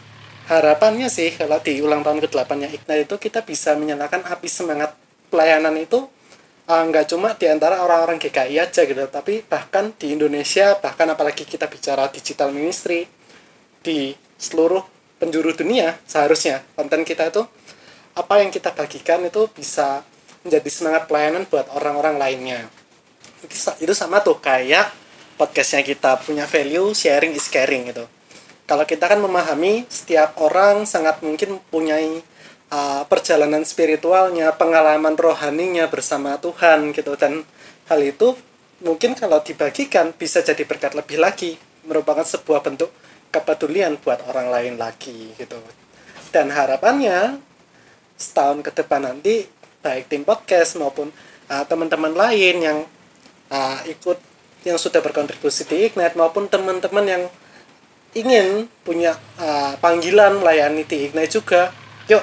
harapannya 0.50 1.08
sih 1.08 1.32
kalau 1.38 1.64
di 1.64 1.80
ulang 1.80 2.04
tahun 2.04 2.20
ke-8-nya 2.28 2.68
Ignite 2.74 3.08
itu 3.08 3.16
kita 3.16 3.46
bisa 3.46 3.78
menyalakan 3.78 4.26
api 4.28 4.48
semangat 4.52 4.92
pelayanan 5.32 5.78
itu 5.80 6.12
uh, 6.72 6.84
nggak 6.88 7.12
cuma 7.12 7.36
di 7.36 7.52
antara 7.52 7.84
orang-orang 7.84 8.16
GKI 8.16 8.56
aja 8.64 8.88
gitu, 8.88 9.04
tapi 9.12 9.44
bahkan 9.44 9.92
di 10.00 10.16
Indonesia, 10.16 10.80
bahkan 10.80 11.12
apalagi 11.12 11.44
kita 11.44 11.68
bicara 11.68 12.08
digital 12.08 12.56
ministry 12.56 13.12
di 13.84 14.16
seluruh 14.40 14.82
penjuru 15.20 15.54
dunia 15.54 16.02
seharusnya 16.10 16.66
konten 16.74 17.04
kita 17.06 17.30
itu 17.30 17.44
apa 18.18 18.42
yang 18.42 18.50
kita 18.50 18.74
bagikan 18.74 19.22
itu 19.28 19.52
bisa 19.52 20.02
menjadi 20.42 20.70
semangat 20.72 21.04
pelayanan 21.06 21.44
buat 21.46 21.68
orang-orang 21.76 22.18
lainnya. 22.18 22.60
Itu 23.46 23.54
sa- 23.54 23.78
Itu 23.78 23.94
sama 23.94 24.24
tuh 24.24 24.40
kayak 24.42 24.90
podcastnya 25.38 25.84
kita 25.86 26.24
punya 26.24 26.48
value 26.48 26.96
sharing 26.96 27.36
is 27.36 27.52
caring 27.52 27.92
gitu 27.92 28.08
kalau 28.72 28.88
kita 28.88 29.04
kan 29.04 29.20
memahami 29.20 29.84
setiap 29.92 30.40
orang 30.40 30.88
sangat 30.88 31.20
mungkin 31.20 31.60
mempunyai 31.60 32.24
uh, 32.72 33.04
perjalanan 33.06 33.62
spiritualnya, 33.68 34.56
pengalaman 34.56 35.14
rohaninya 35.20 35.86
bersama 35.92 36.40
Tuhan 36.40 36.96
gitu 36.96 37.14
dan 37.20 37.44
hal 37.92 38.00
itu 38.02 38.34
mungkin 38.82 39.14
kalau 39.14 39.44
dibagikan 39.44 40.16
bisa 40.16 40.42
jadi 40.42 40.64
berkat 40.66 40.98
lebih 40.98 41.22
lagi, 41.22 41.60
merupakan 41.86 42.26
sebuah 42.26 42.66
bentuk 42.66 42.90
kepedulian 43.30 44.00
buat 44.02 44.24
orang 44.32 44.50
lain 44.50 44.76
lagi 44.80 45.36
gitu. 45.38 45.60
Dan 46.32 46.50
harapannya 46.50 47.38
setahun 48.16 48.64
ke 48.64 48.72
depan 48.72 49.04
nanti 49.04 49.46
baik 49.84 50.08
tim 50.08 50.24
podcast 50.24 50.80
maupun 50.80 51.12
uh, 51.52 51.64
teman-teman 51.68 52.16
lain 52.16 52.56
yang 52.64 52.80
uh, 53.52 53.80
ikut 53.86 54.18
yang 54.62 54.78
sudah 54.78 55.02
berkontribusi 55.02 55.66
di 55.66 55.90
Ignite 55.90 56.14
maupun 56.14 56.46
teman-teman 56.46 57.06
yang 57.06 57.24
ingin 58.14 58.70
punya 58.86 59.18
uh, 59.42 59.74
panggilan 59.82 60.38
melayani 60.38 60.86
di 60.86 61.10
Ignite 61.10 61.34
juga, 61.34 61.74
yuk 62.06 62.22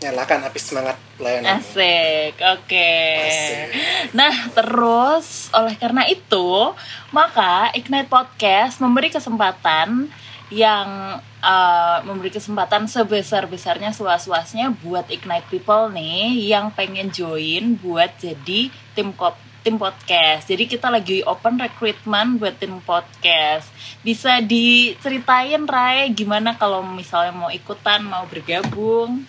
nyalakan 0.00 0.46
api 0.48 0.58
semangat 0.60 0.96
pelayanan. 1.16 1.60
Asik, 1.60 2.36
oke. 2.36 2.92
Asik. 3.24 3.66
Nah, 4.12 4.34
terus 4.52 5.48
oleh 5.56 5.74
karena 5.80 6.04
itu, 6.04 6.76
maka 7.10 7.72
Ignite 7.72 8.10
Podcast 8.10 8.78
memberi 8.78 9.08
kesempatan 9.08 10.12
yang 10.52 11.18
uh, 11.42 11.98
memberi 12.06 12.30
kesempatan 12.30 12.86
sebesar-besarnya 12.86 13.90
seluas-luasnya 13.90 14.70
buat 14.78 15.10
Ignite 15.10 15.50
People 15.50 15.90
nih 15.90 16.54
yang 16.54 16.70
pengen 16.70 17.10
join 17.10 17.74
buat 17.82 18.14
jadi 18.20 18.70
tim 18.94 19.10
kop 19.10 19.34
tim 19.66 19.82
podcast. 19.82 20.46
Jadi 20.46 20.70
kita 20.70 20.86
lagi 20.86 21.26
open 21.26 21.58
recruitment 21.58 22.38
buat 22.38 22.54
tim 22.54 22.78
podcast. 22.86 23.66
Bisa 24.06 24.38
diceritain 24.38 25.66
Ray 25.66 26.14
gimana 26.14 26.54
kalau 26.54 26.86
misalnya 26.86 27.34
mau 27.34 27.50
ikutan, 27.50 28.06
mau 28.06 28.22
bergabung? 28.30 29.26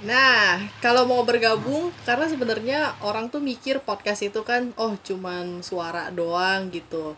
Nah, 0.00 0.64
kalau 0.80 1.04
mau 1.04 1.20
bergabung, 1.28 1.92
karena 2.08 2.24
sebenarnya 2.24 2.96
orang 3.04 3.28
tuh 3.28 3.44
mikir 3.44 3.84
podcast 3.84 4.24
itu 4.24 4.40
kan, 4.40 4.72
oh 4.80 4.96
cuman 4.96 5.60
suara 5.60 6.08
doang 6.08 6.72
gitu. 6.72 7.12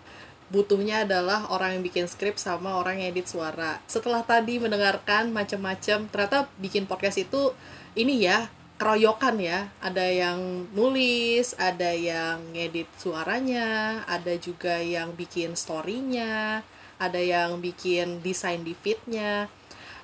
Butuhnya 0.50 1.06
adalah 1.06 1.46
orang 1.54 1.78
yang 1.78 1.82
bikin 1.86 2.10
skrip 2.10 2.42
sama 2.42 2.74
orang 2.74 2.98
yang 2.98 3.14
edit 3.14 3.30
suara. 3.30 3.78
Setelah 3.86 4.26
tadi 4.26 4.58
mendengarkan 4.58 5.30
macam-macam, 5.30 6.10
ternyata 6.10 6.50
bikin 6.58 6.90
podcast 6.90 7.22
itu 7.22 7.54
ini 7.94 8.26
ya, 8.26 8.50
keroyokan 8.82 9.38
ya. 9.38 9.70
Ada 9.78 10.10
yang 10.10 10.66
nulis, 10.74 11.54
ada 11.62 11.94
yang 11.94 12.42
ngedit 12.50 12.90
suaranya, 12.98 14.02
ada 14.10 14.34
juga 14.42 14.82
yang 14.82 15.14
bikin 15.14 15.54
story-nya, 15.54 16.66
ada 16.98 17.20
yang 17.22 17.62
bikin 17.62 18.18
desain 18.26 18.66
di 18.66 18.74
feed-nya. 18.74 19.46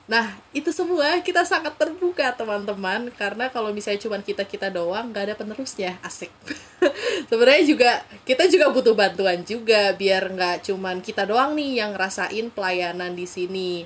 Nah, 0.09 0.41
itu 0.57 0.73
semua 0.73 1.21
kita 1.21 1.45
sangat 1.45 1.77
terbuka 1.77 2.33
teman-teman 2.33 3.13
karena 3.13 3.53
kalau 3.53 3.77
misalnya 3.77 4.01
cuma 4.01 4.17
kita-kita 4.17 4.73
doang 4.73 5.13
nggak 5.13 5.25
ada 5.29 5.37
penerusnya, 5.37 6.01
asik. 6.01 6.33
Sebenarnya 7.29 7.65
juga 7.69 7.91
kita 8.25 8.49
juga 8.49 8.73
butuh 8.73 8.97
bantuan 8.97 9.45
juga 9.45 9.93
biar 9.93 10.33
nggak 10.33 10.65
cuman 10.65 11.05
kita 11.05 11.29
doang 11.29 11.53
nih 11.53 11.85
yang 11.85 11.93
ngerasain 11.93 12.49
pelayanan 12.57 13.13
di 13.13 13.29
sini. 13.29 13.85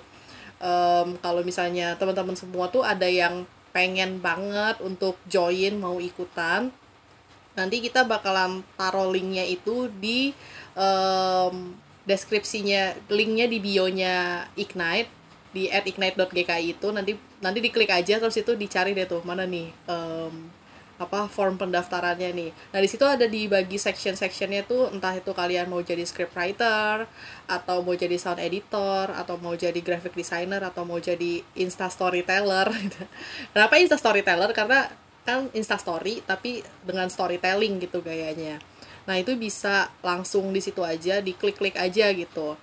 Em, 0.63 1.19
kalau 1.19 1.43
misalnya 1.43 1.99
teman-teman 1.99 2.39
semua 2.39 2.71
tuh 2.71 2.87
ada 2.87 3.11
yang 3.11 3.43
pengen 3.75 4.23
banget 4.23 4.79
untuk 4.79 5.19
join 5.27 5.75
mau 5.83 5.99
ikutan, 5.99 6.71
nanti 7.59 7.83
kita 7.83 8.07
bakalan 8.07 8.63
taruh 8.79 9.11
linknya 9.11 9.43
itu 9.43 9.91
di 9.99 10.31
em, 10.79 11.75
deskripsinya, 12.07 13.11
linknya 13.11 13.51
di 13.51 13.59
bionya 13.59 14.47
Ignite 14.55 15.22
di 15.53 15.69
@ignite.gki 15.69 16.61
itu 16.65 16.89
nanti 16.91 17.13
nanti 17.45 17.59
diklik 17.61 17.93
aja 17.93 18.17
terus 18.19 18.37
itu 18.41 18.57
dicari 18.57 18.97
deh 18.97 19.05
tuh 19.05 19.21
mana 19.25 19.45
nih 19.45 19.69
em, 19.89 20.35
apa 21.03 21.27
form 21.27 21.59
pendaftarannya 21.59 22.31
nih. 22.31 22.51
Nah 22.71 22.79
di 22.79 22.89
situ 22.89 23.03
ada 23.03 23.27
dibagi 23.27 23.75
section-sectionnya 23.75 24.63
tuh 24.71 24.93
entah 24.95 25.13
itu 25.19 25.35
kalian 25.35 25.67
mau 25.67 25.83
jadi 25.83 26.07
scriptwriter 26.07 27.11
atau 27.51 27.83
mau 27.83 27.95
jadi 27.99 28.15
sound 28.15 28.39
editor 28.39 29.11
atau 29.11 29.35
mau 29.43 29.53
jadi 29.59 29.77
graphic 29.83 30.15
designer 30.15 30.63
atau 30.63 30.87
mau 30.87 31.03
jadi 31.03 31.43
insta 31.59 31.91
storyteller. 31.91 32.71
Kenapa 33.53 33.75
insta 33.83 33.99
storyteller? 33.99 34.55
Karena 34.55 34.87
kan 35.23 35.51
insta 35.55 35.79
story 35.79 36.23
tapi 36.23 36.63
dengan 36.87 37.11
storytelling 37.11 37.83
gitu 37.83 37.99
gayanya. 38.03 38.63
Nah 39.07 39.19
itu 39.19 39.35
bisa 39.35 39.91
langsung 40.03 40.55
di 40.55 40.63
situ 40.63 40.87
aja 40.87 41.19
diklik-klik 41.19 41.75
aja 41.75 42.15
gitu. 42.15 42.55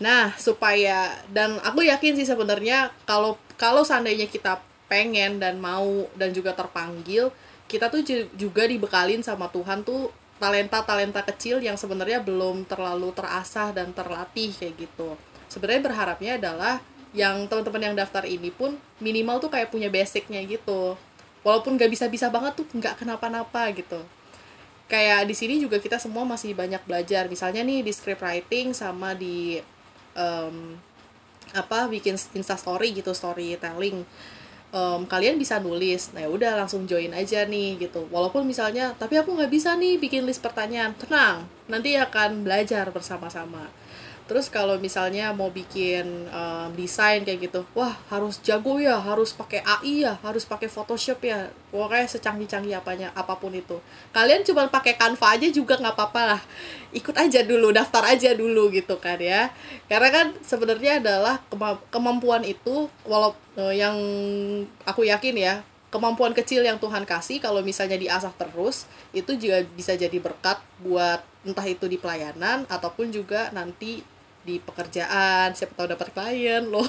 Nah, 0.00 0.32
supaya 0.40 1.12
dan 1.28 1.60
aku 1.60 1.84
yakin 1.84 2.16
sih 2.16 2.24
sebenarnya 2.24 2.88
kalau 3.04 3.36
kalau 3.60 3.84
seandainya 3.84 4.24
kita 4.26 4.56
pengen 4.88 5.36
dan 5.38 5.60
mau 5.60 6.08
dan 6.16 6.32
juga 6.32 6.56
terpanggil, 6.56 7.28
kita 7.68 7.92
tuh 7.92 8.00
ju- 8.02 8.28
juga 8.34 8.64
dibekalin 8.64 9.20
sama 9.20 9.46
Tuhan 9.52 9.84
tuh 9.84 10.08
talenta-talenta 10.40 11.20
kecil 11.28 11.60
yang 11.60 11.76
sebenarnya 11.76 12.24
belum 12.24 12.64
terlalu 12.64 13.12
terasah 13.12 13.76
dan 13.76 13.92
terlatih 13.92 14.56
kayak 14.56 14.88
gitu. 14.88 15.20
Sebenarnya 15.52 15.82
berharapnya 15.84 16.32
adalah 16.40 16.74
yang 17.12 17.44
teman-teman 17.44 17.92
yang 17.92 17.96
daftar 18.00 18.24
ini 18.24 18.48
pun 18.48 18.80
minimal 19.04 19.36
tuh 19.36 19.52
kayak 19.52 19.68
punya 19.68 19.92
basicnya 19.92 20.40
gitu. 20.48 20.96
Walaupun 21.44 21.76
gak 21.76 21.92
bisa-bisa 21.92 22.32
banget 22.32 22.56
tuh 22.56 22.66
nggak 22.72 23.04
kenapa-napa 23.04 23.68
gitu 23.76 24.00
kayak 24.90 25.30
di 25.30 25.34
sini 25.38 25.62
juga 25.62 25.78
kita 25.78 26.02
semua 26.02 26.26
masih 26.26 26.50
banyak 26.50 26.82
belajar 26.82 27.30
misalnya 27.30 27.62
nih 27.62 27.86
di 27.86 27.92
script 27.94 28.26
writing 28.26 28.74
sama 28.74 29.14
di 29.14 29.62
em, 30.14 30.78
apa 31.50 31.90
bikin 31.90 32.14
insta 32.34 32.54
story 32.54 32.94
gitu 32.94 33.10
storytelling 33.10 34.06
Em, 34.70 35.02
kalian 35.10 35.34
bisa 35.34 35.58
nulis. 35.58 36.14
Nah 36.14 36.22
ya 36.22 36.30
udah 36.30 36.52
langsung 36.54 36.86
join 36.86 37.10
aja 37.10 37.42
nih 37.42 37.74
gitu. 37.82 38.06
Walaupun 38.14 38.46
misalnya 38.46 38.94
tapi 38.94 39.18
aku 39.18 39.34
nggak 39.34 39.50
bisa 39.50 39.74
nih 39.74 39.98
bikin 39.98 40.22
list 40.22 40.38
pertanyaan. 40.46 40.94
Tenang 40.94 41.50
nanti 41.66 41.98
akan 41.98 42.46
belajar 42.46 42.86
bersama-sama 42.94 43.66
terus 44.30 44.46
kalau 44.46 44.78
misalnya 44.78 45.34
mau 45.34 45.50
bikin 45.50 46.06
em, 46.30 46.70
desain 46.78 47.26
kayak 47.26 47.50
gitu 47.50 47.66
wah 47.74 47.98
harus 48.06 48.38
jago 48.46 48.78
ya 48.78 48.94
harus 48.94 49.34
pakai 49.34 49.58
AI 49.66 50.06
ya 50.06 50.14
harus 50.22 50.46
pakai 50.46 50.70
Photoshop 50.70 51.18
ya 51.26 51.50
pokoknya 51.74 52.06
secanggih-canggih 52.06 52.74
apanya 52.78 53.14
apa 53.14 53.38
pun 53.38 53.54
itu. 53.54 53.78
Kalian 54.10 54.42
cuma 54.42 54.66
pakai 54.66 54.98
Canva 54.98 55.38
aja 55.38 55.48
juga 55.50 55.78
nggak 55.78 55.94
apa-apa 55.94 56.22
lah. 56.34 56.40
Ikut 56.90 57.14
aja 57.14 57.46
dulu 57.46 57.70
daftar 57.70 58.10
aja 58.10 58.34
dulu 58.34 58.74
gitu 58.74 58.98
kan 58.98 59.18
ya. 59.22 59.54
Karena 59.86 60.10
kan 60.10 60.26
sebenarnya 60.42 60.98
adalah 60.98 61.38
kema- 61.46 61.82
kemampuan 61.94 62.42
itu 62.42 62.90
walau 63.06 63.34
yang 63.70 63.94
aku 64.82 65.06
yakin 65.06 65.36
ya 65.38 65.54
kemampuan 65.90 66.30
kecil 66.30 66.62
yang 66.62 66.78
Tuhan 66.78 67.02
kasih 67.02 67.42
kalau 67.42 67.66
misalnya 67.66 67.98
diasah 67.98 68.30
terus 68.38 68.86
itu 69.10 69.34
juga 69.34 69.66
bisa 69.74 69.98
jadi 69.98 70.14
berkat 70.22 70.62
buat 70.78 71.18
entah 71.42 71.66
itu 71.66 71.90
di 71.90 71.98
pelayanan 71.98 72.62
ataupun 72.70 73.10
juga 73.10 73.50
nanti 73.50 74.06
di 74.44 74.56
pekerjaan 74.58 75.52
siapa 75.52 75.76
tahu 75.76 75.92
dapat 75.92 76.08
klien 76.16 76.64
loh 76.64 76.86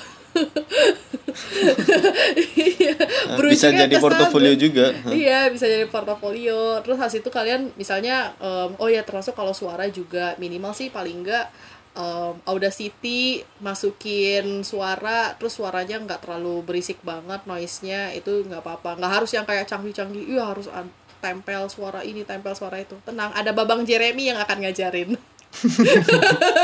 Iya, 2.56 2.95
Nah, 3.32 3.47
bisa 3.52 3.68
jadi 3.72 3.95
portofolio 3.99 4.54
juga. 4.56 4.91
Iya, 5.12 5.52
bisa 5.52 5.66
jadi 5.68 5.86
portofolio. 5.88 6.80
Terus 6.84 6.97
habis 6.99 7.20
itu 7.20 7.30
kalian 7.32 7.72
misalnya 7.76 8.36
em, 8.39 8.72
oh 8.78 8.89
ya 8.89 9.04
termasuk 9.04 9.36
kalau 9.36 9.52
suara 9.56 9.88
juga 9.91 10.36
minimal 10.39 10.72
sih 10.76 10.91
paling 10.91 11.24
enggak 11.24 11.47
em, 11.95 12.36
Audacity 12.47 13.43
masukin 13.64 14.64
suara 14.64 15.36
terus 15.36 15.56
suaranya 15.56 15.99
nggak 16.04 16.20
terlalu 16.28 16.64
berisik 16.64 16.99
banget 17.04 17.43
noise-nya 17.47 18.12
itu 18.16 18.43
nggak 18.47 18.62
apa-apa. 18.64 18.99
Nggak 18.99 19.12
harus 19.22 19.32
yang 19.36 19.45
kayak 19.47 19.68
canggih-canggih. 19.68 20.24
Iya 20.32 20.43
harus 20.52 20.68
tempel 21.22 21.70
suara 21.70 22.02
ini, 22.02 22.26
tempel 22.26 22.54
suara 22.58 22.82
itu. 22.82 22.97
Tenang, 23.06 23.30
ada 23.36 23.52
Babang 23.54 23.86
Jeremy 23.86 24.34
yang 24.34 24.39
akan 24.41 24.58
ngajarin. 24.68 25.14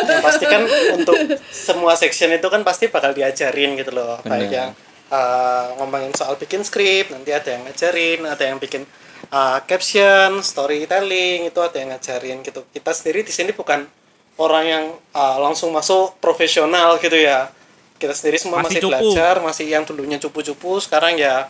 Yang 0.07 0.23
pasti 0.27 0.45
kan 0.47 0.63
untuk 0.95 1.15
semua 1.51 1.93
section 1.99 2.31
itu 2.31 2.47
kan 2.47 2.63
pasti 2.63 2.88
bakal 2.88 3.11
diajarin 3.11 3.75
gitu 3.75 3.91
loh 3.93 4.17
baik 4.23 4.49
Benar. 4.49 4.55
yang 4.55 4.69
uh, 5.11 5.75
ngomongin 5.81 6.11
soal 6.15 6.39
bikin 6.39 6.63
skrip 6.63 7.11
nanti 7.11 7.35
ada 7.35 7.59
yang 7.59 7.63
ngajarin 7.67 8.19
ada 8.25 8.43
yang 8.47 8.57
bikin 8.57 8.88
uh, 9.31 9.59
caption 9.67 10.39
storytelling 10.39 11.51
itu 11.51 11.59
ada 11.59 11.77
yang 11.77 11.89
ngajarin 11.93 12.41
gitu 12.43 12.63
kita 12.71 12.91
sendiri 12.95 13.27
di 13.27 13.33
sini 13.35 13.51
bukan 13.51 13.85
orang 14.38 14.65
yang 14.65 14.85
uh, 15.13 15.38
langsung 15.41 15.73
masuk 15.73 16.17
profesional 16.21 16.97
gitu 17.01 17.17
ya 17.17 17.51
kita 17.97 18.13
sendiri 18.13 18.38
semua 18.38 18.61
Masih 18.61 18.77
masih, 18.77 18.81
cupu. 18.85 18.93
belajar 18.93 19.35
masih 19.41 19.65
yang 19.67 19.83
dulunya 19.83 20.17
cupu-cupu 20.21 20.77
sekarang 20.79 21.17
ya 21.17 21.49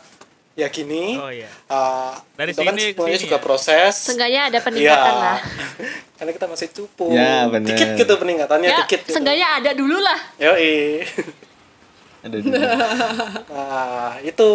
ya 0.57 0.67
gini 0.67 1.13
Oh 1.15 1.29
iya. 1.29 1.45
Uh, 1.67 2.17
Dari 2.33 2.49
itu 2.49 2.59
kan 2.59 2.73
sini 2.73 2.83
ke 2.83 2.97
semuanya 2.97 3.13
sini 3.13 3.23
juga 3.23 3.37
ya? 3.37 3.43
proses 3.43 3.93
Seenggaknya 3.95 4.41
ada 4.43 4.59
peningkatan 4.59 5.13
Iya. 5.13 5.21
lah. 5.21 5.39
karena 6.17 6.31
kita 6.33 6.45
masih 6.47 6.67
cupu 6.73 7.05
Ya, 7.13 7.45
bener. 7.45 7.67
dikit 7.69 7.89
gitu 7.95 8.13
peningkatannya 8.15 8.67
Ya, 8.67 8.77
dikit 8.81 9.01
gitu. 9.01 9.13
seenggaknya 9.13 9.47
ada 9.55 9.71
dulu 9.71 9.97
lah. 9.97 10.19
Yoi. 10.35 11.05
Ada 12.25 12.35
di 12.35 12.49
Nah, 13.53 14.17
itu 14.19 14.49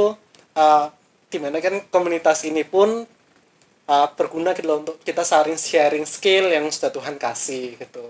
uh, 0.52 0.84
di 1.30 1.38
mana 1.38 1.56
kan 1.58 1.78
komunitas 1.88 2.42
ini 2.42 2.62
pun 2.62 3.06
uh, 3.84 4.06
berguna 4.12 4.50
gitu 4.50 4.66
loh 4.66 4.82
untuk 4.82 4.98
kita 5.00 5.22
saling 5.22 5.54
sharing 5.54 6.02
skill 6.02 6.50
yang 6.50 6.66
sudah 6.66 6.90
Tuhan 6.90 7.14
kasih 7.16 7.78
gitu. 7.78 8.02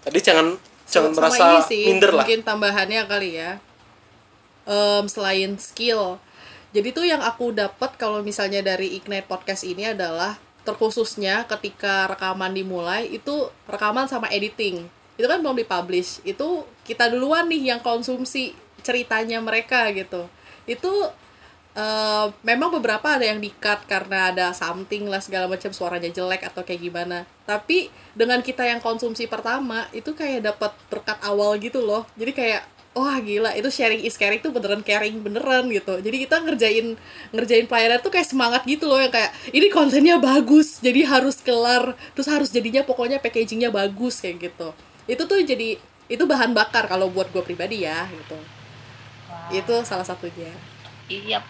Jadi 0.00 0.18
jangan 0.18 0.56
jangan 0.88 1.12
Sama 1.12 1.18
merasa 1.20 1.44
ini 1.44 1.60
sih, 1.62 1.82
minder 1.86 2.10
lah. 2.10 2.24
mungkin 2.24 2.40
tambahannya 2.40 3.02
kali 3.04 3.30
ya 3.36 3.60
Em, 4.62 5.04
selain 5.06 5.56
skill 5.56 6.16
jadi 6.70 6.88
tuh 6.94 7.02
yang 7.02 7.18
aku 7.18 7.50
dapat 7.50 7.98
kalau 7.98 8.22
misalnya 8.22 8.62
dari 8.62 8.94
Ignite 8.94 9.26
Podcast 9.26 9.66
ini 9.66 9.90
adalah 9.90 10.38
terkhususnya 10.62 11.48
ketika 11.50 12.06
rekaman 12.06 12.54
dimulai 12.54 13.10
itu 13.10 13.50
rekaman 13.66 14.06
sama 14.06 14.30
editing. 14.30 14.86
Itu 15.18 15.26
kan 15.26 15.42
belum 15.42 15.58
dipublish. 15.58 16.22
Itu 16.22 16.68
kita 16.86 17.10
duluan 17.10 17.50
nih 17.50 17.74
yang 17.74 17.80
konsumsi 17.82 18.54
ceritanya 18.86 19.42
mereka 19.42 19.90
gitu. 19.90 20.30
Itu 20.62 21.10
eh, 21.74 22.26
memang 22.46 22.70
beberapa 22.78 23.18
ada 23.18 23.26
yang 23.26 23.42
di-cut 23.42 23.90
karena 23.90 24.30
ada 24.30 24.46
something 24.54 25.10
lah 25.10 25.18
segala 25.18 25.50
macam 25.50 25.74
suaranya 25.74 26.12
jelek 26.14 26.46
atau 26.54 26.62
kayak 26.62 26.86
gimana. 26.86 27.26
Tapi 27.50 27.90
dengan 28.14 28.46
kita 28.46 28.62
yang 28.62 28.78
konsumsi 28.78 29.26
pertama 29.26 29.90
itu 29.90 30.14
kayak 30.14 30.54
dapat 30.54 30.70
berkat 30.86 31.18
awal 31.26 31.58
gitu 31.58 31.82
loh. 31.82 32.06
Jadi 32.14 32.30
kayak 32.30 32.62
wah 32.90 33.22
gila 33.22 33.54
itu 33.54 33.70
sharing 33.70 34.02
is 34.02 34.18
caring 34.18 34.42
tuh 34.42 34.50
beneran 34.50 34.82
caring 34.82 35.22
beneran 35.22 35.70
gitu 35.70 36.02
jadi 36.02 36.16
kita 36.26 36.36
ngerjain 36.42 36.86
ngerjain 37.30 37.66
pelayanan 37.70 38.02
tuh 38.02 38.10
kayak 38.10 38.26
semangat 38.26 38.66
gitu 38.66 38.90
loh 38.90 38.98
yang 38.98 39.14
kayak 39.14 39.30
ini 39.50 39.70
kontennya 39.70 40.18
bagus 40.18 40.82
jadi 40.82 41.06
harus 41.06 41.38
kelar 41.38 41.94
terus 42.18 42.26
harus 42.26 42.50
jadinya 42.50 42.82
pokoknya 42.82 43.22
packagingnya 43.22 43.70
bagus 43.70 44.18
kayak 44.18 44.50
gitu 44.50 44.74
itu 45.06 45.22
tuh 45.22 45.38
jadi 45.38 45.78
itu 46.10 46.24
bahan 46.26 46.50
bakar 46.50 46.90
kalau 46.90 47.06
buat 47.06 47.30
gue 47.30 47.42
pribadi 47.46 47.86
ya 47.86 48.10
gitu 48.10 48.34
itu 49.50 49.74
salah 49.86 50.06
satunya 50.06 50.50
Iya. 51.10 51.42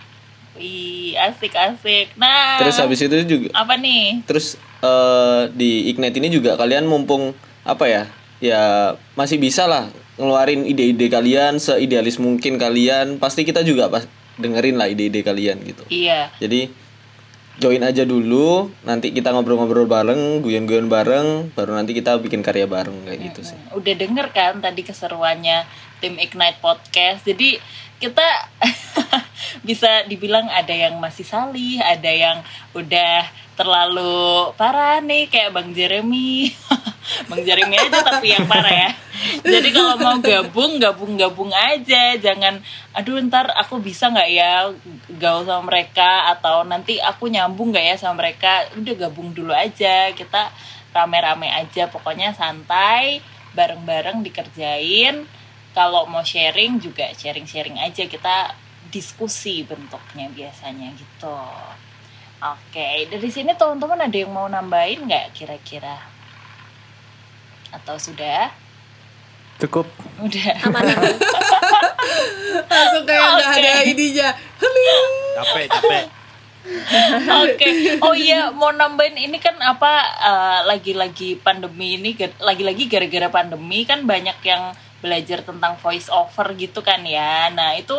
Wih, 0.56 1.14
asik-asik. 1.14 2.16
Nah, 2.18 2.58
Terus 2.58 2.80
habis 2.80 2.98
itu 3.04 3.14
juga 3.22 3.48
apa 3.54 3.76
nih? 3.76 4.24
terus 4.24 4.56
eh, 4.82 5.42
di 5.52 5.92
Ignite 5.92 6.16
ini 6.18 6.32
juga 6.32 6.56
kalian 6.56 6.88
mumpung 6.88 7.36
apa 7.62 7.84
ya? 7.86 8.02
Ya 8.40 8.96
masih 9.14 9.36
bisa 9.36 9.68
lah 9.68 9.92
ngeluarin 10.20 10.68
ide-ide 10.68 11.08
kalian 11.08 11.56
seidealis 11.56 12.20
mungkin 12.20 12.60
kalian. 12.60 13.16
Pasti 13.16 13.48
kita 13.48 13.64
juga 13.64 13.88
pas 13.88 14.04
dengerin 14.36 14.76
lah 14.76 14.92
ide-ide 14.92 15.24
kalian 15.24 15.64
gitu. 15.64 15.82
Iya. 15.88 16.28
Jadi 16.36 16.68
join 17.60 17.84
aja 17.84 18.08
dulu, 18.08 18.72
nanti 18.88 19.12
kita 19.12 19.36
ngobrol-ngobrol 19.36 19.84
bareng, 19.84 20.40
guyon-guyon 20.40 20.88
bareng, 20.88 21.52
baru 21.52 21.76
nanti 21.76 21.92
kita 21.92 22.16
bikin 22.16 22.40
karya 22.40 22.64
bareng 22.64 23.04
kayak 23.04 23.20
gitu 23.32 23.52
sih. 23.52 23.58
Udah 23.76 23.94
denger 23.96 24.32
kan 24.32 24.64
tadi 24.64 24.80
keseruannya 24.80 25.68
tim 26.00 26.16
Ignite 26.16 26.56
Podcast. 26.64 27.28
Jadi 27.28 27.60
kita 28.00 28.24
bisa 29.68 30.08
dibilang 30.08 30.48
ada 30.48 30.72
yang 30.72 30.96
masih 30.96 31.28
salih, 31.28 31.76
ada 31.84 32.08
yang 32.08 32.40
udah 32.72 33.28
terlalu 33.60 34.56
parah 34.56 35.04
nih 35.04 35.28
kayak 35.28 35.52
Bang 35.52 35.76
Jeremy. 35.76 36.48
Bang 37.26 37.42
Jeremy 37.42 37.76
aja 37.76 38.00
tapi 38.02 38.32
yang 38.32 38.46
parah 38.46 38.70
ya. 38.70 38.90
Jadi 39.44 39.68
kalau 39.74 39.94
mau 40.00 40.16
gabung, 40.22 40.78
gabung-gabung 40.80 41.50
aja. 41.52 42.16
Jangan, 42.16 42.62
aduh 42.96 43.20
ntar 43.26 43.52
aku 43.56 43.82
bisa 43.82 44.08
nggak 44.08 44.30
ya 44.30 44.70
gaul 45.20 45.44
sama 45.44 45.68
mereka 45.68 46.30
atau 46.32 46.64
nanti 46.64 47.02
aku 47.02 47.28
nyambung 47.28 47.74
nggak 47.74 47.86
ya 47.92 47.96
sama 47.98 48.24
mereka. 48.24 48.68
Udah 48.78 48.94
gabung 48.96 49.34
dulu 49.36 49.52
aja. 49.52 50.10
Kita 50.14 50.50
rame-rame 50.94 51.50
aja. 51.50 51.90
Pokoknya 51.90 52.32
santai, 52.32 53.20
bareng-bareng 53.52 54.22
dikerjain. 54.24 55.26
Kalau 55.70 56.06
mau 56.10 56.24
sharing 56.26 56.82
juga 56.82 57.10
sharing-sharing 57.14 57.78
aja. 57.78 58.06
Kita 58.06 58.54
diskusi 58.90 59.62
bentuknya 59.62 60.26
biasanya 60.30 60.90
gitu. 60.98 61.38
Oke, 62.40 63.04
dari 63.04 63.28
sini 63.28 63.52
teman-teman 63.52 64.08
ada 64.08 64.16
yang 64.16 64.32
mau 64.32 64.48
nambahin 64.48 65.04
nggak 65.04 65.36
kira-kira? 65.36 66.19
Atau 67.70 67.96
sudah? 67.98 68.50
Cukup. 69.60 69.86
Udah. 70.18 70.54
langsung 72.70 73.04
kayak 73.06 73.28
nggak 73.36 73.50
Oke. 73.50 73.60
ada 73.60 73.72
ininya 73.86 74.28
Heling. 74.60 75.10
Capek, 75.36 75.66
capek. 75.70 76.04
Oke. 77.40 77.68
Oh 78.04 78.14
iya, 78.14 78.52
mau 78.52 78.70
nambahin 78.70 79.16
ini 79.16 79.38
kan 79.40 79.56
apa 79.58 79.92
eh, 80.20 80.60
lagi-lagi 80.68 81.40
pandemi 81.40 81.96
ini 81.96 82.12
lagi-lagi 82.36 82.84
gara-gara 82.86 83.28
pandemi 83.32 83.88
kan 83.88 84.04
banyak 84.04 84.38
yang 84.44 84.76
belajar 85.00 85.40
tentang 85.40 85.80
voice 85.80 86.12
over 86.12 86.52
gitu 86.54 86.84
kan 86.84 87.00
ya. 87.06 87.48
Nah, 87.52 87.74
itu 87.80 87.96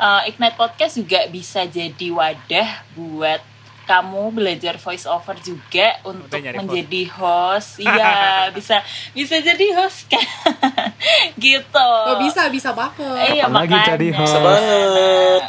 eh, 0.00 0.30
Ignite 0.32 0.56
Podcast 0.56 0.96
juga 0.96 1.28
bisa 1.28 1.68
jadi 1.68 2.08
wadah 2.08 2.68
buat 2.96 3.40
kamu 3.88 4.36
belajar 4.36 4.76
voice 4.76 5.08
over 5.08 5.32
juga 5.40 5.96
untuk 6.04 6.28
menjadi 6.36 7.02
host. 7.16 7.80
Iya, 7.88 8.52
bisa 8.52 8.84
bisa 9.16 9.40
jadi 9.40 9.66
host 9.72 10.12
kan. 10.12 10.20
gitu. 11.40 11.88
oh 12.04 12.20
bisa 12.20 12.52
bisa 12.52 12.76
banget 12.76 13.32
Iya, 13.32 13.48
Apalagi 13.48 13.72
makanya. 13.72 13.88
jadi 13.96 14.06
host. 14.12 14.28
Bisa 14.28 14.38
banget. 14.44 15.42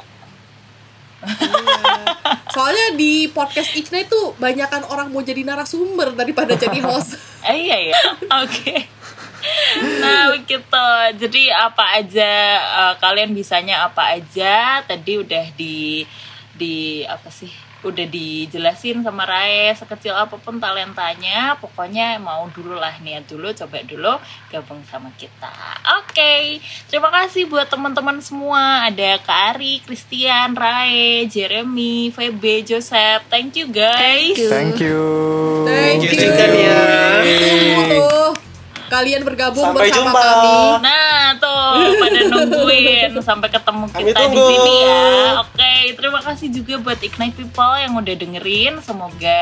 soalnya 2.50 2.96
di 2.96 3.28
podcast 3.28 3.76
Ignite 3.76 4.08
tuh 4.08 4.32
banyakan 4.40 4.88
orang 4.88 5.12
mau 5.12 5.20
jadi 5.20 5.44
narasumber 5.44 6.16
daripada 6.16 6.56
jadi 6.56 6.80
host 6.80 7.20
Eh, 7.50 7.68
iya 7.68 7.92
ya. 7.92 7.96
Oke. 8.40 8.88
Nah 10.00 10.32
begitu. 10.32 10.88
Jadi 11.20 11.48
apa 11.48 12.00
aja 12.00 12.32
eh, 12.60 12.94
kalian 13.00 13.32
bisanya 13.32 13.88
apa 13.88 14.16
aja 14.16 14.84
tadi 14.84 15.20
udah 15.20 15.46
di 15.56 16.04
di 16.56 17.04
apa 17.08 17.32
sih? 17.32 17.52
Udah 17.80 18.04
dijelasin 18.04 19.00
sama 19.06 19.24
Rae 19.24 19.72
sekecil 19.72 20.12
apa 20.12 20.36
pun 20.36 20.60
talentanya. 20.60 21.56
Pokoknya 21.64 22.20
mau 22.20 22.52
dulu 22.52 22.76
lah 22.76 23.00
niat 23.00 23.24
dulu 23.24 23.56
coba 23.56 23.80
dulu 23.88 24.14
gabung 24.52 24.84
sama 24.92 25.10
kita. 25.16 25.52
Oke. 26.04 26.60
Terima 26.92 27.08
kasih 27.08 27.48
buat 27.48 27.72
teman-teman 27.72 28.20
semua. 28.20 28.84
Ada 28.90 29.22
Kak 29.24 29.56
Ari, 29.56 29.80
Christian, 29.88 30.58
Rae, 30.58 31.24
Jeremy, 31.32 32.12
Febe, 32.12 32.68
Joseph. 32.68 33.24
Thank 33.32 33.56
you 33.56 33.72
guys. 33.72 34.36
Thank 34.36 34.84
you. 34.84 35.00
thank 35.64 36.04
Thank 36.04 36.20
you 36.20 36.28
you, 36.28 36.32
Kalian. 36.36 37.24
Tunggu 37.24 37.82
tuh 37.88 38.49
kalian 38.90 39.22
bergabung 39.22 39.72
Sampai 39.72 39.94
bersama 39.94 40.10
jumpa. 40.10 40.22
kami 40.26 40.58
Nah, 40.84 41.24
tuh 41.38 41.96
pada 42.02 42.20
nungguin 42.28 43.12
sampai 43.22 43.50
ketemu 43.54 43.86
Kami 43.94 44.04
kita 44.10 44.24
di 44.28 44.40
sini 44.42 44.74
ya. 44.84 45.06
Oke, 45.46 45.74
terima 45.96 46.20
kasih 46.26 46.48
juga 46.50 46.74
buat 46.82 47.00
Ignite 47.00 47.38
People 47.38 47.76
yang 47.78 47.94
udah 47.96 48.16
dengerin. 48.18 48.74
Semoga 48.82 49.40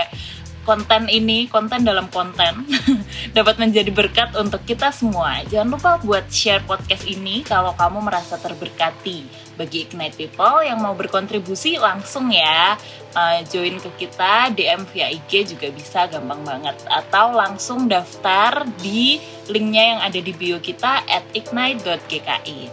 konten 0.68 1.08
ini, 1.08 1.48
konten 1.48 1.88
dalam 1.88 2.12
konten 2.12 2.68
dapat 3.38 3.56
menjadi 3.56 3.88
berkat 3.88 4.36
untuk 4.36 4.68
kita 4.68 4.92
semua. 4.92 5.40
Jangan 5.48 5.68
lupa 5.72 5.92
buat 6.04 6.28
share 6.28 6.68
podcast 6.68 7.08
ini 7.08 7.48
kalau 7.48 7.72
kamu 7.80 8.04
merasa 8.04 8.36
terberkati. 8.36 9.47
Bagi 9.58 9.90
Ignite 9.90 10.16
People 10.16 10.62
yang 10.62 10.78
mau 10.80 10.94
berkontribusi 10.94 11.82
langsung 11.82 12.30
ya 12.30 12.78
uh, 13.18 13.40
join 13.50 13.82
ke 13.82 14.08
kita 14.08 14.54
DM 14.54 14.86
via 14.94 15.10
IG 15.10 15.58
juga 15.58 15.68
bisa 15.74 16.06
gampang 16.06 16.46
banget 16.46 16.78
atau 16.86 17.34
langsung 17.34 17.90
daftar 17.90 18.64
di 18.80 19.18
linknya 19.50 19.98
yang 19.98 20.00
ada 20.06 20.20
di 20.22 20.32
bio 20.32 20.62
kita 20.62 21.02
at 21.10 21.26
ignite.gki 21.34 22.70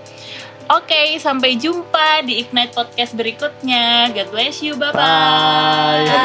Oke, 0.65 1.21
sampai 1.21 1.61
jumpa 1.61 2.25
di 2.25 2.41
Ignite 2.41 2.73
Podcast 2.73 3.13
berikutnya. 3.13 4.09
God 4.17 4.33
bless 4.33 4.65
you, 4.65 4.73
bye-bye. 4.73 4.97
Bye. 4.97 6.09
Bye. 6.09 6.25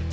Bye. 0.00 0.09